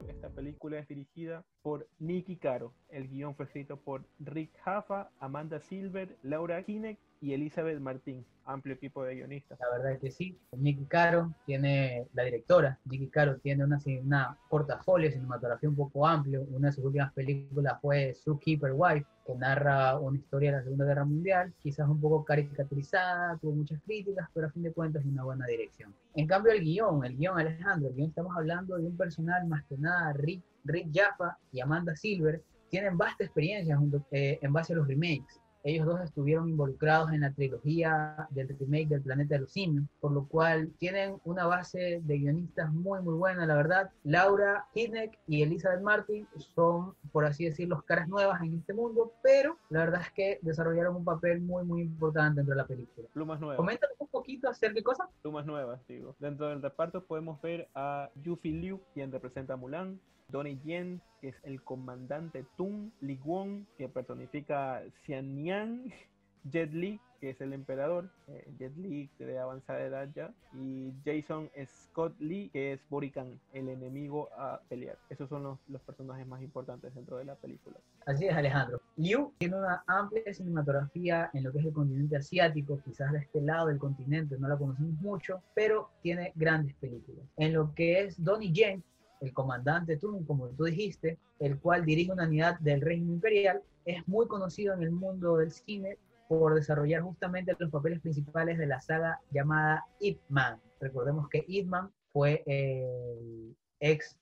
Esta 0.07 0.29
película 0.31 0.79
es 0.79 0.89
dirigida 0.89 1.45
por 1.63 1.89
Nicky 1.99 2.37
Caro. 2.37 2.73
El 2.89 3.09
guion 3.09 3.35
fue 3.35 3.47
escrito 3.47 3.77
por 3.77 4.05
Rick 4.19 4.57
Jaffa, 4.65 5.11
Amanda 5.21 5.61
Silver, 5.61 6.17
Laura 6.23 6.63
Kinect 6.63 7.01
y 7.21 7.33
Elizabeth 7.33 7.81
Martín. 7.81 8.25
Amplio 8.45 8.77
equipo 8.77 9.05
de 9.05 9.17
guionistas. 9.17 9.59
La 9.61 9.71
verdad 9.71 9.93
es 9.93 10.01
que 10.01 10.11
sí. 10.11 10.39
Nicky 10.57 10.87
Caro 10.87 11.35
tiene, 11.45 12.07
la 12.15 12.25
directora, 12.25 12.79
Nicky 12.87 13.09
Caro 13.09 13.37
tiene 13.37 13.63
una, 13.63 13.79
una 14.03 14.39
portafolio 14.49 15.11
cinematografía 15.11 15.69
un 15.69 15.77
poco 15.77 16.07
amplio. 16.07 16.47
Una 16.51 16.69
de 16.69 16.73
sus 16.73 16.85
últimas 16.85 17.13
películas 17.13 17.79
fue 17.83 18.15
Zookeeper 18.15 18.73
Wife, 18.75 19.07
que 19.27 19.35
narra 19.35 19.99
una 19.99 20.17
historia 20.17 20.51
de 20.51 20.57
la 20.57 20.63
Segunda 20.63 20.87
Guerra 20.87 21.05
Mundial, 21.05 21.53
quizás 21.59 21.87
un 21.89 22.01
poco 22.01 22.25
caricaturizada, 22.25 23.37
tuvo 23.37 23.53
muchas 23.53 23.83
críticas, 23.83 24.27
pero 24.33 24.47
a 24.47 24.51
fin 24.51 24.63
de 24.63 24.73
cuentas 24.73 25.03
es 25.03 25.09
una 25.09 25.25
buena 25.25 25.45
dirección. 25.45 25.95
En 26.15 26.27
cambio 26.27 26.53
el 26.53 26.63
guion, 26.63 27.05
el 27.05 27.19
guion 27.19 27.39
Alejandro, 27.39 27.91
el 27.91 27.95
guion 27.95 28.09
estamos 28.09 28.35
hablando 28.35 28.79
de 28.79 28.87
un 28.87 28.97
personal 28.97 29.47
más 29.47 29.63
que 29.65 29.77
nada, 29.77 30.15
Rick, 30.15 30.43
Rick 30.65 30.89
Jaffa 30.95 31.37
y 31.53 31.61
Amanda 31.61 31.95
Silver, 31.95 32.43
tienen 32.71 32.97
vasta 32.97 33.25
experiencia 33.25 33.77
junto, 33.77 34.07
eh, 34.11 34.39
en 34.41 34.53
base 34.53 34.73
a 34.73 34.77
los 34.77 34.89
remakes. 34.89 35.41
Ellos 35.65 35.87
dos 35.87 36.01
estuvieron 36.01 36.49
involucrados 36.49 37.13
en 37.13 37.23
la 37.23 37.33
trilogía 37.33 38.29
del 38.31 38.49
remake 38.49 38.89
del 38.89 39.03
Planeta 39.03 39.35
de 39.35 39.41
los 39.41 39.53
Simios, 39.53 39.85
por 40.01 40.13
lo 40.13 40.27
cual 40.27 40.71
tienen 40.79 41.21
una 41.25 41.47
base 41.47 42.01
de 42.05 42.19
guionistas 42.19 42.73
muy, 42.73 43.01
muy 43.03 43.15
buena, 43.15 43.47
la 43.47 43.55
verdad. 43.55 43.91
Laura 44.05 44.67
Hinek 44.75 45.19
y 45.27 45.43
Elizabeth 45.43 45.83
Martin 45.83 46.27
son, 46.55 46.95
por 47.13 47.25
así 47.25 47.45
decirlo, 47.45 47.83
caras 47.87 48.09
nuevas 48.09 48.41
en 48.43 48.59
este 48.59 48.73
mundo, 48.73 49.13
pero 49.23 49.59
la 49.71 49.81
verdad 49.81 50.03
es 50.03 50.13
que 50.13 50.39
desarrollaron 50.43 50.97
un 50.97 51.05
papel 51.05 51.41
muy, 51.41 51.65
muy 51.65 51.83
importante 51.83 52.37
dentro 52.37 52.55
de 52.55 52.63
la 52.63 52.67
película. 52.67 53.09
Plumas 53.13 53.41
nuevas. 53.41 53.57
Coméntanos 53.57 53.97
un 53.99 54.09
poquito 54.09 54.49
acerca 54.49 54.75
de 54.75 54.83
cosas. 54.83 55.09
Plumas 55.23 55.47
nuevas, 55.47 55.81
digo. 55.87 56.15
Dentro 56.19 56.49
del 56.49 56.63
reparto 56.63 57.05
podemos 57.05 57.41
ver 57.41 57.69
a 57.75 58.11
Yufi 58.23 58.53
Liu, 58.53 58.81
quien 58.95 59.11
representa 59.13 59.55
a 59.55 59.57
Mulan. 59.57 60.01
Donnie 60.29 60.59
Yen, 60.65 61.01
que 61.21 61.29
es 61.29 61.37
el 61.43 61.63
comandante 61.63 62.45
Tung, 62.57 62.91
Li 63.01 63.17
Guang, 63.17 63.67
que 63.77 63.89
personifica 63.89 64.83
Xian 65.05 65.35
Niang, 65.35 65.91
Jet 66.45 66.73
Li, 66.73 67.01
que 67.21 67.31
es 67.31 67.41
el 67.41 67.53
emperador, 67.53 68.11
eh, 68.29 68.47
Jet 68.59 68.77
Li 68.77 69.11
de 69.19 69.39
avanzada 69.39 69.81
edad 69.81 70.09
ya, 70.15 70.33
y 70.55 70.93
Jason 71.05 71.51
Scott 71.67 72.15
Lee, 72.21 72.49
que 72.51 72.75
es 72.75 72.81
Borican, 72.89 73.41
el 73.53 73.69
enemigo 73.69 74.29
a 74.37 74.61
pelear. 74.69 74.99
Esos 75.11 75.29
son 75.29 75.43
los, 75.43 75.59
los 75.69 75.81
personajes 75.83 76.27
más 76.27 76.43
importantes 76.43 76.95
dentro 76.95 77.17
de 77.17 77.25
la 77.25 77.35
película. 77.35 77.77
Así 78.07 78.27
es, 78.27 78.35
Alejandro. 78.35 78.81
Liu 78.97 79.33
tiene 79.39 79.57
una 79.57 79.83
amplia 79.87 80.33
cinematografía 80.33 81.31
en 81.33 81.43
lo 81.43 81.53
que 81.53 81.59
es 81.59 81.67
el 81.67 81.73
continente 81.73 82.17
asiático, 82.17 82.81
quizás 82.85 83.13
de 83.13 83.19
este 83.19 83.41
lado 83.41 83.67
del 83.69 83.79
continente 83.79 84.39
no 84.39 84.47
la 84.47 84.57
conocemos 84.57 84.93
mucho, 85.01 85.43
pero 85.55 85.91
tiene 86.03 86.33
grandes 86.37 86.75
películas. 86.77 87.27
En 87.37 87.55
lo 87.55 87.75
que 87.75 88.03
es 88.03 88.23
Donnie 88.23 88.53
Yen, 88.53 88.85
el 89.21 89.33
comandante 89.33 89.97
Tung, 89.97 90.25
como 90.27 90.49
tú 90.49 90.65
dijiste, 90.65 91.19
el 91.39 91.59
cual 91.59 91.85
dirige 91.85 92.13
una 92.13 92.25
unidad 92.25 92.59
del 92.61 92.81
régimen 92.81 93.15
imperial, 93.15 93.63
es 93.85 94.07
muy 94.07 94.27
conocido 94.27 94.75
en 94.75 94.83
el 94.83 94.91
mundo 94.91 95.37
del 95.39 95.51
cine 95.51 95.99
por 96.29 96.55
desarrollar 96.55 97.03
justamente 97.03 97.57
los 97.59 97.71
papeles 97.71 98.01
principales 98.01 98.59
de 98.59 98.67
la 98.67 98.81
saga 98.81 99.21
llamada 99.31 99.85
Ip 100.01 100.21
Man. 100.29 100.61
Recordemos 100.81 101.29
que 101.29 101.45
Ip 101.49 101.67
Man 101.67 101.91
fue 102.13 102.43
el 102.47 103.57
ex 103.81 104.17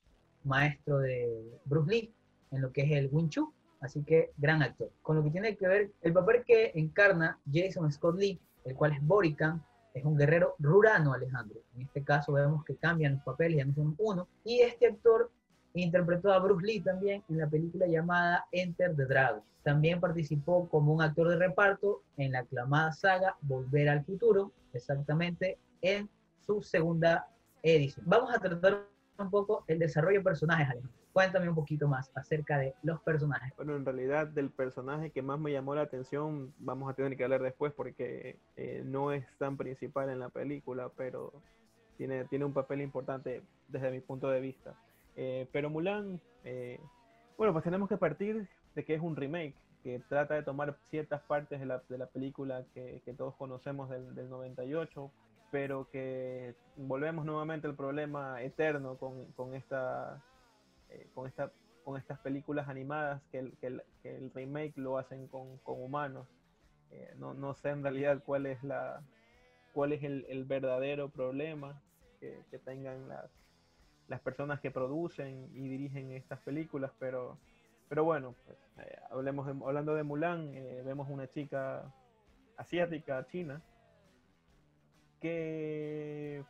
maestro 0.44 0.98
de 0.98 1.60
Bruce 1.64 1.90
Lee 1.90 2.14
en 2.52 2.62
lo 2.62 2.72
que 2.72 2.82
es 2.82 2.92
el 2.92 3.08
Wing 3.10 3.28
Chun, 3.28 3.52
así 3.80 4.02
que 4.04 4.30
gran 4.36 4.62
actor. 4.62 4.90
Con 5.02 5.16
lo 5.16 5.24
que 5.24 5.30
tiene 5.30 5.56
que 5.56 5.66
ver 5.66 5.90
el 6.02 6.12
papel 6.12 6.44
que 6.46 6.70
encarna 6.74 7.40
Jason 7.52 7.90
Scott 7.90 8.16
Lee, 8.18 8.40
el 8.64 8.74
cual 8.76 8.92
es 8.92 9.04
Borican, 9.04 9.64
es 9.96 10.04
un 10.04 10.16
guerrero 10.16 10.54
rurano, 10.58 11.14
Alejandro. 11.14 11.60
En 11.74 11.82
este 11.82 12.04
caso 12.04 12.34
vemos 12.34 12.64
que 12.64 12.76
cambian 12.76 13.14
los 13.14 13.22
papeles, 13.22 13.56
ya 13.56 13.64
no 13.64 13.74
son 13.74 13.94
uno. 13.98 14.28
Y 14.44 14.60
este 14.60 14.86
actor 14.88 15.30
interpretó 15.72 16.32
a 16.32 16.38
Bruce 16.38 16.66
Lee 16.66 16.80
también 16.80 17.22
en 17.30 17.38
la 17.38 17.48
película 17.48 17.86
llamada 17.86 18.44
Enter 18.52 18.94
the 18.94 19.06
Dragon. 19.06 19.40
También 19.62 19.98
participó 19.98 20.68
como 20.68 20.92
un 20.92 21.00
actor 21.00 21.28
de 21.30 21.36
reparto 21.36 22.02
en 22.18 22.32
la 22.32 22.40
aclamada 22.40 22.92
saga 22.92 23.36
Volver 23.40 23.88
al 23.88 24.04
Futuro, 24.04 24.52
exactamente 24.74 25.58
en 25.80 26.10
su 26.44 26.62
segunda 26.62 27.26
edición. 27.62 28.04
Vamos 28.06 28.34
a 28.34 28.38
tratar 28.38 28.86
un 29.18 29.30
poco 29.30 29.64
el 29.66 29.78
desarrollo 29.78 30.18
de 30.18 30.24
personajes, 30.24 30.68
Alejandro. 30.68 31.05
Cuéntame 31.16 31.48
un 31.48 31.54
poquito 31.54 31.88
más 31.88 32.12
acerca 32.14 32.58
de 32.58 32.74
los 32.82 33.00
personajes. 33.00 33.50
Bueno, 33.56 33.74
en 33.74 33.86
realidad 33.86 34.26
del 34.26 34.50
personaje 34.50 35.12
que 35.12 35.22
más 35.22 35.40
me 35.40 35.50
llamó 35.50 35.74
la 35.74 35.80
atención, 35.80 36.52
vamos 36.58 36.90
a 36.90 36.92
tener 36.92 37.16
que 37.16 37.24
hablar 37.24 37.40
después 37.40 37.72
porque 37.72 38.36
eh, 38.58 38.82
no 38.84 39.12
es 39.12 39.24
tan 39.38 39.56
principal 39.56 40.10
en 40.10 40.18
la 40.18 40.28
película, 40.28 40.90
pero 40.94 41.32
tiene, 41.96 42.26
tiene 42.26 42.44
un 42.44 42.52
papel 42.52 42.82
importante 42.82 43.42
desde 43.68 43.90
mi 43.92 44.00
punto 44.00 44.28
de 44.28 44.42
vista. 44.42 44.74
Eh, 45.16 45.48
pero 45.52 45.70
Mulan, 45.70 46.20
eh, 46.44 46.78
bueno, 47.38 47.54
pues 47.54 47.64
tenemos 47.64 47.88
que 47.88 47.96
partir 47.96 48.46
de 48.74 48.84
que 48.84 48.92
es 48.92 49.00
un 49.00 49.16
remake, 49.16 49.54
que 49.82 50.02
trata 50.10 50.34
de 50.34 50.42
tomar 50.42 50.76
ciertas 50.90 51.22
partes 51.22 51.58
de 51.58 51.64
la, 51.64 51.82
de 51.88 51.96
la 51.96 52.08
película 52.08 52.62
que, 52.74 53.00
que 53.06 53.14
todos 53.14 53.34
conocemos 53.36 53.88
del, 53.88 54.14
del 54.14 54.28
98, 54.28 55.10
pero 55.50 55.88
que 55.88 56.54
volvemos 56.76 57.24
nuevamente 57.24 57.66
al 57.66 57.74
problema 57.74 58.42
eterno 58.42 58.98
con, 58.98 59.24
con 59.32 59.54
esta 59.54 60.22
eh, 60.90 61.08
con, 61.14 61.26
esta, 61.26 61.52
con 61.84 61.96
estas 61.96 62.18
películas 62.20 62.68
animadas 62.68 63.22
que 63.30 63.38
el, 63.38 63.56
que 63.58 63.80
el, 64.04 64.30
remake 64.32 64.76
lo 64.76 64.98
hacen 64.98 65.26
con, 65.28 65.58
con 65.58 65.82
humanos. 65.82 66.26
Eh, 66.90 67.14
no, 67.18 67.34
no, 67.34 67.54
sé 67.54 67.70
en 67.70 67.82
realidad 67.82 68.22
cuál 68.24 68.46
es, 68.46 68.62
la, 68.62 69.02
cuál 69.72 69.92
es 69.92 70.02
el, 70.02 70.24
el 70.28 70.44
verdadero 70.44 71.08
problema 71.08 71.80
que, 72.20 72.44
que 72.50 72.58
tengan 72.58 73.08
las, 73.08 73.30
las, 74.08 74.20
personas 74.20 74.60
que 74.60 74.70
producen 74.70 75.50
y 75.52 75.68
dirigen 75.68 76.12
estas 76.12 76.38
películas, 76.40 76.92
pero, 76.98 77.38
pero 77.88 78.04
bueno, 78.04 78.34
pues, 78.44 78.58
eh, 78.86 78.98
hablemos 79.10 79.48
hablando 79.48 79.94
de 79.94 80.04
Mulan, 80.04 80.52
vemos 80.84 81.08
una 81.10 81.28
chica 81.28 81.92
asiática, 82.56 83.26
china, 83.26 83.60
que 85.20 86.44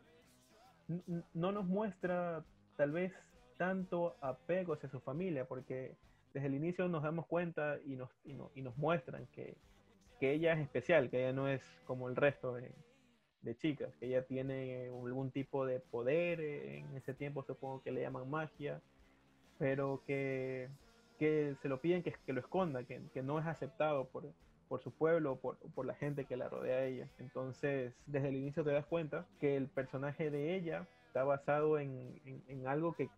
no 1.34 1.52
nos 1.52 1.66
muestra 1.66 2.44
tal 2.76 2.92
vez 2.92 3.12
tanto 3.56 4.16
apego 4.20 4.74
hacia 4.74 4.88
su 4.88 5.00
familia, 5.00 5.46
porque 5.46 5.96
desde 6.32 6.48
el 6.48 6.54
inicio 6.54 6.88
nos 6.88 7.02
damos 7.02 7.26
cuenta 7.26 7.78
y 7.84 7.96
nos, 7.96 8.10
y, 8.24 8.34
no, 8.34 8.50
y 8.54 8.62
nos 8.62 8.76
muestran 8.76 9.26
que, 9.28 9.56
que, 10.20 10.32
ella 10.32 10.54
es 10.54 10.60
especial, 10.60 11.10
que 11.10 11.20
ella 11.20 11.32
no 11.32 11.48
es 11.48 11.62
como 11.86 12.08
el 12.08 12.16
resto 12.16 12.54
de, 12.54 12.72
chicas, 13.58 13.94
que 13.96 14.06
ella 14.06 14.24
tiene 14.24 14.88
algún 14.88 15.30
tipo 15.30 15.64
de 15.66 15.78
poder, 15.78 16.40
en 16.40 16.96
ese 16.96 17.14
tiempo 17.14 17.44
supongo 17.44 17.80
que 17.82 17.92
le 17.92 18.00
llaman 18.00 18.28
magia, 18.28 18.82
pero 19.58 20.02
que, 20.04 20.68
que 21.18 21.54
se 21.62 21.68
lo 21.68 21.80
piden 21.80 22.02
que, 22.02 22.12
que 22.12 22.32
lo 22.32 22.40
esconda, 22.40 22.82
que, 22.84 23.00
que, 23.14 23.22
no 23.22 23.38
es 23.38 23.46
aceptado 23.46 24.08
por, 24.08 24.24
por 24.68 24.82
su 24.82 24.90
pueblo, 24.90 25.36
por, 25.36 25.58
por 25.58 25.86
la 25.86 25.94
gente 25.94 26.24
que 26.24 26.36
la 26.36 26.48
rodea 26.48 26.78
a 26.78 26.84
ella. 26.84 27.08
Entonces, 27.18 27.94
desde 28.06 28.28
el 28.28 28.36
inicio 28.36 28.64
te 28.64 28.72
das 28.72 28.86
cuenta 28.86 29.26
que 29.38 29.56
el 29.56 29.68
personaje 29.68 30.30
de 30.30 30.56
ella 30.56 30.86
está 31.06 31.24
basado 31.24 31.78
en, 31.78 32.20
en, 32.48 32.66
algo 32.66 32.92
que, 32.94 33.08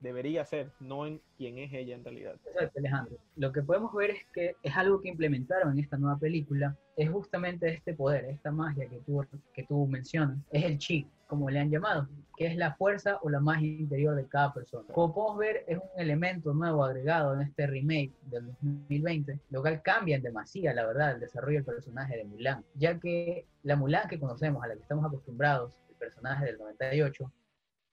debería 0.00 0.44
ser, 0.44 0.70
no 0.80 1.06
en 1.06 1.20
quién 1.36 1.58
es 1.58 1.72
ella 1.72 1.94
en 1.94 2.04
realidad. 2.04 2.36
Exacto, 2.44 2.78
Alejandro. 2.78 3.16
Lo 3.36 3.52
que 3.52 3.62
podemos 3.62 3.92
ver 3.94 4.10
es 4.10 4.26
que 4.32 4.56
es 4.62 4.76
algo 4.76 5.00
que 5.00 5.08
implementaron 5.08 5.72
en 5.72 5.78
esta 5.78 5.96
nueva 5.96 6.18
película, 6.18 6.76
es 6.96 7.10
justamente 7.10 7.68
este 7.68 7.94
poder, 7.94 8.24
esta 8.26 8.50
magia 8.50 8.88
que 8.88 9.00
tú, 9.00 9.24
que 9.52 9.64
tú 9.64 9.86
mencionas, 9.86 10.38
es 10.50 10.64
el 10.64 10.78
chi, 10.78 11.06
como 11.26 11.50
le 11.50 11.58
han 11.58 11.70
llamado, 11.70 12.08
que 12.36 12.46
es 12.46 12.56
la 12.56 12.74
fuerza 12.74 13.18
o 13.22 13.30
la 13.30 13.40
magia 13.40 13.66
interior 13.66 14.14
de 14.14 14.26
cada 14.26 14.52
persona. 14.52 14.92
Como 14.92 15.12
podemos 15.12 15.38
ver, 15.38 15.64
es 15.66 15.78
un 15.78 16.00
elemento 16.00 16.54
nuevo 16.54 16.84
agregado 16.84 17.34
en 17.34 17.42
este 17.42 17.66
remake 17.66 18.12
del 18.30 18.46
2020, 18.46 19.40
lo 19.50 19.60
cual 19.60 19.82
cambia 19.82 20.16
en 20.16 20.22
demasía, 20.22 20.72
la 20.72 20.86
verdad, 20.86 21.12
el 21.12 21.20
desarrollo 21.20 21.58
del 21.58 21.64
personaje 21.64 22.16
de 22.16 22.24
Mulan, 22.24 22.64
ya 22.74 22.98
que 22.98 23.46
la 23.62 23.76
Mulan 23.76 24.08
que 24.08 24.20
conocemos, 24.20 24.62
a 24.62 24.68
la 24.68 24.74
que 24.74 24.82
estamos 24.82 25.04
acostumbrados, 25.04 25.74
el 25.88 25.96
personaje 25.96 26.46
del 26.46 26.58
98, 26.58 27.30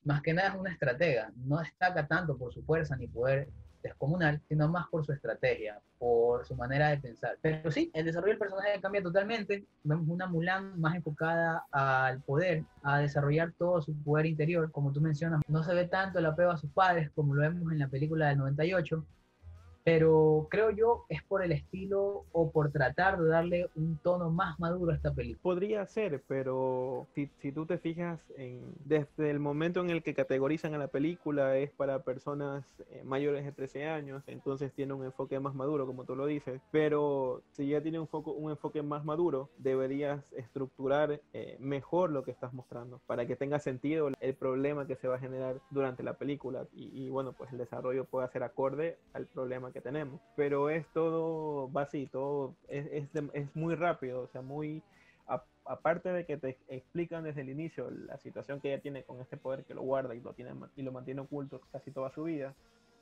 más 0.04 0.22
que 0.22 0.34
nada 0.34 0.50
es 0.50 0.56
una 0.56 0.72
estratega, 0.72 1.32
no 1.36 1.60
destaca 1.60 2.08
tanto 2.08 2.38
por 2.38 2.54
su 2.54 2.64
fuerza 2.64 2.96
ni 2.96 3.08
poder 3.08 3.50
descomunal, 3.84 4.42
sino 4.48 4.68
más 4.70 4.88
por 4.88 5.06
su 5.06 5.12
estrategia, 5.12 5.80
por 6.00 6.46
su 6.46 6.56
manera 6.56 6.90
de 6.90 6.98
pensar. 6.98 7.38
Pero 7.42 7.70
sí, 7.70 7.92
el 7.94 8.06
desarrollo 8.06 8.32
del 8.32 8.40
personaje 8.40 8.82
cambia 8.82 9.04
totalmente. 9.04 9.66
Vemos 9.84 10.08
una 10.08 10.26
Mulan 10.26 10.80
más 10.80 10.96
enfocada 10.96 11.66
al 11.72 12.22
poder, 12.22 12.64
a 12.82 13.00
desarrollar 13.00 13.52
todo 13.58 13.82
su 13.82 13.94
poder 14.04 14.26
interior. 14.26 14.72
Como 14.72 14.92
tú 14.92 15.02
mencionas, 15.02 15.42
no 15.48 15.64
se 15.64 15.74
ve 15.74 15.86
tanto 15.86 16.20
el 16.20 16.26
apego 16.26 16.52
a 16.52 16.58
sus 16.58 16.72
padres 16.72 17.12
como 17.12 17.36
lo 17.36 17.42
vemos 17.42 17.72
en 17.72 17.80
la 17.80 17.90
película 17.90 18.30
del 18.30 18.38
98, 18.38 19.06
pero 19.84 20.48
creo 20.50 20.72
yo 20.72 21.06
es 21.10 21.22
por 21.24 21.44
el 21.44 21.52
estilo 21.52 22.26
o 22.32 22.52
por 22.52 22.72
tratar 22.72 23.20
de 23.20 23.30
darle 23.30 23.70
un 23.76 23.98
tono 23.98 24.30
más 24.30 24.60
maduro 24.60 24.92
a 24.92 24.96
esta 24.96 25.14
película. 25.14 25.42
Podría 25.42 25.86
ser, 25.86 26.24
pero 26.28 27.08
si, 27.14 27.30
si, 27.40 27.52
tú 27.52 27.66
te 27.66 27.78
fijas, 27.78 28.20
en, 28.38 28.62
desde 28.86 29.30
el 29.30 29.40
momento 29.40 29.82
en 29.82 29.90
el 29.90 30.02
que 30.02 30.14
categorizan 30.14 30.74
a 30.74 30.78
la 30.78 30.88
película 30.88 31.58
es 31.58 31.72
para 31.72 32.04
personas 32.04 32.64
eh, 32.92 33.02
mayores 33.04 33.44
de 33.44 33.52
13 33.52 33.88
años, 33.88 34.24
entonces 34.28 34.72
tiene 34.74 34.94
un 34.94 35.04
enfoque 35.04 35.40
más 35.40 35.54
maduro, 35.54 35.86
como 35.86 36.06
tú 36.06 36.16
lo 36.16 36.26
dices, 36.26 36.62
pero 36.72 37.42
si 37.52 37.68
ya 37.68 37.82
tiene 37.82 38.00
un, 38.00 38.08
foco, 38.08 38.32
un 38.32 38.52
enfoque 38.52 38.82
más 38.82 39.04
maduro, 39.04 39.50
deberías 39.58 40.24
estructurar 40.34 41.20
eh, 41.34 41.58
mejor 41.60 42.10
lo 42.12 42.24
que 42.24 42.32
estás 42.32 42.54
mostrando 42.54 43.02
para 43.06 43.26
que 43.26 43.36
tenga 43.36 43.60
sentido 43.60 44.10
el 44.20 44.36
problema 44.36 44.88
que 44.88 44.96
se 44.96 45.08
va 45.08 45.16
a 45.16 45.20
generar 45.20 45.60
durante 45.72 46.04
la 46.04 46.14
película 46.14 46.68
y, 46.74 47.06
y 47.06 47.10
bueno, 47.10 47.34
pues 47.34 47.52
el 47.52 47.58
desarrollo 47.58 48.06
pueda 48.06 48.28
ser 48.30 48.44
acorde 48.44 48.98
al 49.14 49.26
problema 49.26 49.73
que 49.74 49.82
tenemos. 49.82 50.22
Pero 50.36 50.70
es 50.70 50.88
todo, 50.94 51.72
va 51.72 51.84
así, 51.84 52.08
todo 52.08 52.56
es, 52.68 52.88
es, 52.92 53.12
de, 53.14 53.30
es 53.34 53.56
muy 53.56 53.76
rápido, 53.76 54.22
o 54.22 54.28
sea, 54.28 54.42
muy, 54.42 54.82
a, 55.28 55.44
aparte 55.66 56.10
de 56.10 56.26
que 56.26 56.38
te 56.38 56.58
explican 56.70 57.24
desde 57.24 57.42
el 57.42 57.50
inicio 57.50 57.90
la 57.90 58.18
situación 58.20 58.62
que 58.62 58.72
ella 58.72 58.82
tiene 58.82 59.04
con 59.04 59.20
este 59.20 59.38
poder 59.38 59.66
que 59.66 59.74
lo 59.74 59.82
guarda 59.82 60.16
y 60.16 60.22
lo, 60.22 60.34
tiene, 60.34 60.52
y 60.76 60.84
lo 60.84 60.92
mantiene 60.92 61.22
oculto 61.22 61.62
casi 61.72 61.92
toda 61.92 62.12
su 62.12 62.24
vida, 62.24 62.54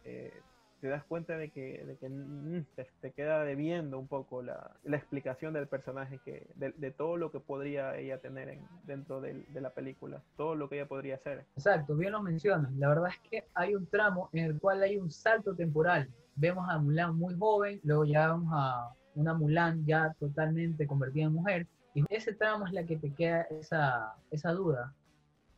eh, 0.03 0.33
te 0.81 0.87
das 0.87 1.03
cuenta 1.03 1.37
de 1.37 1.49
que, 1.49 1.85
de 1.85 1.95
que 1.97 2.09
mm, 2.09 2.65
te, 3.01 3.11
queda 3.11 3.43
debiendo 3.43 3.99
un 3.99 4.07
poco 4.07 4.41
la, 4.41 4.71
explicación 4.83 5.53
del 5.53 5.67
personaje, 5.67 6.19
que, 6.25 6.47
de, 6.55 6.91
todo 6.91 7.17
lo 7.17 7.31
que 7.31 7.39
podría 7.39 7.95
ella 7.97 8.19
tener 8.19 8.49
en, 8.49 8.67
dentro 8.83 9.21
de, 9.21 9.45
la 9.53 9.69
película, 9.69 10.21
todo 10.35 10.55
lo 10.55 10.67
que 10.67 10.75
ella 10.75 10.87
podría 10.87 11.15
hacer. 11.15 11.45
Exacto, 11.55 11.95
bien 11.95 12.11
lo 12.11 12.23
mencionas. 12.23 12.73
La 12.73 12.89
verdad 12.89 13.09
es 13.09 13.29
que 13.29 13.47
hay 13.53 13.75
un 13.75 13.85
tramo 13.85 14.29
en 14.33 14.45
el 14.45 14.59
cual 14.59 14.81
hay 14.81 14.97
un 14.97 15.11
salto 15.11 15.55
temporal. 15.55 16.09
Vemos 16.35 16.67
a 16.67 16.79
Mulan 16.79 17.15
muy 17.15 17.35
joven, 17.37 17.79
luego 17.83 18.05
ya 18.05 18.29
vamos 18.29 18.51
a 18.51 18.91
una 19.13 19.33
Mulan 19.35 19.85
ya 19.85 20.15
totalmente 20.19 20.87
convertida 20.87 21.25
en 21.25 21.33
mujer, 21.33 21.67
y 21.93 22.03
ese 22.09 22.33
tramo 22.33 22.65
es 22.65 22.73
la 22.73 22.85
que 22.85 22.97
te 22.97 23.13
queda 23.13 23.41
esa, 23.43 24.15
esa 24.31 24.51
duda, 24.53 24.93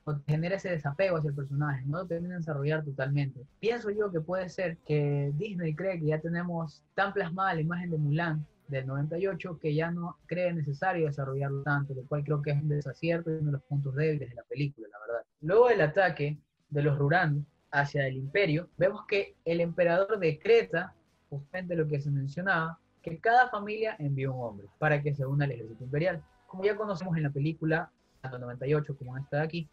o 0.06 0.16
te 0.16 0.32
genera 0.32 0.58
ese 0.58 0.70
desapego 0.70 1.18
hacia 1.18 1.30
el 1.30 1.36
personaje, 1.36 1.84
no 1.86 1.99
lo 1.99 2.06
termina 2.06 2.34
de 2.34 2.39
desarrollar 2.39 2.84
totalmente. 2.84 3.41
Pienso 3.60 3.89
yo 3.89 4.12
que 4.12 4.22
puede 4.22 4.49
ser 4.49 4.78
que 4.86 5.32
Disney 5.36 5.74
cree 5.76 5.99
que 5.99 6.08
ya 6.08 6.20
tenemos 6.20 6.84
tan 6.93 7.14
plasmada 7.14 7.56
la 7.56 7.62
imagen 7.62 7.91
de 7.91 7.97
Mulan 7.97 8.45
del 8.68 8.88
98 8.88 9.60
que 9.60 9.74
ya 9.74 9.91
no 9.91 10.18
cree 10.26 10.54
necesario 10.54 11.08
desarrollarlo 11.08 11.64
tanto, 11.64 11.93
lo 11.93 12.04
cual 12.04 12.24
creo 12.24 12.41
que 12.41 12.51
es 12.51 12.62
un 12.62 12.70
desacierto 12.70 13.32
y 13.32 13.36
uno 13.36 13.47
de 13.47 13.51
los 13.54 13.64
puntos 13.64 13.95
débiles 13.95 14.30
de 14.30 14.36
la 14.36 14.43
película, 14.43 14.88
la 14.91 14.99
verdad. 14.99 15.26
Luego 15.41 15.68
del 15.70 15.82
ataque 15.82 16.38
de 16.70 16.82
los 16.82 16.97
Ruran 16.97 17.45
hacia 17.72 18.08
el 18.08 18.18
imperio, 18.18 18.70
vemos 18.78 19.06
que 19.08 19.36
el 19.45 19.62
emperador 19.62 20.20
decreta, 20.20 20.93
justamente 21.30 21.76
lo 21.76 21.88
que 21.88 21.99
se 21.99 22.12
mencionaba, 22.12 22.80
que 23.01 23.20
cada 23.20 23.49
familia 23.49 23.95
envía 23.99 24.32
un 24.32 24.41
hombre 24.41 24.68
para 24.80 25.01
que 25.01 25.14
se 25.14 25.26
una 25.26 25.45
al 25.45 25.51
ejército 25.51 25.84
imperial. 25.84 26.24
Como 26.47 26.64
ya 26.64 26.76
conocemos 26.76 27.18
en 27.18 27.24
la 27.24 27.32
película, 27.32 27.91
tanto 28.22 28.39
98 28.39 28.95
como 28.97 29.18
en 29.18 29.24
esta 29.24 29.38
de 29.38 29.43
aquí, 29.43 29.70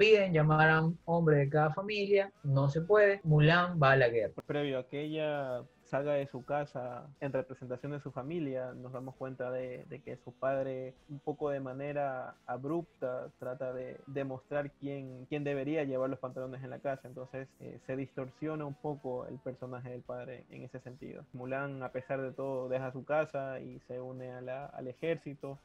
piden 0.00 0.32
llamar 0.32 0.70
a 0.70 0.82
un 0.82 0.98
hombre 1.04 1.36
de 1.36 1.50
cada 1.50 1.74
familia, 1.74 2.32
no 2.42 2.70
se 2.70 2.80
puede, 2.80 3.20
Mulan 3.22 3.78
va 3.78 3.92
a 3.92 3.96
la 3.96 4.08
guerra. 4.08 4.32
Previo 4.46 4.78
a 4.78 4.88
que 4.88 5.02
ella 5.02 5.62
salga 5.82 6.14
de 6.14 6.26
su 6.26 6.42
casa 6.42 7.06
en 7.20 7.34
representación 7.34 7.92
de 7.92 8.00
su 8.00 8.10
familia, 8.10 8.72
nos 8.72 8.94
damos 8.94 9.14
cuenta 9.16 9.50
de, 9.50 9.84
de, 9.90 10.00
que 10.00 10.16
su 10.16 10.32
padre, 10.32 10.94
un 11.10 11.18
poco 11.18 11.50
de 11.50 11.60
manera 11.60 12.34
abrupta, 12.46 13.28
trata 13.38 13.74
de 13.74 13.98
demostrar 14.06 14.70
quién, 14.80 15.26
quién 15.28 15.44
debería 15.44 15.84
llevar 15.84 16.08
los 16.08 16.18
pantalones 16.18 16.64
en 16.64 16.70
la 16.70 16.78
casa. 16.78 17.06
Entonces 17.06 17.46
eh, 17.60 17.78
se 17.86 17.94
distorsiona 17.94 18.64
un 18.64 18.74
poco 18.74 19.26
el 19.26 19.38
personaje 19.38 19.90
del 19.90 20.00
padre 20.00 20.46
en 20.48 20.62
ese 20.62 20.80
sentido. 20.80 21.26
Mulan, 21.34 21.82
a 21.82 21.90
pesar 21.90 22.22
de 22.22 22.32
todo, 22.32 22.70
deja 22.70 22.90
su 22.90 23.04
casa 23.04 23.60
y 23.60 23.80
se 23.80 24.00
une 24.00 24.30
a 24.30 24.40
la, 24.40 24.64
al 24.64 24.88
ejército. 24.88 25.58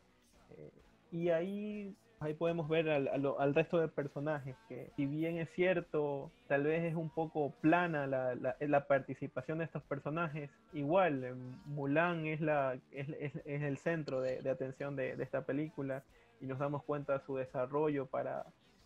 Eh, 0.58 0.72
y 1.12 1.30
ahí 1.30 1.96
ahí 2.20 2.34
podemos 2.34 2.68
ver 2.70 2.90
al, 2.90 3.56
resto 3.56 3.80
de 3.80 3.88
personajes 3.88 4.56
que 4.68 4.92
si 4.96 5.06
bien 5.06 5.38
es 5.38 5.50
cierto 5.52 6.32
tal 6.48 6.64
vez 6.64 6.84
es 6.84 6.96
un 6.96 7.10
poco 7.10 7.52
plana 7.62 8.08
la, 8.08 8.36
la, 8.36 8.56
la 8.60 8.88
participación 8.88 9.58
de 9.60 9.66
estos 9.66 9.84
personajes 9.84 10.50
igual 10.74 11.24
eh, 11.24 11.34
Mulan 11.66 12.26
es 12.26 12.42
la 12.42 12.78
es, 12.92 13.10
es, 13.20 13.36
es 13.46 13.62
el 13.62 13.78
centro 13.78 14.22
de, 14.22 14.42
de 14.42 14.50
atención 14.50 14.96
de, 14.96 15.16
de, 15.16 15.24
esta 15.24 15.46
película 15.46 16.04
y 16.40 16.46
nos 16.46 16.60
damos 16.60 16.84
cuenta 16.84 17.14
de 17.14 17.26
su 17.26 17.36
desarrollo 17.36 18.06
para 18.06 18.46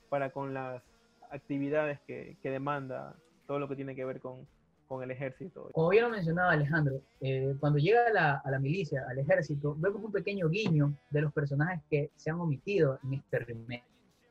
para 0.10 0.32
con 0.32 0.54
las 0.54 0.82
actividades 1.30 2.00
que, 2.02 2.38
que 2.42 2.50
demanda 2.50 3.16
todo 3.46 3.60
lo 3.60 3.68
que 3.68 3.76
tiene 3.76 3.96
que 3.96 4.06
ver 4.06 4.20
con, 4.20 4.48
con 4.90 5.04
el 5.04 5.12
ejército. 5.12 5.70
Como 5.72 5.90
bien 5.90 6.04
lo 6.04 6.10
mencionaba 6.10 6.52
Alejandro, 6.52 7.00
eh, 7.22 7.56
cuando 7.60 7.78
llega 7.78 8.08
a 8.44 8.50
la, 8.50 8.60
milicia, 8.60 9.06
al 9.08 9.20
ejército, 9.20 9.76
vemos 9.78 10.04
un 10.04 10.12
pequeño 10.12 10.50
guiño 10.50 10.96
de 11.12 11.22
los 11.22 11.32
personajes 11.32 11.80
que 11.92 12.10
se 12.16 12.32
han 12.32 12.40
omitido 12.40 13.00
en 13.04 13.14
este 13.14 13.38
remake. 13.40 13.86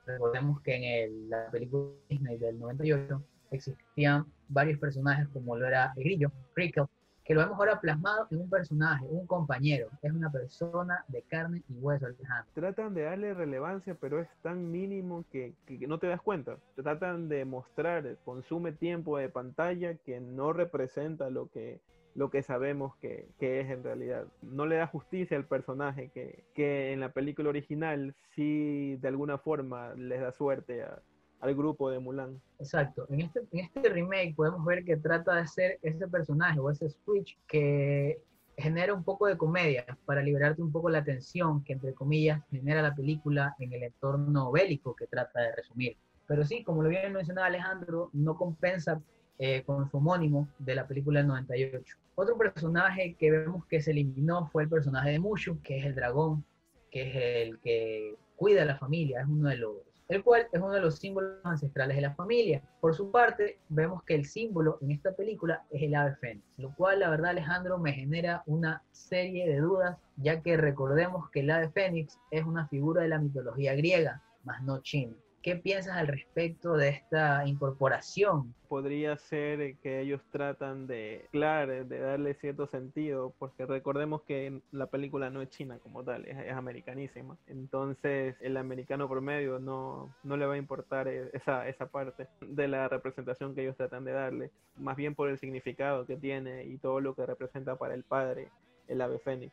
Recordemos 0.04 0.60
que 0.62 0.74
en 0.74 0.84
el, 0.84 1.30
la 1.30 1.48
película 1.50 1.92
Disney 2.08 2.38
del 2.38 2.58
98 2.58 3.22
existían 3.52 4.26
varios 4.48 4.80
personajes 4.80 5.28
como 5.28 5.56
lo 5.56 5.64
era 5.64 5.92
el 5.96 6.02
grillo, 6.02 6.32
Crickle, 6.54 6.86
que 7.28 7.34
lo 7.34 7.40
vemos 7.40 7.58
ahora 7.58 7.78
plasmado 7.78 8.26
en 8.30 8.38
un 8.38 8.48
personaje, 8.48 9.04
un 9.04 9.26
compañero, 9.26 9.90
es 10.00 10.10
una 10.10 10.32
persona 10.32 11.04
de 11.08 11.20
carne 11.20 11.62
y 11.68 11.74
hueso, 11.74 12.06
Alejandro. 12.06 12.50
Tratan 12.54 12.94
de 12.94 13.02
darle 13.02 13.34
relevancia, 13.34 13.94
pero 14.00 14.18
es 14.18 14.28
tan 14.40 14.72
mínimo 14.72 15.26
que, 15.30 15.52
que 15.66 15.86
no 15.86 15.98
te 15.98 16.06
das 16.06 16.22
cuenta. 16.22 16.56
Tratan 16.74 17.28
de 17.28 17.44
mostrar, 17.44 18.16
consume 18.24 18.72
tiempo 18.72 19.18
de 19.18 19.28
pantalla 19.28 19.94
que 19.94 20.20
no 20.20 20.54
representa 20.54 21.28
lo 21.28 21.50
que, 21.50 21.82
lo 22.14 22.30
que 22.30 22.42
sabemos 22.42 22.96
que, 22.96 23.28
que 23.38 23.60
es 23.60 23.68
en 23.68 23.84
realidad. 23.84 24.24
No 24.40 24.64
le 24.64 24.76
da 24.76 24.86
justicia 24.86 25.36
al 25.36 25.44
personaje 25.44 26.08
que, 26.14 26.44
que 26.54 26.94
en 26.94 27.00
la 27.00 27.12
película 27.12 27.50
original 27.50 28.14
sí 28.34 28.96
de 29.02 29.08
alguna 29.08 29.36
forma 29.36 29.92
les 29.96 30.22
da 30.22 30.32
suerte 30.32 30.82
a, 30.82 31.02
al 31.40 31.54
grupo 31.54 31.90
de 31.90 31.98
Mulan. 31.98 32.40
Exacto. 32.58 33.06
En 33.10 33.20
este, 33.20 33.40
en 33.52 33.60
este 33.60 33.88
remake 33.88 34.34
podemos 34.34 34.64
ver 34.64 34.84
que 34.84 34.96
trata 34.96 35.36
de 35.36 35.46
ser 35.46 35.78
ese 35.82 36.08
personaje 36.08 36.58
o 36.58 36.70
ese 36.70 36.90
switch 36.90 37.38
que 37.46 38.20
genera 38.56 38.92
un 38.92 39.04
poco 39.04 39.26
de 39.26 39.36
comedia 39.36 39.86
para 40.04 40.20
liberarte 40.20 40.60
un 40.60 40.72
poco 40.72 40.90
la 40.90 41.04
tensión 41.04 41.62
que, 41.62 41.74
entre 41.74 41.94
comillas, 41.94 42.42
genera 42.50 42.82
la 42.82 42.94
película 42.94 43.54
en 43.60 43.72
el 43.72 43.84
entorno 43.84 44.50
bélico 44.50 44.96
que 44.96 45.06
trata 45.06 45.40
de 45.40 45.54
resumir. 45.54 45.96
Pero 46.26 46.44
sí, 46.44 46.64
como 46.64 46.82
lo 46.82 46.88
bien 46.88 47.12
mencionaba 47.12 47.46
Alejandro, 47.46 48.10
no 48.12 48.36
compensa 48.36 49.00
eh, 49.38 49.62
con 49.64 49.88
su 49.88 49.98
homónimo 49.98 50.48
de 50.58 50.74
la 50.74 50.86
película 50.86 51.20
del 51.20 51.28
98. 51.28 51.96
Otro 52.16 52.36
personaje 52.36 53.14
que 53.14 53.30
vemos 53.30 53.64
que 53.66 53.80
se 53.80 53.92
eliminó 53.92 54.48
fue 54.48 54.64
el 54.64 54.68
personaje 54.68 55.10
de 55.10 55.20
Mushu, 55.20 55.62
que 55.62 55.78
es 55.78 55.86
el 55.86 55.94
dragón, 55.94 56.44
que 56.90 57.08
es 57.08 57.48
el 57.48 57.58
que 57.60 58.16
cuida 58.34 58.62
a 58.62 58.66
la 58.66 58.76
familia, 58.76 59.20
es 59.20 59.28
uno 59.28 59.48
de 59.48 59.56
los 59.56 59.76
el 60.08 60.24
cual 60.24 60.48
es 60.52 60.60
uno 60.60 60.72
de 60.72 60.80
los 60.80 60.98
símbolos 60.98 61.38
ancestrales 61.44 61.96
de 61.96 62.02
la 62.02 62.14
familia. 62.14 62.62
Por 62.80 62.94
su 62.94 63.10
parte, 63.10 63.58
vemos 63.68 64.02
que 64.04 64.14
el 64.14 64.24
símbolo 64.24 64.78
en 64.80 64.92
esta 64.92 65.12
película 65.12 65.64
es 65.70 65.82
el 65.82 65.94
ave 65.94 66.16
fénix, 66.16 66.44
lo 66.56 66.74
cual 66.74 67.00
la 67.00 67.10
verdad 67.10 67.30
Alejandro 67.30 67.78
me 67.78 67.92
genera 67.92 68.42
una 68.46 68.82
serie 68.90 69.46
de 69.46 69.58
dudas, 69.58 69.98
ya 70.16 70.40
que 70.40 70.56
recordemos 70.56 71.30
que 71.30 71.40
el 71.40 71.50
ave 71.50 71.68
fénix 71.70 72.18
es 72.30 72.44
una 72.44 72.66
figura 72.68 73.02
de 73.02 73.08
la 73.08 73.18
mitología 73.18 73.74
griega, 73.74 74.22
más 74.44 74.62
no 74.62 74.80
china. 74.80 75.14
¿Qué 75.42 75.54
piensas 75.54 75.96
al 75.96 76.08
respecto 76.08 76.74
de 76.74 76.88
esta 76.88 77.46
incorporación? 77.46 78.54
Podría 78.68 79.16
ser 79.16 79.76
que 79.76 80.00
ellos 80.00 80.20
tratan 80.32 80.88
de, 80.88 81.28
claro, 81.30 81.84
de 81.84 81.98
darle 82.00 82.34
cierto 82.34 82.66
sentido, 82.66 83.32
porque 83.38 83.64
recordemos 83.64 84.22
que 84.22 84.60
la 84.72 84.86
película 84.86 85.30
no 85.30 85.40
es 85.40 85.48
china 85.50 85.78
como 85.78 86.02
tal, 86.02 86.26
es, 86.26 86.36
es 86.38 86.52
americanísima. 86.52 87.38
Entonces, 87.46 88.34
el 88.40 88.56
americano 88.56 89.08
promedio 89.08 89.60
no, 89.60 90.12
no 90.24 90.36
le 90.36 90.44
va 90.44 90.54
a 90.54 90.58
importar 90.58 91.06
e, 91.06 91.30
esa, 91.32 91.68
esa 91.68 91.86
parte 91.86 92.26
de 92.40 92.66
la 92.66 92.88
representación 92.88 93.54
que 93.54 93.62
ellos 93.62 93.76
tratan 93.76 94.04
de 94.04 94.12
darle, 94.12 94.50
más 94.76 94.96
bien 94.96 95.14
por 95.14 95.28
el 95.28 95.38
significado 95.38 96.04
que 96.04 96.16
tiene 96.16 96.64
y 96.64 96.78
todo 96.78 97.00
lo 97.00 97.14
que 97.14 97.24
representa 97.24 97.76
para 97.76 97.94
el 97.94 98.02
padre 98.02 98.50
el 98.88 99.00
ave 99.00 99.20
fénix. 99.20 99.52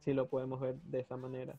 Si 0.00 0.12
lo 0.12 0.28
podemos 0.28 0.60
ver 0.60 0.74
de 0.74 1.00
esa 1.00 1.16
manera. 1.16 1.58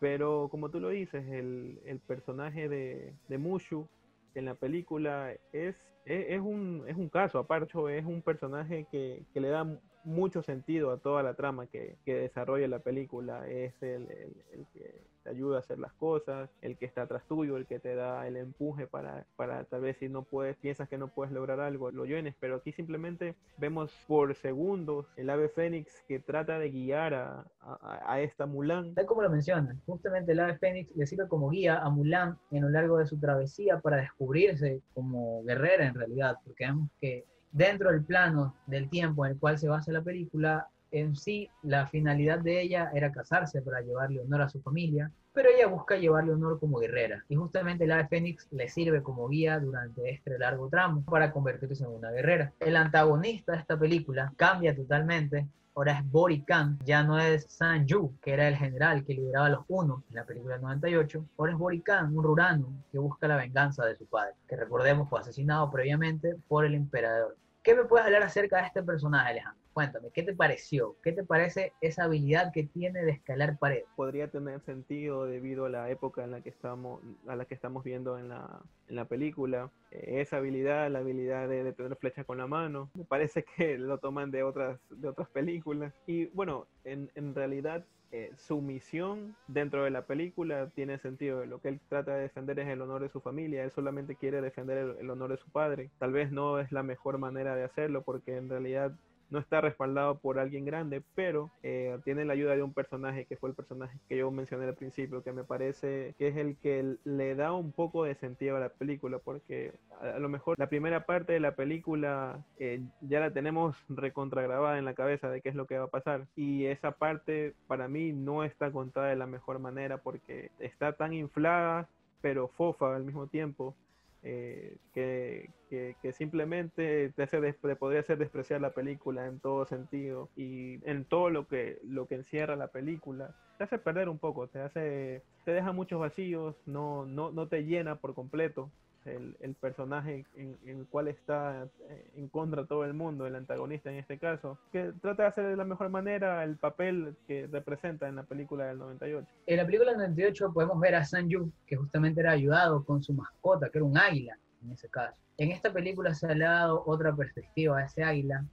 Pero 0.00 0.48
como 0.50 0.70
tú 0.70 0.80
lo 0.80 0.90
dices, 0.90 1.26
el, 1.28 1.80
el 1.84 1.98
personaje 2.00 2.68
de, 2.68 3.14
de, 3.28 3.38
Mushu 3.38 3.88
en 4.34 4.44
la 4.44 4.54
película 4.54 5.32
es, 5.52 5.76
es, 6.04 6.26
es, 6.28 6.40
un, 6.40 6.84
es 6.86 6.96
un 6.96 7.08
caso 7.08 7.38
aparte, 7.38 7.98
es 7.98 8.04
un 8.04 8.22
personaje 8.22 8.86
que, 8.90 9.24
que, 9.32 9.40
le 9.40 9.48
da 9.48 9.66
mucho 10.04 10.42
sentido 10.42 10.92
a 10.92 10.98
toda 10.98 11.22
la 11.22 11.34
trama 11.34 11.66
que, 11.66 11.96
que 12.04 12.14
desarrolla 12.14 12.68
la 12.68 12.78
película. 12.78 13.48
Es 13.48 13.74
el, 13.82 14.08
el, 14.10 14.36
el 14.52 14.66
que 14.72 14.94
ayuda 15.28 15.56
a 15.56 15.60
hacer 15.60 15.78
las 15.78 15.92
cosas, 15.92 16.50
el 16.62 16.76
que 16.76 16.86
está 16.86 17.02
atrás 17.02 17.22
tuyo, 17.28 17.56
el 17.56 17.66
que 17.66 17.78
te 17.78 17.94
da 17.94 18.26
el 18.26 18.36
empuje 18.36 18.86
para, 18.86 19.26
para 19.36 19.64
tal 19.64 19.82
vez 19.82 19.96
si 19.98 20.08
no 20.08 20.22
puedes, 20.22 20.56
piensas 20.56 20.88
que 20.88 20.98
no 20.98 21.08
puedes 21.08 21.32
lograr 21.32 21.60
algo, 21.60 21.90
lo 21.90 22.04
llenes, 22.04 22.34
pero 22.40 22.56
aquí 22.56 22.72
simplemente 22.72 23.34
vemos 23.56 23.92
por 24.06 24.34
segundos 24.34 25.06
el 25.16 25.30
ave 25.30 25.48
fénix 25.48 26.02
que 26.06 26.18
trata 26.18 26.58
de 26.58 26.70
guiar 26.70 27.14
a, 27.14 27.44
a, 27.60 28.12
a 28.12 28.20
esta 28.20 28.46
Mulan. 28.46 28.94
Tal 28.94 29.06
como 29.06 29.22
lo 29.22 29.30
mencionas, 29.30 29.76
justamente 29.86 30.32
el 30.32 30.40
ave 30.40 30.58
fénix 30.58 30.94
le 30.96 31.06
sirve 31.06 31.28
como 31.28 31.50
guía 31.50 31.78
a 31.78 31.90
Mulan 31.90 32.38
en 32.50 32.62
lo 32.62 32.68
largo 32.68 32.98
de 32.98 33.06
su 33.06 33.18
travesía 33.18 33.80
para 33.80 33.96
descubrirse 33.96 34.82
como 34.94 35.42
guerrera 35.44 35.86
en 35.86 35.94
realidad, 35.94 36.36
porque 36.44 36.66
vemos 36.66 36.90
que 37.00 37.24
dentro 37.52 37.90
del 37.90 38.04
plano 38.04 38.54
del 38.66 38.88
tiempo 38.88 39.24
en 39.24 39.32
el 39.32 39.38
cual 39.38 39.58
se 39.58 39.68
basa 39.68 39.92
la 39.92 40.02
película, 40.02 40.68
en 40.90 41.16
sí 41.16 41.50
la 41.62 41.86
finalidad 41.86 42.38
de 42.38 42.62
ella 42.62 42.90
era 42.94 43.12
casarse 43.12 43.62
para 43.62 43.80
llevarle 43.80 44.20
honor 44.20 44.42
a 44.42 44.48
su 44.48 44.60
familia, 44.60 45.10
pero 45.32 45.50
ella 45.50 45.68
busca 45.68 45.96
llevarle 45.96 46.32
honor 46.32 46.58
como 46.58 46.78
guerrera. 46.78 47.24
Y 47.28 47.36
justamente 47.36 47.84
el 47.84 47.92
ave 47.92 48.08
fénix 48.08 48.48
le 48.50 48.68
sirve 48.68 49.02
como 49.02 49.28
guía 49.28 49.60
durante 49.60 50.10
este 50.10 50.38
largo 50.38 50.68
tramo 50.68 51.04
para 51.04 51.30
convertirse 51.30 51.84
en 51.84 51.90
una 51.90 52.10
guerrera. 52.10 52.52
El 52.60 52.76
antagonista 52.76 53.52
de 53.52 53.58
esta 53.58 53.78
película 53.78 54.32
cambia 54.36 54.74
totalmente. 54.74 55.46
Ahora 55.74 55.92
es 55.92 56.10
Bori 56.10 56.42
Khan, 56.42 56.76
ya 56.84 57.04
no 57.04 57.20
es 57.20 57.46
San 57.48 57.86
Yu, 57.86 58.12
que 58.20 58.32
era 58.32 58.48
el 58.48 58.56
general 58.56 59.04
que 59.04 59.14
lideraba 59.14 59.46
a 59.46 59.50
los 59.50 59.64
unos 59.68 60.02
en 60.08 60.16
la 60.16 60.24
película 60.24 60.54
del 60.54 60.62
98. 60.62 61.24
Ahora 61.38 61.52
es 61.52 61.58
Bori 61.58 61.80
Khan, 61.82 62.16
un 62.16 62.24
rurano 62.24 62.72
que 62.90 62.98
busca 62.98 63.28
la 63.28 63.36
venganza 63.36 63.86
de 63.86 63.94
su 63.94 64.06
padre, 64.06 64.34
que 64.48 64.56
recordemos 64.56 65.08
fue 65.08 65.20
asesinado 65.20 65.70
previamente 65.70 66.34
por 66.48 66.64
el 66.64 66.74
emperador. 66.74 67.36
¿Qué 67.62 67.76
me 67.76 67.84
puedes 67.84 68.06
hablar 68.06 68.24
acerca 68.24 68.56
de 68.56 68.66
este 68.66 68.82
personaje, 68.82 69.30
Alejandro? 69.30 69.67
Cuéntame, 69.78 70.10
¿qué 70.12 70.24
te 70.24 70.34
pareció? 70.34 70.96
¿Qué 71.04 71.12
te 71.12 71.22
parece 71.22 71.72
esa 71.80 72.02
habilidad 72.02 72.50
que 72.52 72.64
tiene 72.64 73.04
de 73.04 73.12
escalar 73.12 73.60
paredes? 73.60 73.84
Podría 73.94 74.26
tener 74.26 74.60
sentido 74.62 75.24
debido 75.26 75.66
a 75.66 75.68
la 75.68 75.88
época 75.88 76.24
en 76.24 76.32
la 76.32 76.40
que 76.40 76.48
estamos, 76.48 77.00
a 77.28 77.36
la 77.36 77.44
que 77.44 77.54
estamos 77.54 77.84
viendo 77.84 78.18
en 78.18 78.28
la, 78.28 78.60
en 78.88 78.96
la 78.96 79.04
película. 79.04 79.70
Eh, 79.92 80.20
esa 80.20 80.38
habilidad, 80.38 80.90
la 80.90 80.98
habilidad 80.98 81.48
de, 81.48 81.62
de, 81.62 81.72
tener 81.72 81.94
flechas 81.94 82.26
con 82.26 82.38
la 82.38 82.48
mano, 82.48 82.90
me 82.92 83.04
parece 83.04 83.44
que 83.56 83.78
lo 83.78 83.98
toman 83.98 84.32
de 84.32 84.42
otras, 84.42 84.80
de 84.90 85.06
otras 85.06 85.28
películas. 85.28 85.94
Y 86.08 86.24
bueno, 86.26 86.66
en, 86.82 87.12
en 87.14 87.36
realidad 87.36 87.84
eh, 88.10 88.32
su 88.36 88.62
misión 88.62 89.36
dentro 89.48 89.84
de 89.84 89.90
la 89.90 90.06
película 90.06 90.70
tiene 90.74 90.98
sentido. 90.98 91.46
Lo 91.46 91.60
que 91.60 91.68
él 91.68 91.80
trata 91.88 92.16
de 92.16 92.22
defender 92.22 92.58
es 92.58 92.66
el 92.66 92.80
honor 92.80 93.02
de 93.02 93.10
su 93.10 93.20
familia. 93.20 93.62
Él 93.62 93.70
solamente 93.70 94.16
quiere 94.16 94.40
defender 94.40 94.78
el, 94.78 94.96
el 94.98 95.10
honor 95.10 95.30
de 95.30 95.36
su 95.36 95.48
padre. 95.50 95.90
Tal 95.98 96.12
vez 96.12 96.32
no 96.32 96.58
es 96.58 96.72
la 96.72 96.82
mejor 96.82 97.18
manera 97.18 97.54
de 97.54 97.64
hacerlo 97.64 98.02
porque 98.02 98.36
en 98.36 98.48
realidad 98.48 98.92
no 99.30 99.38
está 99.38 99.60
respaldado 99.60 100.18
por 100.18 100.38
alguien 100.38 100.64
grande, 100.64 101.02
pero 101.14 101.50
eh, 101.62 101.98
tiene 102.04 102.24
la 102.24 102.32
ayuda 102.32 102.56
de 102.56 102.62
un 102.62 102.72
personaje 102.72 103.26
que 103.26 103.36
fue 103.36 103.50
el 103.50 103.54
personaje 103.54 103.98
que 104.08 104.16
yo 104.16 104.30
mencioné 104.30 104.66
al 104.66 104.74
principio, 104.74 105.22
que 105.22 105.32
me 105.32 105.44
parece 105.44 106.14
que 106.18 106.28
es 106.28 106.36
el 106.36 106.56
que 106.56 106.96
le 107.04 107.34
da 107.34 107.52
un 107.52 107.72
poco 107.72 108.04
de 108.04 108.14
sentido 108.14 108.56
a 108.56 108.60
la 108.60 108.70
película, 108.70 109.18
porque 109.18 109.72
a, 110.00 110.18
lo 110.18 110.28
mejor 110.28 110.58
la 110.58 110.68
primera 110.68 111.04
parte 111.06 111.32
de 111.32 111.40
la 111.40 111.54
película 111.54 112.44
eh, 112.58 112.82
ya 113.02 113.20
la 113.20 113.32
tenemos 113.32 113.76
recontragrabada 113.88 114.78
en 114.78 114.84
la 114.84 114.94
cabeza 114.94 115.28
de 115.30 115.40
qué 115.40 115.50
es 115.50 115.54
lo 115.54 115.66
que 115.66 115.78
va 115.78 115.86
a 115.86 115.90
pasar, 115.90 116.26
y 116.36 116.66
esa 116.66 116.92
parte 116.92 117.54
para 117.66 117.88
mí 117.88 118.12
no 118.12 118.44
está 118.44 118.70
contada 118.70 119.08
de 119.08 119.16
la 119.16 119.26
mejor 119.26 119.58
manera 119.58 119.98
porque 119.98 120.50
está 120.58 120.92
tan 120.92 121.12
inflada, 121.12 121.88
pero 122.20 122.48
fofa 122.48 122.96
al 122.96 123.04
mismo 123.04 123.26
tiempo. 123.26 123.74
Eh, 124.22 124.76
que, 124.92 125.50
que, 125.70 125.96
que, 126.02 126.12
simplemente 126.12 127.12
te, 127.14 127.22
hace 127.22 127.40
podría 127.76 128.00
hacer 128.00 128.18
despreciar 128.18 128.60
la 128.60 128.72
película 128.72 129.26
en 129.26 129.38
todo 129.38 129.64
sentido 129.64 130.28
y 130.34 130.80
en 130.90 131.04
todo 131.04 131.30
lo 131.30 131.46
que, 131.46 131.78
lo 131.84 132.06
que 132.06 132.16
encierra 132.16 132.56
la 132.56 132.68
película. 132.68 133.34
Te 133.58 133.64
hace 133.64 133.78
perder 133.78 134.08
un 134.08 134.18
poco, 134.18 134.48
te 134.48 134.60
hace, 134.60 135.22
te 135.44 135.52
deja 135.52 135.72
muchos 135.72 136.00
vacíos, 136.00 136.56
no, 136.66 137.06
no, 137.06 137.30
no 137.30 137.46
te 137.46 137.64
llena 137.64 137.96
por 137.96 138.14
completo. 138.14 138.70
El, 139.08 139.54
personaje 139.54 140.26
en, 140.36 140.56
en, 140.64 140.78
el 140.80 140.86
cual 140.86 141.08
está 141.08 141.68
en 142.14 142.28
contra 142.28 142.66
todo 142.66 142.84
el 142.84 142.94
mundo, 142.94 143.26
el 143.26 143.34
antagonista 143.34 143.90
en 143.90 143.98
este 143.98 144.18
caso, 144.18 144.58
que 144.72 144.92
trata 145.00 145.24
de 145.24 145.28
hacer 145.28 145.46
de 145.46 145.56
la 145.56 145.64
mejor 145.64 145.88
manera 145.90 146.44
el 146.44 146.56
papel 146.56 147.16
que 147.26 147.46
representa 147.46 148.08
en 148.08 148.16
la 148.16 148.22
película 148.22 148.66
del 148.66 148.78
98. 148.78 149.26
En 149.46 149.56
la 149.56 149.64
película 149.66 149.90
del 149.90 149.98
98 149.98 150.52
podemos 150.52 150.80
ver 150.80 150.94
a 150.94 151.04
San 151.04 151.28
Yu, 151.28 151.50
que 151.66 151.76
justamente 151.76 152.20
era 152.20 152.32
ayudado 152.32 152.84
con 152.84 153.02
su 153.02 153.12
mascota, 153.12 153.70
que 153.70 153.78
era 153.78 153.84
un 153.84 153.98
águila 153.98 154.38
en 154.62 154.72
ese 154.72 154.88
caso. 154.88 155.20
En 155.36 155.52
esta 155.52 155.72
película 155.72 156.14
se 156.14 156.26
ha 156.26 156.36
dado 156.36 156.82
otra 156.86 157.14
perspectiva 157.14 157.78
a 157.78 157.84
ese 157.84 158.02
águila, 158.02 158.44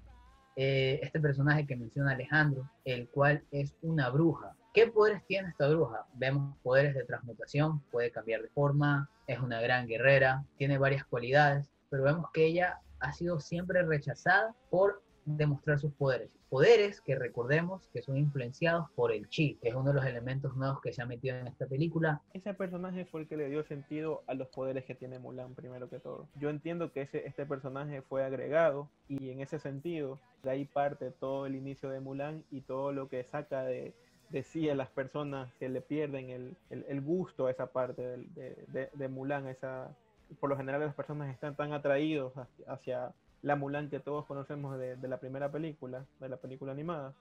eh, 0.56 1.00
este 1.02 1.20
personaje 1.20 1.66
que 1.66 1.76
menciona 1.76 2.12
Alejandro, 2.12 2.70
el 2.86 3.10
cual 3.10 3.44
es 3.52 3.76
una 3.82 4.10
bruja. 4.10 4.56
¿Qué 4.76 4.88
poderes 4.88 5.26
tiene 5.26 5.48
esta 5.48 5.70
bruja? 5.70 6.06
Vemos 6.16 6.54
poderes 6.62 6.94
de 6.96 7.06
transmutación, 7.06 7.80
puede 7.94 8.12
cambiar 8.12 8.42
de 8.42 8.50
forma, 8.50 9.10
es 9.26 9.40
una 9.40 9.62
gran 9.62 9.88
guerrera, 9.88 10.44
tiene 10.58 10.78
varias 10.78 11.06
cualidades, 11.06 11.72
pero 11.90 12.04
vemos 12.04 12.30
que 12.34 12.46
ella 12.46 12.82
ha 13.00 13.14
sido 13.14 13.40
siempre 13.40 13.84
rechazada 13.84 14.54
por 14.70 15.02
demostrar 15.24 15.80
sus 15.80 15.94
poderes. 15.94 16.30
Poderes 16.50 17.00
que 17.00 17.16
recordemos 17.16 17.88
que 17.94 18.02
son 18.02 18.18
influenciados 18.18 18.90
por 18.96 19.14
el 19.14 19.30
chi, 19.30 19.58
que 19.62 19.70
es 19.70 19.76
uno 19.76 19.92
de 19.92 19.94
los 19.94 20.06
elementos 20.06 20.58
nuevos 20.58 20.82
que 20.82 20.92
se 20.92 21.02
ha 21.02 21.06
metido 21.06 21.38
en 21.38 21.48
esta 21.48 21.68
película. 21.68 22.22
Ese 22.34 22.54
personaje 22.54 23.06
fue 23.06 23.22
el 23.22 23.28
que 23.30 23.38
le 23.38 23.50
dio 23.50 23.64
sentido 23.64 24.24
a 24.28 24.34
los 24.34 24.50
poderes 24.50 24.84
que 24.84 24.94
tiene 24.94 25.20
Mulan, 25.20 25.56
primero 25.56 25.90
que 25.90 26.00
todo. 26.00 26.28
Yo 26.36 26.50
entiendo 26.50 26.92
que 26.92 27.04
ese, 27.04 27.26
este 27.26 27.46
personaje 27.46 28.02
fue 28.02 28.26
agregado 28.26 28.90
y 29.08 29.30
en 29.30 29.40
ese 29.40 29.58
sentido, 29.58 30.20
de 30.44 30.52
ahí 30.52 30.66
parte 30.66 31.12
todo 31.12 31.46
el 31.46 31.56
inicio 31.56 31.90
de 31.90 32.02
Mulan 32.02 32.44
y 32.52 32.60
todo 32.62 32.92
lo 32.92 33.08
que 33.08 33.24
saca 33.24 33.64
de, 33.64 33.96
de 34.36 34.44
sí 34.44 34.70
a 34.70 34.76
las 34.76 34.90
personas 34.90 35.54
que 35.54 35.70
le 35.70 35.80
pierden 35.80 36.30
el, 36.30 36.58
el, 36.70 36.84
el 36.90 37.00
gusto 37.00 37.48
a 37.48 37.52
esa 37.52 37.68
parte 37.68 38.02
de, 38.02 38.66
de, 38.68 38.90
de 38.94 39.08
Mulan, 39.08 39.48
esa, 39.48 39.96
por 40.42 40.50
lo 40.50 40.58
general 40.58 40.82
las 40.82 40.94
personas 40.94 41.34
están 41.34 41.56
tan 41.56 41.72
atraídos 41.72 42.34
hacia 42.68 43.14
la 43.42 43.56
Mulan 43.56 43.90
que 43.90 44.02
todos 44.02 44.26
conocemos 44.26 44.78
de, 44.78 44.98
de 44.98 45.08
la 45.08 45.22
primera 45.22 45.50
película, 45.50 46.04
de 46.20 46.28
la 46.28 46.36
película 46.36 46.74
animada. 46.74 47.14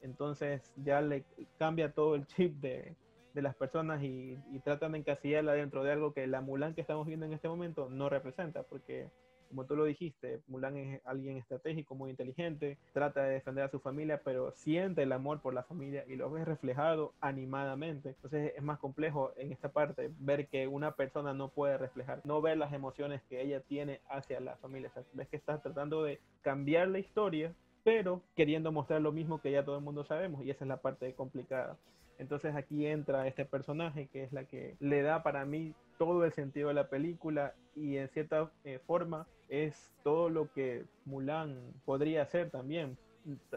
Entonces 0.00 0.72
ya 0.76 1.02
le 1.02 1.24
cambia 1.58 1.92
todo 1.92 2.14
el 2.14 2.26
chip 2.28 2.58
de, 2.62 2.94
de 3.34 3.42
las 3.42 3.54
personas 3.54 4.02
y, 4.02 4.38
y 4.50 4.58
tratan 4.60 4.92
de 4.92 5.00
encasillarla 5.00 5.52
dentro 5.52 5.84
de 5.84 5.92
algo 5.92 6.14
que 6.14 6.26
la 6.26 6.40
Mulan 6.40 6.72
que 6.74 6.80
estamos 6.80 7.06
viendo 7.06 7.26
en 7.26 7.34
este 7.34 7.46
momento 7.46 7.90
no 7.90 8.08
representa, 8.08 8.62
porque 8.62 9.10
como 9.48 9.64
tú 9.64 9.76
lo 9.76 9.84
dijiste, 9.84 10.40
Mulan 10.48 10.76
es 10.76 11.00
alguien 11.04 11.36
estratégico, 11.36 11.94
muy 11.94 12.10
inteligente, 12.10 12.78
trata 12.92 13.22
de 13.22 13.34
defender 13.34 13.64
a 13.64 13.70
su 13.70 13.80
familia, 13.80 14.20
pero 14.24 14.52
siente 14.52 15.02
el 15.02 15.12
amor 15.12 15.40
por 15.40 15.54
la 15.54 15.62
familia 15.62 16.04
y 16.08 16.16
lo 16.16 16.30
ves 16.30 16.44
reflejado 16.44 17.12
animadamente. 17.20 18.10
Entonces 18.10 18.52
es 18.56 18.62
más 18.62 18.78
complejo 18.78 19.32
en 19.36 19.52
esta 19.52 19.70
parte 19.70 20.10
ver 20.18 20.48
que 20.48 20.66
una 20.66 20.92
persona 20.92 21.34
no 21.34 21.48
puede 21.48 21.78
reflejar, 21.78 22.20
no 22.24 22.40
ver 22.40 22.58
las 22.58 22.72
emociones 22.72 23.22
que 23.28 23.42
ella 23.42 23.60
tiene 23.60 24.00
hacia 24.08 24.40
la 24.40 24.56
familia. 24.56 24.90
O 24.90 24.92
sea, 24.92 25.02
ves 25.12 25.28
que 25.28 25.36
está 25.36 25.60
tratando 25.60 26.02
de 26.02 26.20
cambiar 26.42 26.88
la 26.88 26.98
historia, 26.98 27.52
pero 27.82 28.22
queriendo 28.34 28.72
mostrar 28.72 29.00
lo 29.00 29.12
mismo 29.12 29.40
que 29.40 29.52
ya 29.52 29.64
todo 29.64 29.76
el 29.76 29.84
mundo 29.84 30.04
sabemos 30.04 30.44
y 30.44 30.50
esa 30.50 30.64
es 30.64 30.68
la 30.68 30.78
parte 30.78 31.12
complicada. 31.14 31.76
Entonces 32.18 32.54
aquí 32.54 32.86
entra 32.86 33.26
este 33.26 33.44
personaje 33.44 34.08
que 34.12 34.24
es 34.24 34.32
la 34.32 34.44
que 34.44 34.76
le 34.80 35.02
da 35.02 35.22
para 35.22 35.44
mí 35.44 35.74
todo 35.98 36.24
el 36.24 36.32
sentido 36.32 36.68
de 36.68 36.74
la 36.74 36.88
película 36.88 37.54
y 37.74 37.96
en 37.96 38.08
cierta 38.08 38.50
eh, 38.64 38.80
forma 38.86 39.26
es 39.48 39.92
todo 40.02 40.28
lo 40.28 40.52
que 40.52 40.84
Mulan 41.04 41.58
podría 41.84 42.26
ser 42.26 42.50
también 42.50 42.96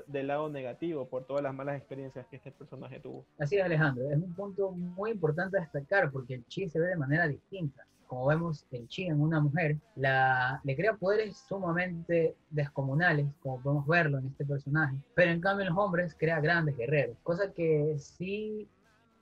del 0.08 0.28
lado 0.28 0.50
negativo 0.50 1.08
por 1.08 1.26
todas 1.26 1.44
las 1.44 1.54
malas 1.54 1.78
experiencias 1.78 2.26
que 2.28 2.38
este 2.38 2.52
personaje 2.52 3.00
tuvo. 3.00 3.26
Así 3.38 3.58
es, 3.58 3.64
Alejandro, 3.64 4.10
es 4.10 4.18
un 4.18 4.34
punto 4.34 4.72
muy 4.72 5.12
importante 5.12 5.60
destacar 5.60 6.12
porque 6.12 6.36
el 6.36 6.46
chi 6.46 6.70
se 6.70 6.80
ve 6.80 6.88
de 6.88 6.96
manera 6.96 7.28
distinta. 7.28 7.86
Como 8.08 8.28
vemos, 8.28 8.66
el 8.72 8.88
chi 8.88 9.08
en 9.08 9.20
una 9.20 9.42
mujer 9.42 9.76
la, 9.98 10.62
le 10.64 10.78
crea 10.78 10.94
poderes 10.94 11.36
sumamente 11.36 12.38
descomunales, 12.50 13.28
como 13.42 13.62
podemos 13.62 13.86
verlo 13.86 14.20
en 14.20 14.28
este 14.28 14.46
personaje, 14.46 14.96
pero 15.14 15.32
en 15.32 15.42
cambio 15.42 15.64
en 15.68 15.74
los 15.74 15.78
hombres 15.78 16.16
crea 16.18 16.40
grandes 16.40 16.78
guerreros, 16.78 17.18
cosa 17.24 17.52
que 17.52 17.96
sí 17.98 18.70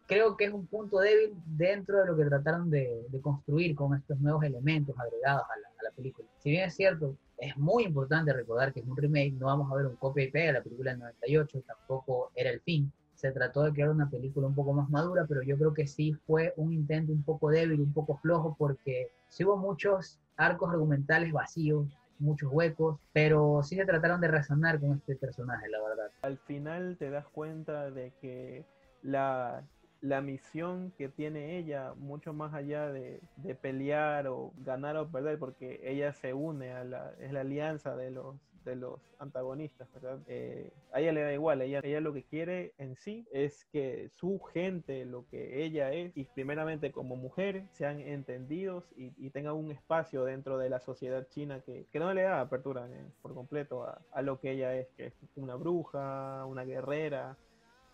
creo 0.07 0.37
que 0.37 0.45
es 0.45 0.53
un 0.53 0.67
punto 0.67 0.99
débil 0.99 1.33
dentro 1.45 1.99
de 1.99 2.07
lo 2.07 2.17
que 2.17 2.25
trataron 2.25 2.69
de, 2.69 3.05
construir 3.21 3.75
con 3.75 3.95
estos 3.95 4.19
nuevos 4.19 4.43
elementos 4.43 4.95
agregados 4.99 5.43
a 5.43 5.59
la, 5.59 5.67
a 5.67 5.83
la, 5.83 5.91
película. 5.91 6.27
Si 6.39 6.51
bien 6.51 6.65
es 6.65 6.75
cierto, 6.75 7.15
es 7.37 7.55
muy 7.57 7.83
importante 7.83 8.33
recordar 8.33 8.73
que 8.73 8.79
es 8.79 8.85
un 8.85 8.95
remake, 8.95 9.33
no 9.33 9.47
vamos 9.47 9.71
a 9.71 9.75
ver 9.75 9.87
un 9.87 9.95
copia 9.95 10.23
y 10.23 10.31
pega 10.31 10.47
de 10.47 10.53
la 10.53 10.63
película 10.63 10.91
del 10.91 10.99
98, 10.99 11.63
tampoco 11.65 12.31
era 12.35 12.49
el 12.49 12.61
fin. 12.61 12.91
Se 13.15 13.31
trató 13.31 13.63
de 13.63 13.71
crear 13.71 13.89
una 13.89 14.09
película 14.09 14.47
un 14.47 14.55
poco 14.55 14.73
más 14.73 14.89
madura, 14.89 15.25
pero 15.27 15.41
yo 15.41 15.57
creo 15.57 15.73
que 15.73 15.87
sí 15.87 16.13
fue 16.27 16.53
un 16.57 16.73
intento 16.73 17.11
un 17.11 17.23
poco 17.23 17.49
débil, 17.49 17.81
un 17.81 17.93
poco 17.93 18.17
flojo, 18.17 18.55
porque 18.57 19.11
sí 19.29 19.45
hubo 19.45 19.57
muchos 19.57 20.19
arcos 20.37 20.69
argumentales 20.69 21.31
vacíos, 21.31 21.87
muchos 22.19 22.51
huecos, 22.51 22.99
pero 23.13 23.61
sí 23.63 23.75
se 23.75 23.85
trataron 23.85 24.21
de 24.21 24.27
razonar 24.27 24.79
con 24.79 24.93
este 24.93 25.15
personaje, 25.15 25.67
la 25.69 25.81
verdad. 25.81 26.11
Al 26.21 26.37
final 26.37 26.97
te 26.97 27.09
das 27.09 27.25
cuenta 27.27 27.89
de 27.91 28.11
que 28.21 28.65
la, 29.01 29.63
la 30.05 30.21
misión 30.21 30.93
que 30.97 31.09
tiene 31.09 31.57
ella, 31.57 31.93
mucho 31.97 32.31
más 32.31 32.53
allá 32.53 32.91
de, 32.91 33.21
de, 33.37 33.55
pelear 33.55 34.27
o 34.27 34.53
ganar 34.57 34.97
o 34.97 35.07
perder, 35.07 35.39
porque 35.39 35.81
ella 35.83 36.13
se 36.13 36.33
une 36.33 36.71
a 36.71 36.83
la, 36.83 37.13
es 37.19 37.31
la 37.31 37.41
alianza 37.41 37.95
de 37.95 38.11
los, 38.11 38.35
de 38.65 38.75
los 38.75 38.99
antagonistas, 39.17 39.91
¿verdad? 39.93 40.19
Eh, 40.27 40.71
a 40.93 40.99
ella 40.99 41.11
le 41.11 41.21
da 41.23 41.33
igual, 41.33 41.61
ella, 41.63 41.79
ella 41.83 42.01
lo 42.01 42.13
que 42.13 42.23
quiere 42.23 42.73
en 42.77 42.95
sí 42.95 43.25
es 43.31 43.65
que 43.71 44.11
su 44.13 44.39
gente, 44.53 45.05
lo 45.05 45.25
que 45.27 45.63
ella 45.63 45.91
es, 45.91 46.15
y 46.15 46.25
primeramente 46.25 46.91
como 46.91 47.15
mujer, 47.15 47.63
sean 47.71 47.99
entendidos 47.99 48.83
y, 48.95 49.11
y 49.17 49.31
tengan 49.31 49.55
un 49.55 49.71
espacio 49.71 50.23
dentro 50.23 50.59
de 50.59 50.69
la 50.69 50.79
sociedad 50.79 51.27
china 51.29 51.61
que, 51.61 51.87
que 51.91 51.99
no 51.99 52.13
le 52.13 52.21
da 52.21 52.41
apertura 52.41 52.87
eh, 52.91 53.05
por 53.23 53.33
completo 53.33 53.83
a, 53.83 53.99
a 54.11 54.21
lo 54.21 54.39
que 54.39 54.51
ella 54.51 54.75
es, 54.75 54.87
que 54.97 55.07
es 55.07 55.13
una 55.35 55.55
bruja, 55.55 56.45
una 56.45 56.63
guerrera, 56.63 57.37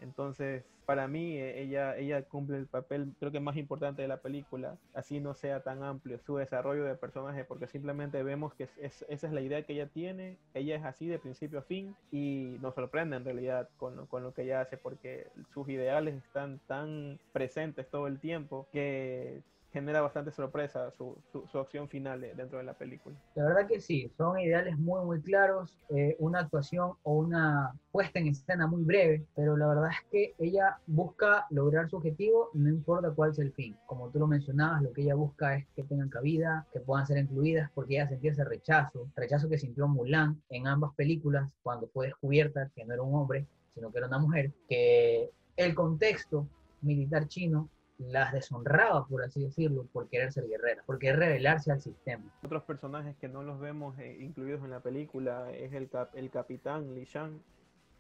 entonces, 0.02 0.64
para 0.86 1.08
mí, 1.08 1.38
eh, 1.38 1.62
ella, 1.62 1.96
ella 1.96 2.24
cumple 2.24 2.58
el 2.58 2.68
papel, 2.68 3.14
creo 3.20 3.32
que 3.32 3.40
más 3.40 3.56
importante 3.56 4.02
de 4.02 4.08
la 4.08 4.18
película, 4.18 4.78
así 4.94 5.20
no 5.20 5.34
sea 5.36 5.62
tan 5.62 5.84
amplio 5.84 6.20
su 6.20 6.36
desarrollo 6.38 6.84
de 6.84 6.96
personaje, 6.96 7.46
porque 7.46 7.68
simplemente 7.68 8.22
vemos 8.24 8.54
que 8.56 8.64
es, 8.64 9.06
esa 9.08 9.28
es 9.28 9.34
la 9.34 9.42
idea 9.42 9.64
que 9.64 9.74
ella 9.74 9.88
tiene, 9.88 10.38
ella 10.54 10.76
es 10.76 10.84
así 10.84 11.08
de 11.08 11.20
principio 11.20 11.60
a 11.60 11.64
fin 11.64 11.96
y 12.12 12.58
nos 12.62 12.76
sorprende 12.76 13.16
en 13.16 13.26
realidad 13.26 13.70
con, 13.78 14.08
con 14.08 14.24
lo 14.24 14.34
que 14.34 14.42
ella 14.44 14.62
hace, 14.62 14.78
porque 14.78 15.28
sus 15.54 15.70
ideales 15.70 16.16
están 16.16 16.60
tan 16.68 17.20
presentes 17.32 17.88
todo 17.90 18.08
el 18.08 18.20
tiempo 18.20 18.68
que 18.72 19.42
genera 19.72 20.02
bastante 20.02 20.32
sorpresa 20.32 20.92
su, 20.92 21.18
su, 21.32 21.48
su, 21.48 21.58
opción 21.58 21.88
final 21.88 22.22
dentro 22.36 22.58
de 22.58 22.64
la 22.64 22.74
película. 22.74 23.16
La 23.36 23.46
verdad 23.46 23.68
que 23.68 23.80
sí, 23.80 24.12
son 24.18 24.40
ideales 24.40 24.78
muy, 24.78 25.04
muy 25.06 25.22
claros, 25.22 25.78
eh, 25.90 26.16
una 26.20 26.40
actuación 26.40 26.94
o 27.04 27.14
una 27.14 27.74
puesta 27.92 28.20
en 28.20 28.28
escena 28.28 28.68
muy 28.68 28.84
breve, 28.84 29.26
pero 29.36 29.56
la 29.56 29.68
verdad 29.68 29.90
es 29.92 30.10
que 30.12 30.36
ella 30.40 30.78
busca 30.88 31.46
lograr 31.50 31.90
su 31.90 31.98
objetivo, 31.98 32.50
no 32.54 32.70
importa 32.70 33.12
cuál 33.12 33.34
sea 33.34 33.46
el 33.46 33.54
fin. 33.54 33.76
Como 33.86 34.10
tú 34.10 34.20
lo 34.20 34.28
mencionabas, 34.28 34.82
lo 34.82 34.92
que 34.92 35.04
ella 35.04 35.16
busca 35.16 35.56
es 35.56 35.66
que 35.76 35.84
tengan 35.84 36.10
cabida, 36.10 36.68
que 36.74 36.82
puedan 36.82 37.08
ser 37.08 37.18
incluidas, 37.18 37.72
porque 37.74 37.96
ella 37.96 38.10
sentía 38.10 38.32
ese 38.32 38.44
rechazo, 38.44 39.08
rechazo 39.16 39.48
que 39.48 39.58
sintió 39.58 39.88
Mulan 39.88 40.42
en 40.50 40.68
ambas 40.68 40.94
películas 40.96 41.50
cuando 41.64 41.88
fue 41.88 42.08
descubierta 42.08 42.70
que 42.76 42.84
no 42.84 42.94
era 42.94 43.04
un 43.04 43.16
hombre, 43.16 43.46
sino 43.74 43.92
que 43.92 44.00
era 44.00 44.08
una 44.08 44.20
mujer, 44.20 44.52
que 44.68 45.30
el 45.56 45.74
contexto 45.76 46.46
militar 46.82 47.28
chino 47.28 47.70
las 48.10 48.34
deshonraba, 48.34 49.06
por 49.08 49.24
así 49.24 49.42
decirlo, 49.42 49.86
por 49.92 50.10
querer 50.10 50.32
ser 50.32 50.48
guerrera, 50.48 50.84
por 50.86 51.00
querer 51.00 51.20
rebelarse 51.20 51.72
al 51.72 51.82
sistema. 51.82 52.24
Otros 52.44 52.64
personajes 52.64 53.16
que 53.18 53.28
no 53.28 53.44
los 53.44 53.60
vemos 53.60 53.98
eh, 54.00 54.18
incluidos 54.20 54.64
en 54.64 54.72
la 54.72 54.80
película 54.80 55.52
es 55.52 55.74
el, 55.74 55.90
cap 55.90 56.10
el 56.16 56.30
capitán 56.30 56.96
Li 56.96 57.06
Shang, 57.06 57.42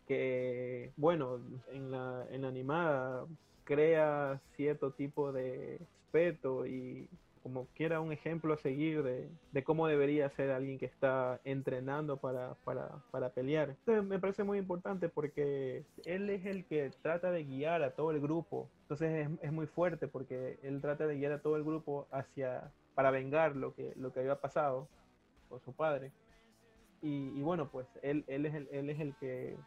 que, 0.07 0.91
bueno, 0.97 1.39
en 1.71 1.91
la, 1.91 2.25
en 2.31 2.41
la 2.41 2.47
animada 2.47 3.25
crea 3.63 4.41
cierto 4.55 4.91
tipo 4.91 5.31
de 5.31 5.77
respeto 5.79 6.65
y 6.65 7.07
como 7.43 7.67
quiera 7.75 7.99
un 8.01 8.11
ejemplo 8.11 8.53
a 8.53 8.57
seguir 8.57 9.03
de, 9.03 9.29
de, 9.51 9.63
cómo 9.63 9.87
debería 9.87 10.29
ser 10.29 10.51
alguien 10.51 10.77
que 10.77 10.85
está 10.85 11.39
entrenando 11.43 12.17
para, 12.17 12.55
para, 12.63 12.89
para 13.11 13.29
pelear. 13.29 13.69
Entonces 13.69 14.03
me 14.03 14.19
parece 14.19 14.43
muy 14.43 14.57
importante 14.57 15.09
porque 15.09 15.83
él 16.05 16.29
es 16.29 16.45
el 16.45 16.65
que 16.65 16.91
trata 17.01 17.31
de 17.31 17.43
guiar 17.43 17.83
a 17.83 17.91
todo 17.91 18.11
el 18.11 18.21
grupo. 18.21 18.69
Entonces 18.83 19.27
es, 19.27 19.29
es 19.41 19.51
muy 19.51 19.67
fuerte 19.67 20.07
porque 20.07 20.59
él 20.63 20.81
trata 20.81 21.07
de 21.07 21.17
guiar 21.17 21.33
a 21.33 21.41
todo 21.41 21.55
el 21.55 21.63
grupo 21.63 22.07
hacia 22.11 22.71
para 22.93 23.11
vengar 23.11 23.55
lo 23.55 23.73
que, 23.73 23.93
lo 23.95 24.13
que 24.13 24.19
había 24.19 24.39
pasado 24.39 24.87
con 25.49 25.59
su 25.61 25.73
padre. 25.73 26.11
Y, 27.01 27.29
y 27.35 27.41
bueno, 27.41 27.69
pues 27.69 27.87
él, 28.03 28.23
él, 28.27 28.45
es 28.45 28.53
el, 28.53 28.67
él 28.71 28.89
es 28.89 28.99
el 28.99 29.15
que 29.15 29.57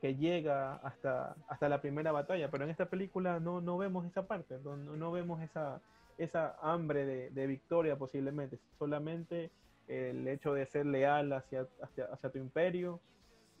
que 0.00 0.14
llega 0.14 0.74
hasta, 0.76 1.34
hasta 1.48 1.68
la 1.68 1.80
primera 1.80 2.12
batalla, 2.12 2.50
pero 2.50 2.64
en 2.64 2.70
esta 2.70 2.86
película 2.86 3.40
no, 3.40 3.60
no 3.60 3.78
vemos 3.78 4.04
esa 4.04 4.26
parte, 4.26 4.58
no, 4.62 4.76
no 4.76 5.10
vemos 5.10 5.40
esa, 5.42 5.80
esa 6.18 6.56
hambre 6.62 7.04
de, 7.04 7.30
de, 7.30 7.46
victoria 7.46 7.96
posiblemente, 7.96 8.58
solamente 8.78 9.50
el 9.88 10.26
hecho 10.28 10.54
de 10.54 10.66
ser 10.66 10.86
leal 10.86 11.32
hacia, 11.32 11.66
hacia, 11.82 12.06
hacia 12.06 12.30
tu 12.30 12.38
imperio 12.38 13.00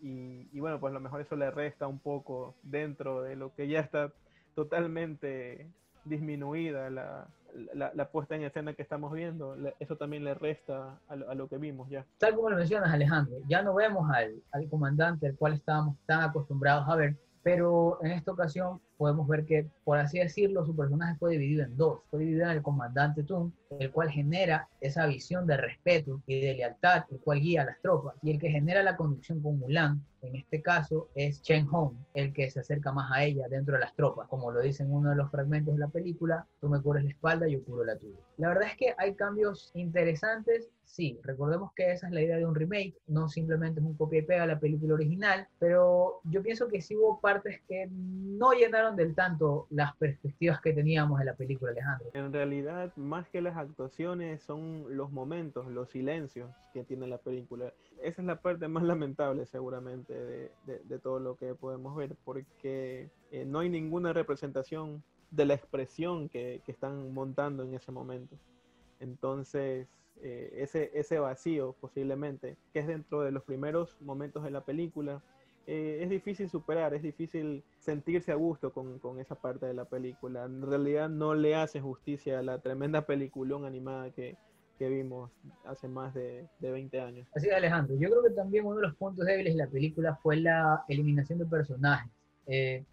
y, 0.00 0.48
y, 0.52 0.60
bueno, 0.60 0.80
pues 0.80 0.90
a 0.90 0.94
lo 0.94 1.00
mejor 1.00 1.20
eso 1.20 1.36
le 1.36 1.50
resta 1.50 1.86
un 1.86 1.98
poco 1.98 2.54
dentro 2.62 3.22
de 3.22 3.36
lo 3.36 3.54
que 3.54 3.68
ya 3.68 3.80
está 3.80 4.12
totalmente 4.54 5.68
disminuida 6.04 6.90
la, 6.90 7.28
la, 7.74 8.10
puesta 8.10 8.34
en 8.34 8.42
escena 8.42 8.74
que 8.74 8.82
estamos 8.82 9.12
viendo, 9.12 9.56
eso 9.80 9.96
también 9.96 10.24
le 10.24 10.34
resta 10.34 10.98
a 11.08 11.16
lo, 11.16 11.30
a 11.30 11.34
lo, 11.34 11.48
que 11.48 11.58
vimos 11.58 11.88
ya. 11.88 12.04
Tal 12.18 12.34
como 12.34 12.50
lo 12.50 12.56
mencionas 12.56 12.92
Alejandro, 12.92 13.36
ya 13.48 13.62
no 13.62 13.74
vemos 13.74 14.10
al, 14.10 14.42
al 14.52 14.68
comandante 14.68 15.26
al 15.26 15.36
cual 15.36 15.54
estábamos 15.54 15.96
tan 16.06 16.22
acostumbrados 16.22 16.88
a 16.88 16.96
ver, 16.96 17.16
pero 17.42 17.98
en 18.02 18.12
esta 18.12 18.32
ocasión 18.32 18.80
podemos 18.96 19.26
ver 19.28 19.44
que, 19.44 19.66
por 19.84 19.98
así 19.98 20.18
decirlo, 20.18 20.64
su 20.64 20.74
personaje 20.74 21.16
fue 21.18 21.32
dividido 21.32 21.64
en 21.64 21.76
dos. 21.76 22.00
Fue 22.10 22.20
dividido 22.20 22.44
en 22.44 22.56
el 22.56 22.62
comandante 22.62 23.22
Toon, 23.22 23.52
el 23.78 23.90
cual 23.90 24.10
genera 24.10 24.68
esa 24.80 25.06
visión 25.06 25.46
de 25.46 25.56
respeto 25.56 26.22
y 26.26 26.40
de 26.40 26.54
lealtad, 26.54 27.04
el 27.10 27.18
cual 27.20 27.40
guía 27.40 27.62
a 27.62 27.66
las 27.66 27.80
tropas, 27.80 28.14
y 28.22 28.30
el 28.30 28.38
que 28.38 28.50
genera 28.50 28.82
la 28.82 28.96
conducción 28.96 29.40
con 29.40 29.58
Mulan, 29.58 30.02
en 30.22 30.36
este 30.36 30.60
caso 30.60 31.08
es 31.14 31.42
Chen 31.42 31.66
Hong, 31.66 31.94
el 32.14 32.32
que 32.32 32.50
se 32.50 32.60
acerca 32.60 32.92
más 32.92 33.10
a 33.12 33.24
ella 33.24 33.48
dentro 33.48 33.74
de 33.74 33.80
las 33.80 33.94
tropas. 33.94 34.28
Como 34.28 34.50
lo 34.50 34.60
dice 34.60 34.82
en 34.82 34.92
uno 34.92 35.10
de 35.10 35.16
los 35.16 35.30
fragmentos 35.30 35.74
de 35.74 35.80
la 35.80 35.88
película, 35.88 36.46
tú 36.60 36.68
me 36.68 36.80
cubres 36.80 37.04
la 37.04 37.10
espalda, 37.10 37.46
yo 37.46 37.62
cubro 37.64 37.84
la 37.84 37.96
tuya. 37.96 38.18
La 38.38 38.48
verdad 38.48 38.68
es 38.68 38.76
que 38.76 38.94
hay 38.98 39.14
cambios 39.14 39.70
interesantes, 39.74 40.68
sí, 40.84 41.18
recordemos 41.22 41.72
que 41.74 41.92
esa 41.92 42.06
es 42.06 42.12
la 42.12 42.22
idea 42.22 42.36
de 42.36 42.46
un 42.46 42.54
remake, 42.54 42.94
no 43.06 43.28
simplemente 43.28 43.80
es 43.80 43.86
un 43.86 43.94
copia 43.94 44.20
y 44.20 44.22
pega 44.22 44.42
de 44.42 44.54
la 44.54 44.60
película 44.60 44.94
original, 44.94 45.46
pero 45.58 46.20
yo 46.24 46.42
pienso 46.42 46.68
que 46.68 46.80
sí 46.80 46.96
hubo 46.96 47.20
partes 47.20 47.60
que 47.68 47.88
no 47.90 48.52
llenaron 48.52 48.85
del 48.94 49.14
tanto 49.14 49.66
las 49.70 49.96
perspectivas 49.96 50.60
que 50.60 50.72
teníamos 50.72 51.18
de 51.18 51.24
la 51.24 51.34
película, 51.34 51.72
Alejandro. 51.72 52.10
En 52.14 52.32
realidad, 52.32 52.94
más 52.96 53.28
que 53.28 53.40
las 53.40 53.56
actuaciones, 53.56 54.42
son 54.42 54.96
los 54.96 55.10
momentos, 55.10 55.66
los 55.66 55.90
silencios 55.90 56.50
que 56.72 56.84
tiene 56.84 57.06
la 57.06 57.18
película. 57.18 57.72
Esa 58.02 58.22
es 58.22 58.26
la 58.26 58.40
parte 58.40 58.68
más 58.68 58.82
lamentable 58.84 59.46
seguramente 59.46 60.12
de, 60.12 60.52
de, 60.66 60.78
de 60.84 60.98
todo 60.98 61.18
lo 61.18 61.36
que 61.36 61.54
podemos 61.54 61.96
ver, 61.96 62.16
porque 62.24 63.10
eh, 63.30 63.44
no 63.44 63.60
hay 63.60 63.68
ninguna 63.68 64.12
representación 64.12 65.02
de 65.30 65.44
la 65.44 65.54
expresión 65.54 66.28
que, 66.28 66.62
que, 66.64 66.72
están 66.72 67.12
montando 67.12 67.64
en 67.64 67.74
ese 67.74 67.90
momento. 67.90 68.36
Entonces, 69.00 69.88
eh, 70.22 70.50
ese, 70.56 70.90
ese 70.94 71.18
vacío 71.18 71.74
posiblemente, 71.80 72.56
que 72.72 72.80
es 72.80 72.86
dentro 72.86 73.20
de 73.22 73.32
los 73.32 73.42
primeros 73.42 74.00
momentos 74.00 74.42
de 74.44 74.50
la 74.50 74.62
película, 74.62 75.22
eh, 75.66 75.98
es 76.02 76.10
difícil 76.10 76.48
superar, 76.48 76.94
es 76.94 77.02
difícil 77.02 77.64
sentirse 77.78 78.30
a 78.30 78.36
gusto 78.36 78.72
con, 78.72 78.98
con, 79.00 79.18
esa 79.18 79.34
parte 79.34 79.66
de 79.66 79.74
la 79.74 79.84
película. 79.84 80.44
En 80.44 80.62
realidad 80.62 81.08
no 81.08 81.34
le 81.34 81.56
hace 81.56 81.80
justicia 81.80 82.38
a 82.38 82.42
la 82.42 82.58
tremenda 82.60 83.04
peliculón 83.04 83.64
animada 83.64 84.10
que, 84.10 84.36
que 84.78 84.88
vimos 84.88 85.30
hace 85.64 85.88
más 85.88 86.14
de, 86.14 86.46
de, 86.60 86.70
20 86.70 87.00
años. 87.00 87.28
Así 87.34 87.48
es, 87.48 87.54
Alejandro. 87.54 87.96
Yo 87.98 88.08
creo 88.10 88.22
que 88.22 88.30
también 88.30 88.64
uno 88.64 88.76
de 88.76 88.82
los 88.82 88.94
puntos 88.94 89.26
débiles 89.26 89.54
de 89.54 89.64
la 89.64 89.70
película 89.70 90.14
fue 90.22 90.36
la 90.36 90.84
eliminación 90.88 91.38
de 91.40 91.46
personajes. 91.46 92.12
Eh, 92.46 92.84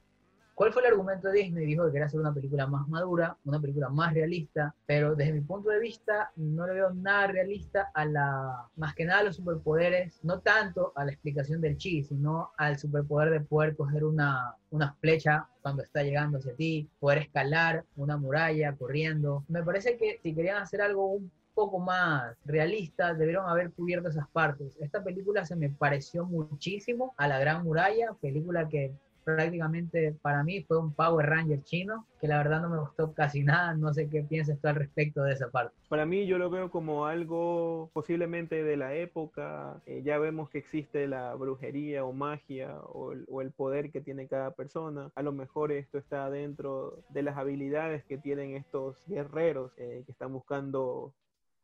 ¿Cuál 0.55 0.71
fue 0.71 0.83
el 0.83 0.89
argumento 0.89 1.29
de 1.29 1.39
Disney? 1.39 1.65
Dijo 1.65 1.85
que 1.85 1.93
quería 1.93 2.05
hacer 2.05 2.19
una 2.19 2.33
película 2.33 2.67
más 2.67 2.87
madura, 2.87 3.35
una 3.43 3.59
película 3.59 3.89
más 3.89 4.13
realista, 4.13 4.75
pero 4.85 5.15
desde 5.15 5.33
mi 5.33 5.41
punto 5.41 5.69
de 5.69 5.79
vista 5.79 6.31
no 6.35 6.67
le 6.67 6.73
veo 6.73 6.93
nada 6.93 7.27
realista 7.27 7.89
a 7.93 8.05
la, 8.05 8.69
más 8.75 8.93
que 8.93 9.05
nada 9.05 9.21
a 9.21 9.23
los 9.23 9.37
superpoderes, 9.37 10.19
no 10.23 10.41
tanto 10.41 10.93
a 10.95 11.05
la 11.05 11.11
explicación 11.11 11.59
del 11.59 11.77
chi, 11.77 12.03
sino 12.03 12.51
al 12.57 12.77
superpoder 12.77 13.31
de 13.31 13.41
poder 13.41 13.75
coger 13.75 14.03
una, 14.03 14.55
una 14.69 14.93
flecha 15.01 15.47
cuando 15.63 15.81
está 15.81 16.03
llegando 16.03 16.37
hacia 16.37 16.55
ti, 16.55 16.87
poder 16.99 17.19
escalar 17.19 17.85
una 17.95 18.17
muralla 18.17 18.75
corriendo. 18.75 19.43
Me 19.47 19.63
parece 19.63 19.97
que 19.97 20.19
si 20.21 20.35
querían 20.35 20.61
hacer 20.61 20.81
algo 20.81 21.07
un 21.07 21.31
poco 21.53 21.79
más 21.79 22.35
realista, 22.45 23.13
debieron 23.13 23.47
haber 23.47 23.71
cubierto 23.71 24.09
esas 24.09 24.27
partes. 24.29 24.75
Esta 24.79 25.03
película 25.03 25.45
se 25.45 25.55
me 25.55 25.69
pareció 25.69 26.25
muchísimo 26.25 27.13
a 27.17 27.27
La 27.27 27.39
Gran 27.39 27.63
Muralla, 27.63 28.13
película 28.21 28.67
que 28.69 28.93
prácticamente 29.23 30.15
para 30.21 30.43
mí 30.43 30.63
fue 30.63 30.77
un 30.77 30.93
Power 30.93 31.27
Ranger 31.27 31.63
chino, 31.63 32.05
que 32.19 32.27
la 32.27 32.37
verdad 32.37 32.61
no 32.61 32.69
me 32.69 32.79
gustó 32.79 33.13
casi 33.13 33.43
nada, 33.43 33.73
no 33.75 33.93
sé 33.93 34.09
qué 34.09 34.23
piensas 34.23 34.59
tú 34.59 34.67
al 34.67 34.75
respecto 34.75 35.23
de 35.23 35.33
esa 35.33 35.49
parte. 35.49 35.75
Para 35.89 36.05
mí 36.05 36.25
yo 36.25 36.37
lo 36.37 36.49
veo 36.49 36.69
como 36.71 37.05
algo 37.05 37.89
posiblemente 37.93 38.63
de 38.63 38.77
la 38.77 38.93
época, 38.95 39.81
eh, 39.85 40.01
ya 40.03 40.17
vemos 40.17 40.49
que 40.49 40.59
existe 40.59 41.07
la 41.07 41.33
brujería 41.35 42.05
o 42.05 42.13
magia 42.13 42.77
o 42.81 43.11
el, 43.41 43.51
poder 43.51 43.91
que 43.91 44.01
tiene 44.01 44.27
cada 44.27 44.51
persona, 44.51 45.11
a 45.15 45.21
lo 45.21 45.31
mejor 45.31 45.71
esto 45.71 45.97
está 45.97 46.29
dentro 46.29 46.99
de 47.09 47.23
las 47.23 47.37
habilidades 47.37 48.03
que 48.05 48.17
tienen 48.17 48.55
estos 48.55 49.05
guerreros 49.07 49.71
eh, 49.77 50.03
que 50.05 50.11
están 50.11 50.33
buscando 50.33 51.13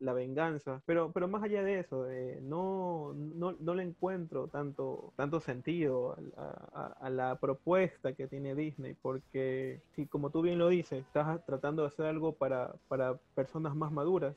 la 0.00 0.12
venganza. 0.12 0.82
Pero, 0.86 1.12
pero 1.12 1.28
más 1.28 1.42
allá 1.42 1.62
de 1.62 1.78
eso, 1.78 2.10
eh, 2.10 2.40
no, 2.42 3.12
no, 3.14 3.54
no, 3.60 3.74
le 3.74 3.84
encuentro 3.84 4.48
tanto, 4.48 5.12
tanto 5.16 5.40
sentido 5.40 6.16
a, 6.36 6.42
a, 6.74 6.86
a, 7.06 7.10
la 7.10 7.36
propuesta 7.36 8.14
que 8.14 8.26
tiene 8.26 8.54
Disney, 8.54 8.94
porque 9.00 9.80
si 9.94 10.06
como 10.06 10.30
tú 10.30 10.42
bien 10.42 10.58
lo 10.58 10.68
dices, 10.68 11.04
estás 11.04 11.44
tratando 11.46 11.82
de 11.82 11.88
hacer 11.88 12.06
algo 12.06 12.32
para, 12.32 12.72
para 12.88 13.14
personas 13.34 13.76
más 13.76 13.92
maduras, 13.92 14.34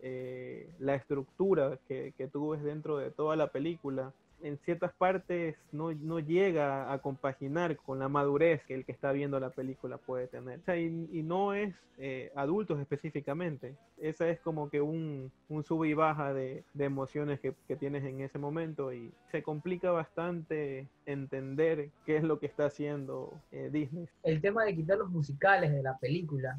eh, 0.00 0.68
la 0.78 0.94
estructura 0.94 1.78
que, 1.88 2.12
que 2.16 2.28
tú 2.28 2.50
ves 2.50 2.62
dentro 2.62 2.98
de 2.98 3.10
toda 3.10 3.36
la 3.36 3.48
película 3.48 4.12
en 4.44 4.58
ciertas 4.58 4.92
partes 4.92 5.56
no, 5.72 5.92
no, 5.92 6.20
llega 6.20 6.92
a 6.92 6.98
compaginar 6.98 7.76
con 7.78 7.98
la 7.98 8.08
madurez 8.08 8.62
que 8.64 8.74
el 8.74 8.84
que 8.84 8.92
está 8.92 9.10
viendo 9.10 9.40
la 9.40 9.50
película 9.50 9.96
puede 9.96 10.26
tener. 10.26 10.60
O 10.60 10.64
sea, 10.64 10.76
y, 10.76 10.90
no 11.24 11.54
es 11.54 11.74
eh, 11.96 12.30
adultos 12.36 12.78
específicamente. 12.78 13.74
Esa 13.98 14.28
es 14.28 14.38
como 14.40 14.68
que 14.68 14.82
un, 14.82 15.32
un 15.48 15.64
sube 15.64 15.88
y 15.88 15.94
baja 15.94 16.34
de, 16.34 16.62
de 16.74 16.84
emociones 16.84 17.40
que, 17.40 17.54
que, 17.66 17.76
tienes 17.76 18.04
en 18.04 18.20
ese 18.20 18.38
momento 18.38 18.92
y 18.92 19.10
se 19.32 19.42
complica 19.42 19.90
bastante 19.90 20.88
entender 21.06 21.88
qué 22.04 22.18
es 22.18 22.22
lo 22.22 22.38
que 22.38 22.46
está 22.46 22.66
haciendo 22.66 23.32
eh, 23.50 23.70
Disney. 23.72 24.06
El 24.22 24.42
tema 24.42 24.64
de 24.64 24.76
quitar 24.76 24.98
los 24.98 25.08
musicales 25.08 25.72
de 25.72 25.82
la 25.82 25.96
película, 25.96 26.58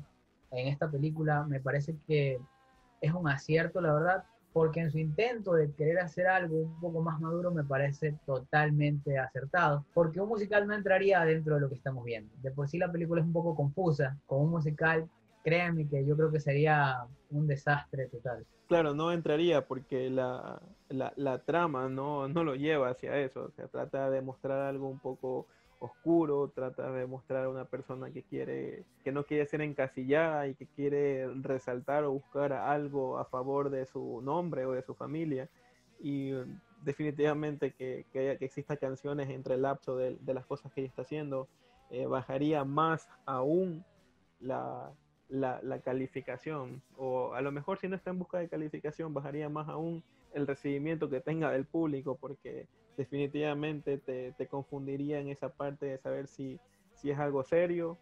en 0.50 0.68
esta 0.68 0.90
película, 0.90 1.44
me 1.44 1.60
parece 1.60 1.96
que 2.08 2.40
es 3.02 3.14
un 3.14 3.28
acierto, 3.28 3.80
la 3.80 3.94
verdad, 3.94 4.24
porque 4.56 4.80
en 4.80 4.89
su 4.89 4.99
intento 4.99 5.51
de 5.51 5.70
querer 5.74 5.99
hacer 5.99 6.28
algo 6.28 6.56
un 6.56 6.80
poco 6.80 7.01
más 7.01 7.20
maduro 7.20 7.51
me 7.51 7.66
parece 7.66 8.16
totalmente 8.26 9.20
acertado, 9.20 9.86
porque 9.93 10.22
un 10.22 10.30
musical 10.30 10.66
no 10.66 10.74
entraría 10.74 11.26
dentro 11.26 11.56
de 11.56 11.60
lo 11.60 11.68
que 11.68 11.76
estamos 11.76 12.06
viendo. 12.06 12.34
De 12.38 12.51
por 12.51 12.70
sí 12.70 12.78
la 12.78 12.89
película 12.89 13.20
es 13.20 13.28
un 13.28 13.34
poco 13.34 13.53
confusa, 13.53 14.18
con 14.26 14.43
un 14.43 14.51
musical, 14.51 15.10
créanme 15.43 15.89
que 15.89 16.06
yo 16.06 16.16
creo 16.16 16.32
que 16.32 16.39
sería 16.39 17.06
un 17.32 17.47
desastre 17.47 18.08
total. 18.08 18.45
Claro, 18.70 18.93
no 18.93 19.12
entraría 19.12 19.68
porque 19.68 20.10
la, 20.10 20.62
la, 20.88 21.39
trama 21.39 21.89
no, 21.89 22.30
no 22.30 22.45
lo 22.45 22.56
lleva 22.56 22.91
hacia 22.91 23.20
eso, 23.20 23.51
se 23.58 23.68
trata 23.68 24.10
de 24.10 24.22
mostrar 24.22 24.62
algo 24.62 24.88
un 24.88 24.99
poco 24.99 25.47
oscuro, 25.86 26.52
trata 26.54 26.92
de 26.92 27.06
mostrar 27.06 27.46
a 27.46 27.50
una 27.50 27.66
persona 27.66 28.12
que 28.12 28.24
quiere, 28.24 28.84
que 29.04 29.12
no 29.12 29.24
quiere 29.24 29.46
ser 29.46 29.62
encasillada 29.62 30.48
y 30.48 30.56
que 30.56 30.68
quiere 30.68 31.28
resaltar 31.42 32.04
o 32.04 32.12
buscar 32.12 32.54
algo 32.54 33.18
a 33.18 33.26
favor 33.26 33.70
de 33.70 33.86
su 33.86 34.22
nombre 34.22 34.66
o 34.66 34.74
de 34.74 34.84
su 34.84 34.94
familia. 34.96 35.50
Y 36.00 36.32
definitivamente 36.84 37.72
que, 37.72 38.06
que, 38.12 38.38
que 38.38 38.46
exista 38.46 38.78
canciones 38.78 39.30
entre 39.30 39.56
el 39.56 39.64
lapso 39.64 39.96
de, 39.98 40.18
de, 40.20 40.34
las 40.34 40.46
cosas 40.46 40.72
que 40.72 40.82
ella 40.82 40.90
está 40.90 41.02
haciendo, 41.02 41.48
eh, 41.90 42.06
bajaría 42.06 42.64
más 42.64 43.08
aún 43.26 43.84
la, 44.40 44.92
la, 45.30 45.60
la, 45.64 45.80
calificación. 45.80 46.82
O 46.98 47.34
a 47.34 47.42
lo 47.42 47.52
mejor 47.52 47.80
si 47.80 47.88
no 47.88 47.96
está 47.96 48.12
en 48.12 48.20
busca 48.20 48.38
de 48.38 48.50
calificación, 48.50 49.14
bajaría 49.14 49.50
más 49.50 49.68
aún 49.68 50.04
el 50.34 50.48
recibimiento 50.48 51.10
que 51.10 51.22
tenga 51.22 51.52
del 51.52 51.66
público, 51.66 52.18
porque 52.20 52.68
definitivamente 52.98 53.98
te, 53.98 54.34
te, 54.34 54.48
confundiría 54.48 55.20
en 55.20 55.30
esa 55.30 55.50
parte 55.50 55.86
de 55.86 55.98
saber 55.98 56.28
si, 56.28 56.60
si 56.93 57.12
es 57.12 57.20
algo 57.20 57.43
serio. 57.43 57.98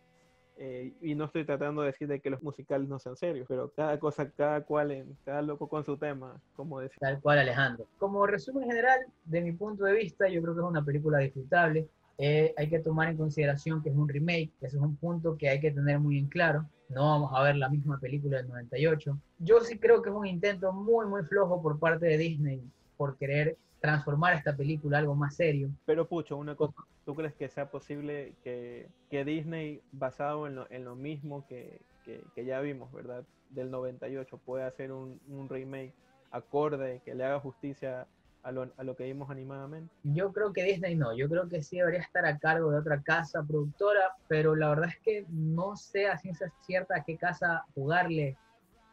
Eh, 0.56 0.94
y 1.02 1.16
no 1.16 1.26
estoy 1.26 1.46
tratando 1.46 1.82
de 1.82 1.88
decir 1.88 2.08
de 2.08 2.20
que 2.20 2.30
los 2.30 2.44
musicales 2.44 2.88
no 2.88 3.00
sean 3.00 3.16
serios, 3.16 3.48
pero 3.50 3.72
cada 3.76 3.98
cosa, 4.00 4.30
cada 4.30 4.62
cual, 4.62 4.92
en, 4.92 5.18
cada 5.26 5.42
loco 5.42 5.68
con 5.68 5.84
su 5.84 5.98
tema, 5.98 6.40
como 6.56 6.80
decía. 6.80 6.98
Tal 7.00 7.22
cual, 7.22 7.40
Alejandro. 7.40 7.88
Como 7.98 8.28
resumen 8.28 8.70
general, 8.70 9.00
de 9.26 9.42
mi 9.42 9.52
punto 9.54 9.84
de 9.84 9.94
vista, 9.94 10.28
yo 10.30 10.42
creo 10.42 10.54
que 10.54 10.62
es 10.62 10.68
una 10.68 10.86
película 10.86 11.18
disfrutable. 11.20 11.88
Eh, 12.20 12.54
hay 12.56 12.70
que 12.70 12.80
tomar 12.80 13.10
en 13.10 13.18
consideración 13.18 13.82
que 13.82 13.90
es 13.90 13.96
un 13.96 14.08
remake, 14.08 14.52
ese 14.62 14.78
es 14.78 14.84
un 14.84 14.96
punto 14.96 15.36
que 15.36 15.50
hay 15.50 15.60
que 15.60 15.72
tener 15.72 16.00
muy 16.00 16.20
en 16.20 16.28
claro. 16.28 16.70
No 16.90 17.10
vamos 17.10 17.32
a 17.34 17.42
ver 17.42 17.56
la 17.56 17.70
misma 17.70 18.00
película 18.00 18.38
del 18.38 18.48
98. 18.50 19.18
Yo 19.40 19.60
sí 19.62 19.80
creo 19.80 20.04
que 20.04 20.12
es 20.12 20.16
un 20.16 20.28
intento 20.28 20.72
muy, 20.72 21.08
muy 21.08 21.24
flojo 21.24 21.60
por 21.62 21.80
parte 21.80 22.06
de 22.06 22.18
Disney 22.18 22.62
por 22.98 23.18
querer 23.18 23.58
transformar 23.84 24.34
esta 24.34 24.56
película 24.56 24.98
algo 24.98 25.14
más 25.14 25.36
serio. 25.36 25.70
Pero 25.86 26.08
Pucho, 26.08 26.38
una 26.38 26.56
cosa, 26.56 26.74
¿tú 27.06 27.14
crees 27.16 27.34
que 27.34 27.50
sea 27.50 27.70
posible 27.70 28.34
que, 28.42 28.88
que 29.10 29.26
Disney, 29.26 29.82
basado 29.92 30.48
en 30.48 30.56
lo, 30.56 30.72
en 30.72 30.86
lo 30.86 30.96
mismo 30.96 31.46
que, 31.48 31.82
que, 32.06 32.24
que, 32.34 32.46
ya 32.46 32.62
vimos, 32.62 32.94
¿verdad? 32.94 33.26
Del 33.50 33.70
98, 33.70 34.38
pueda 34.38 34.68
hacer 34.68 34.94
un, 34.94 35.20
un, 35.28 35.50
remake 35.50 35.92
acorde, 36.32 37.02
que 37.04 37.14
le 37.14 37.26
haga 37.26 37.42
justicia 37.42 38.08
a 38.44 38.54
lo, 38.54 38.72
a 38.78 38.84
lo 38.86 38.96
que 38.96 39.04
vimos 39.04 39.30
animadamente? 39.30 39.94
Yo 40.04 40.32
creo 40.32 40.54
que 40.54 40.64
Disney 40.64 40.96
no, 40.96 41.14
yo 41.14 41.28
creo 41.28 41.50
que 41.50 41.62
sí 41.62 41.76
debería 41.76 42.00
estar 42.00 42.26
a 42.26 42.38
cargo 42.38 42.72
de 42.72 42.78
otra 42.78 43.02
casa 43.02 43.44
productora, 43.44 44.16
pero 44.30 44.56
la 44.56 44.70
verdad 44.70 44.92
es 44.92 45.00
que 45.00 45.26
no 45.28 45.76
sé 45.76 46.08
a 46.08 46.18
ciencia 46.18 46.50
cierta 46.62 46.96
a 46.96 47.04
qué 47.04 47.18
casa 47.18 47.66
jugarle 47.76 48.38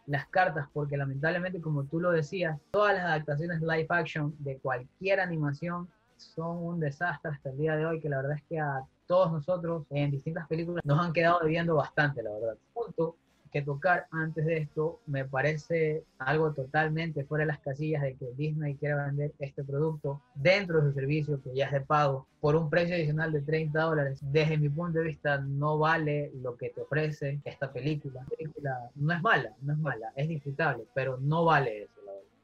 las 0.06 0.26
cartas, 0.28 0.68
porque 0.72 0.96
lamentablemente, 0.96 1.60
como 1.60 1.84
tú 1.84 2.00
lo 2.00 2.10
decías, 2.10 2.58
todas 2.70 2.94
las 2.94 3.04
adaptaciones 3.04 3.60
live 3.60 3.86
action 3.88 4.34
de 4.38 4.58
cualquier 4.58 5.20
animación 5.20 5.88
son 6.16 6.58
un 6.58 6.80
desastre 6.80 7.30
hasta 7.30 7.50
el 7.50 7.58
día 7.58 7.76
de 7.76 7.86
hoy, 7.86 8.00
que 8.00 8.08
la 8.08 8.18
verdad 8.18 8.36
es 8.36 8.42
que 8.44 8.60
a 8.60 8.82
todos 9.06 9.32
nosotros 9.32 9.84
en 9.90 10.10
distintas 10.10 10.46
películas 10.46 10.84
nos 10.84 11.04
han 11.04 11.12
quedado 11.12 11.40
debiendo 11.40 11.74
bastante, 11.74 12.22
la 12.22 12.30
verdad. 12.30 12.56
Punto 12.72 13.16
que 13.50 13.62
tocar 13.62 14.06
antes 14.10 14.44
de 14.44 14.58
esto 14.58 15.00
me 15.06 15.24
parece 15.24 16.04
algo 16.18 16.52
totalmente 16.52 17.24
fuera 17.24 17.42
de 17.42 17.48
las 17.48 17.60
casillas 17.60 18.02
de 18.02 18.14
que 18.14 18.32
Disney 18.36 18.74
quiera 18.76 19.06
vender 19.06 19.32
este 19.38 19.64
producto 19.64 20.20
dentro 20.34 20.80
de 20.80 20.88
su 20.88 20.94
servicio 20.94 21.40
que 21.42 21.54
ya 21.54 21.66
es 21.66 21.72
de 21.72 21.80
pago 21.80 22.26
por 22.40 22.56
un 22.56 22.70
precio 22.70 22.94
adicional 22.94 23.32
de 23.32 23.42
30 23.42 23.80
dólares. 23.80 24.18
Desde 24.22 24.58
mi 24.58 24.68
punto 24.68 24.98
de 24.98 25.04
vista 25.04 25.38
no 25.38 25.78
vale 25.78 26.30
lo 26.42 26.56
que 26.56 26.70
te 26.70 26.80
ofrece 26.80 27.40
esta 27.44 27.72
película. 27.72 28.20
La 28.22 28.36
película 28.36 28.90
no 28.94 29.12
es 29.12 29.22
mala, 29.22 29.52
no 29.62 29.72
es 29.72 29.78
mala, 29.78 30.12
es 30.16 30.28
disfrutable, 30.28 30.84
pero 30.94 31.18
no 31.18 31.44
vale 31.44 31.82
eso 31.82 32.00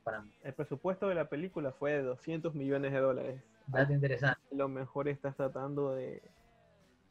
para 0.07 0.23
mí. 0.23 0.31
El 0.45 0.53
presupuesto 0.53 1.09
de 1.09 1.17
la 1.17 1.29
película 1.29 1.73
fue 1.73 1.93
de 1.93 2.03
200 2.03 2.55
millones 2.55 2.93
de 2.93 3.01
dólares. 3.01 3.41
Dato 3.67 3.93
interesante. 3.93 4.41
Lo 4.53 4.69
mejor 4.69 5.09
estás 5.09 5.35
tratando 5.35 5.97
de 5.97 6.23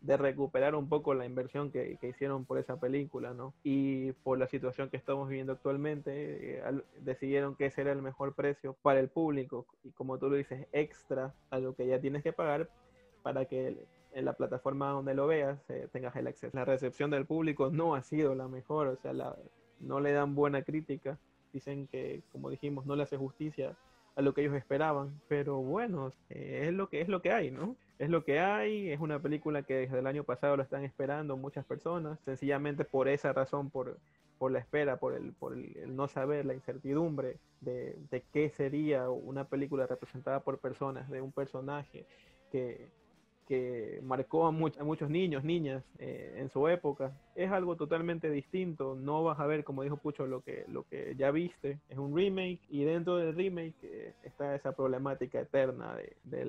de 0.05 0.17
recuperar 0.17 0.75
un 0.75 0.87
poco 0.87 1.13
la 1.13 1.25
inversión 1.25 1.71
que, 1.71 1.97
que, 1.99 2.09
hicieron 2.09 2.45
por 2.45 2.59
esa 2.59 2.79
película, 2.79 3.33
¿no? 3.33 3.53
Y 3.63 4.11
por 4.11 4.37
la 4.37 4.47
situación 4.47 4.89
que 4.89 4.97
estamos 4.97 5.27
viviendo 5.27 5.53
actualmente, 5.53 6.59
eh, 6.59 6.63
decidieron 6.99 7.55
que 7.55 7.65
ese 7.65 7.81
el 7.81 8.01
mejor 8.01 8.33
precio 8.35 8.75
para 8.81 8.99
el 8.99 9.09
público 9.09 9.65
y 9.83 9.91
como 9.91 10.17
tú 10.17 10.29
lo 10.29 10.35
dices, 10.35 10.67
extra 10.71 11.33
a 11.49 11.59
lo 11.59 11.75
que 11.75 11.87
ya 11.87 11.99
tienes 11.99 12.23
que 12.23 12.33
pagar 12.33 12.69
para 13.23 13.45
que 13.45 13.77
en 14.13 14.25
la 14.25 14.33
plataforma 14.33 14.89
donde 14.91 15.13
lo 15.13 15.27
veas 15.27 15.59
eh, 15.69 15.87
tengas 15.91 16.15
el 16.15 16.27
acceso. 16.27 16.55
La 16.55 16.65
recepción 16.65 17.09
del 17.09 17.25
público 17.25 17.69
no 17.71 17.95
ha 17.95 18.03
sido 18.03 18.35
la 18.35 18.47
mejor, 18.47 18.87
o 18.87 18.97
sea, 18.97 19.13
no 19.79 19.99
le 19.99 20.11
dan 20.11 20.35
buena 20.35 20.61
crítica, 20.61 21.17
dicen 21.51 21.87
que, 21.87 22.21
como 22.31 22.49
dijimos, 22.49 22.85
no 22.85 22.95
le 22.95 23.03
hace 23.03 23.17
justicia 23.17 23.75
a 24.15 24.21
lo 24.21 24.33
que 24.33 24.41
ellos 24.41 24.55
esperaban, 24.55 25.19
pero 25.27 25.57
bueno, 25.57 26.11
eh, 26.29 26.65
es 26.67 26.73
lo 26.73 26.89
que 26.89 27.01
es 27.01 27.09
lo 27.09 27.21
que 27.21 27.31
hay, 27.31 27.51
¿no? 27.51 27.75
Es 27.97 28.09
lo 28.09 28.25
que 28.25 28.39
hay, 28.39 28.89
es 28.91 28.99
una 28.99 29.21
película 29.21 29.63
que 29.63 29.75
desde 29.75 29.99
el 29.99 30.07
año 30.07 30.23
pasado 30.25 30.57
lo 30.57 30.63
están 30.63 30.83
esperando 30.83 31.37
muchas 31.37 31.65
personas, 31.65 32.19
sencillamente 32.25 32.83
por 32.83 33.07
esa 33.07 33.31
razón, 33.31 33.69
por, 33.69 33.97
por 34.37 34.51
la 34.51 34.59
espera, 34.59 34.97
por 34.97 35.13
el, 35.13 35.31
por 35.33 35.53
el, 35.53 35.77
el 35.77 35.95
no 35.95 36.07
saber, 36.09 36.45
la 36.45 36.53
incertidumbre 36.53 37.37
de, 37.61 37.95
de 38.11 38.21
qué 38.33 38.49
sería 38.49 39.09
una 39.09 39.45
película 39.45 39.87
representada 39.87 40.41
por 40.41 40.59
personas, 40.59 41.09
de 41.09 41.21
un 41.21 41.31
personaje 41.31 42.05
que, 42.51 42.89
que 43.47 44.01
marcó 44.03 44.45
a, 44.45 44.51
much- 44.51 44.77
a 44.77 44.83
muchos 44.83 45.09
niños, 45.09 45.45
niñas 45.45 45.81
eh, 45.97 46.33
en 46.37 46.49
su 46.49 46.67
época. 46.67 47.13
Es 47.33 47.49
algo 47.49 47.77
totalmente 47.77 48.29
distinto, 48.29 48.95
no 48.95 49.23
vas 49.23 49.39
a 49.39 49.45
ver, 49.45 49.63
como 49.63 49.83
dijo 49.83 49.95
Pucho, 49.95 50.25
lo 50.27 50.41
que, 50.41 50.65
lo 50.67 50.83
que 50.83 51.15
ya 51.15 51.31
viste, 51.31 51.79
es 51.87 51.97
un 51.97 52.13
remake 52.13 52.59
y 52.67 52.83
dentro 52.83 53.15
del 53.15 53.33
remake 53.33 53.75
eh, 53.83 54.13
está 54.23 54.53
esa 54.53 54.73
problemática 54.75 55.39
eterna 55.39 55.95
de, 55.95 56.17
de 56.25 56.45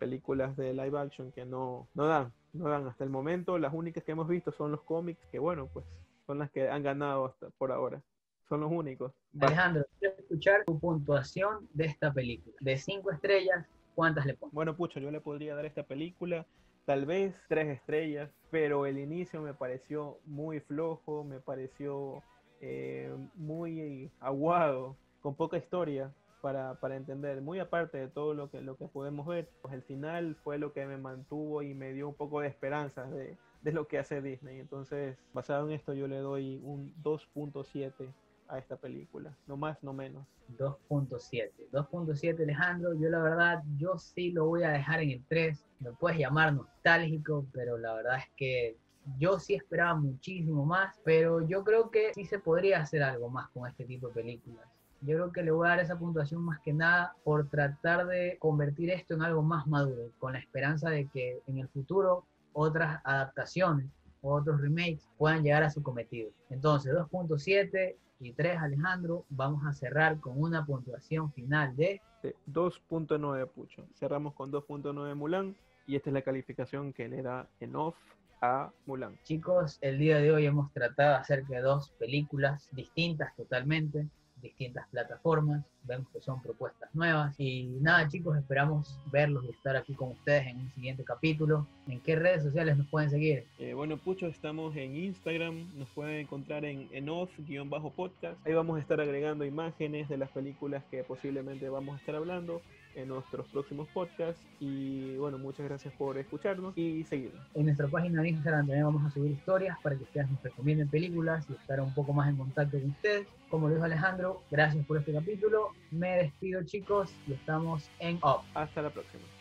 películas 0.00 0.56
de 0.56 0.72
live 0.72 0.98
action 0.98 1.30
que 1.30 1.44
no, 1.44 1.86
no 1.94 2.06
dan, 2.06 2.32
no 2.54 2.68
dan 2.68 2.88
hasta 2.88 3.04
el 3.04 3.10
momento. 3.10 3.58
Las 3.58 3.72
únicas 3.72 4.02
que 4.02 4.12
hemos 4.12 4.26
visto 4.26 4.50
son 4.50 4.72
los 4.72 4.82
cómics, 4.82 5.24
que 5.30 5.38
bueno, 5.38 5.68
pues 5.72 5.84
son 6.26 6.38
las 6.40 6.50
que 6.50 6.68
han 6.68 6.82
ganado 6.82 7.26
hasta 7.26 7.50
por 7.50 7.70
ahora. 7.70 8.02
Son 8.48 8.60
los 8.60 8.72
únicos. 8.72 9.12
Alejandro, 9.38 9.84
quiero 10.00 10.16
escuchar 10.18 10.64
tu 10.64 10.80
puntuación 10.80 11.68
de 11.72 11.84
esta 11.84 12.12
película. 12.12 12.56
De 12.60 12.76
cinco 12.76 13.12
estrellas, 13.12 13.64
¿cuántas 13.94 14.26
le 14.26 14.34
pones? 14.34 14.54
Bueno, 14.54 14.74
Pucho, 14.74 14.98
yo 14.98 15.12
le 15.12 15.20
podría 15.20 15.54
dar 15.54 15.64
a 15.64 15.68
esta 15.68 15.84
película 15.84 16.46
tal 16.86 17.06
vez 17.06 17.34
tres 17.48 17.68
estrellas, 17.68 18.30
pero 18.50 18.86
el 18.86 18.98
inicio 18.98 19.40
me 19.42 19.54
pareció 19.54 20.18
muy 20.24 20.58
flojo, 20.58 21.22
me 21.22 21.38
pareció 21.38 22.22
eh, 22.60 23.14
muy 23.36 24.10
aguado, 24.18 24.96
con 25.20 25.36
poca 25.36 25.58
historia 25.58 26.12
para, 26.40 26.74
para 26.80 26.96
entender, 26.96 27.40
muy 27.40 27.58
aparte 27.58 27.98
de 27.98 28.08
todo 28.08 28.34
lo 28.34 28.50
que, 28.50 28.60
lo 28.60 28.76
que 28.76 28.86
podemos 28.86 29.26
ver. 29.26 29.48
Pues 29.62 29.74
el 29.74 29.82
final 29.82 30.36
fue 30.36 30.58
lo 30.58 30.72
que 30.72 30.86
me 30.86 30.96
mantuvo 30.96 31.62
y 31.62 31.74
me 31.74 31.92
dio 31.92 32.08
un 32.08 32.14
poco 32.14 32.40
de 32.40 32.48
esperanza 32.48 33.04
de, 33.04 33.36
de 33.62 33.72
lo 33.72 33.86
que 33.86 33.98
hace 33.98 34.20
Disney. 34.22 34.58
Entonces, 34.58 35.16
basado 35.32 35.66
en 35.66 35.72
esto, 35.72 35.94
yo 35.94 36.08
le 36.08 36.18
doy 36.18 36.60
un 36.62 36.94
2.7 37.02 38.12
a 38.48 38.58
esta 38.58 38.76
película, 38.76 39.36
no 39.46 39.56
más, 39.56 39.82
no 39.82 39.92
menos. 39.92 40.26
2.7. 40.58 41.50
2.7 41.72 42.42
Alejandro, 42.42 42.94
yo 42.94 43.08
la 43.08 43.20
verdad, 43.20 43.62
yo 43.76 43.96
sí 43.96 44.32
lo 44.32 44.46
voy 44.46 44.64
a 44.64 44.70
dejar 44.70 45.00
en 45.00 45.10
el 45.10 45.24
3. 45.28 45.64
Me 45.80 45.92
puedes 45.92 46.18
llamar 46.18 46.52
nostálgico, 46.52 47.46
pero 47.52 47.78
la 47.78 47.94
verdad 47.94 48.18
es 48.18 48.30
que 48.36 48.76
yo 49.18 49.38
sí 49.38 49.54
esperaba 49.54 49.94
muchísimo 49.94 50.64
más, 50.64 51.00
pero 51.04 51.46
yo 51.46 51.64
creo 51.64 51.90
que 51.90 52.12
sí 52.14 52.24
se 52.24 52.38
podría 52.38 52.80
hacer 52.80 53.02
algo 53.02 53.30
más 53.30 53.48
con 53.50 53.68
este 53.68 53.84
tipo 53.84 54.08
de 54.08 54.14
películas. 54.14 54.66
Yo 55.02 55.16
creo 55.16 55.32
que 55.32 55.42
le 55.42 55.50
voy 55.50 55.66
a 55.66 55.70
dar 55.70 55.80
esa 55.80 55.98
puntuación 55.98 56.42
más 56.42 56.60
que 56.60 56.72
nada 56.72 57.14
por 57.24 57.48
tratar 57.48 58.06
de 58.06 58.36
convertir 58.38 58.90
esto 58.90 59.14
en 59.14 59.22
algo 59.22 59.42
más 59.42 59.66
maduro, 59.66 60.10
con 60.18 60.34
la 60.34 60.38
esperanza 60.38 60.90
de 60.90 61.08
que 61.08 61.40
en 61.46 61.58
el 61.58 61.68
futuro 61.68 62.24
otras 62.52 63.00
adaptaciones 63.04 63.86
o 64.22 64.34
otros 64.34 64.60
remakes 64.60 65.08
puedan 65.16 65.42
llegar 65.42 65.62
a 65.62 65.70
su 65.70 65.82
cometido. 65.82 66.30
Entonces, 66.50 66.92
2.7 66.92 67.96
y 68.20 68.32
3, 68.32 68.58
Alejandro, 68.58 69.24
vamos 69.30 69.64
a 69.66 69.72
cerrar 69.72 70.20
con 70.20 70.40
una 70.40 70.66
puntuación 70.66 71.32
final 71.32 71.74
de 71.76 72.00
de 72.22 72.36
2.9 72.52 73.48
Pucho. 73.48 73.86
Cerramos 73.94 74.34
con 74.34 74.52
2.9 74.52 75.14
Mulan 75.14 75.56
y 75.86 75.96
esta 75.96 76.10
es 76.10 76.14
la 76.14 76.22
calificación 76.22 76.92
que 76.92 77.08
le 77.08 77.22
da 77.22 77.48
en 77.60 77.76
off 77.76 77.96
a 78.40 78.70
Mulan. 78.86 79.18
Chicos, 79.22 79.78
el 79.80 79.98
día 79.98 80.18
de 80.18 80.32
hoy 80.32 80.46
hemos 80.46 80.72
tratado 80.72 81.16
acerca 81.16 81.54
de 81.54 81.60
dos 81.60 81.90
películas 81.98 82.68
distintas 82.72 83.34
totalmente, 83.36 84.06
distintas 84.40 84.86
plataformas, 84.88 85.64
vemos 85.84 86.08
que 86.12 86.20
son 86.20 86.42
propuestas 86.42 86.88
nuevas 86.94 87.34
y 87.38 87.64
nada 87.80 88.08
chicos, 88.08 88.36
esperamos 88.36 88.98
verlos 89.10 89.44
y 89.44 89.50
estar 89.50 89.76
aquí 89.76 89.94
con 89.94 90.10
ustedes 90.10 90.46
en 90.46 90.58
un 90.58 90.70
siguiente 90.70 91.04
capítulo. 91.04 91.66
¿En 91.88 92.00
qué 92.00 92.16
redes 92.16 92.42
sociales 92.42 92.76
nos 92.76 92.86
pueden 92.88 93.10
seguir? 93.10 93.46
Eh, 93.58 93.74
bueno, 93.74 93.96
Pucho, 93.96 94.26
estamos 94.26 94.76
en 94.76 94.96
Instagram, 94.96 95.76
nos 95.76 95.88
pueden 95.90 96.20
encontrar 96.20 96.64
en, 96.64 96.88
en 96.92 97.08
off-podcast. 97.08 98.46
Ahí 98.46 98.54
vamos 98.54 98.78
a 98.78 98.80
estar 98.80 99.00
agregando 99.00 99.44
imágenes 99.44 100.08
de 100.08 100.18
las 100.18 100.30
películas 100.30 100.84
que 100.90 101.02
posiblemente 101.04 101.68
vamos 101.68 101.96
a 101.96 101.98
estar 101.98 102.14
hablando 102.14 102.62
en 102.94 103.08
nuestros 103.08 103.46
próximos 103.48 103.88
podcasts. 103.88 104.40
Y 104.58 105.16
bueno, 105.16 105.38
muchas 105.38 105.66
gracias 105.66 105.92
por 105.94 106.18
escucharnos 106.18 106.76
y 106.76 107.04
seguirnos. 107.04 107.40
En 107.54 107.66
nuestra 107.66 107.88
página 107.88 108.22
de 108.22 108.30
Instagram 108.30 108.66
también 108.66 108.84
vamos 108.84 109.04
a 109.04 109.10
subir 109.10 109.32
historias 109.32 109.76
para 109.82 109.96
que 109.96 110.04
ustedes 110.04 110.30
nos 110.30 110.42
recomienden 110.42 110.88
películas 110.88 111.46
y 111.48 111.54
estar 111.54 111.80
un 111.80 111.94
poco 111.94 112.12
más 112.12 112.28
en 112.28 112.36
contacto 112.36 112.78
con 112.78 112.90
ustedes. 112.90 113.26
Como 113.48 113.68
dijo 113.68 113.82
Alejandro, 113.82 114.42
gracias 114.50 114.84
por 114.86 114.98
este 114.98 115.12
capítulo. 115.12 115.70
Me 115.90 116.16
despido 116.16 116.62
chicos 116.64 117.12
y 117.26 117.32
estamos 117.32 117.90
en 117.98 118.16
Up. 118.16 118.42
Hasta 118.54 118.82
la 118.82 118.90
próxima. 118.90 119.39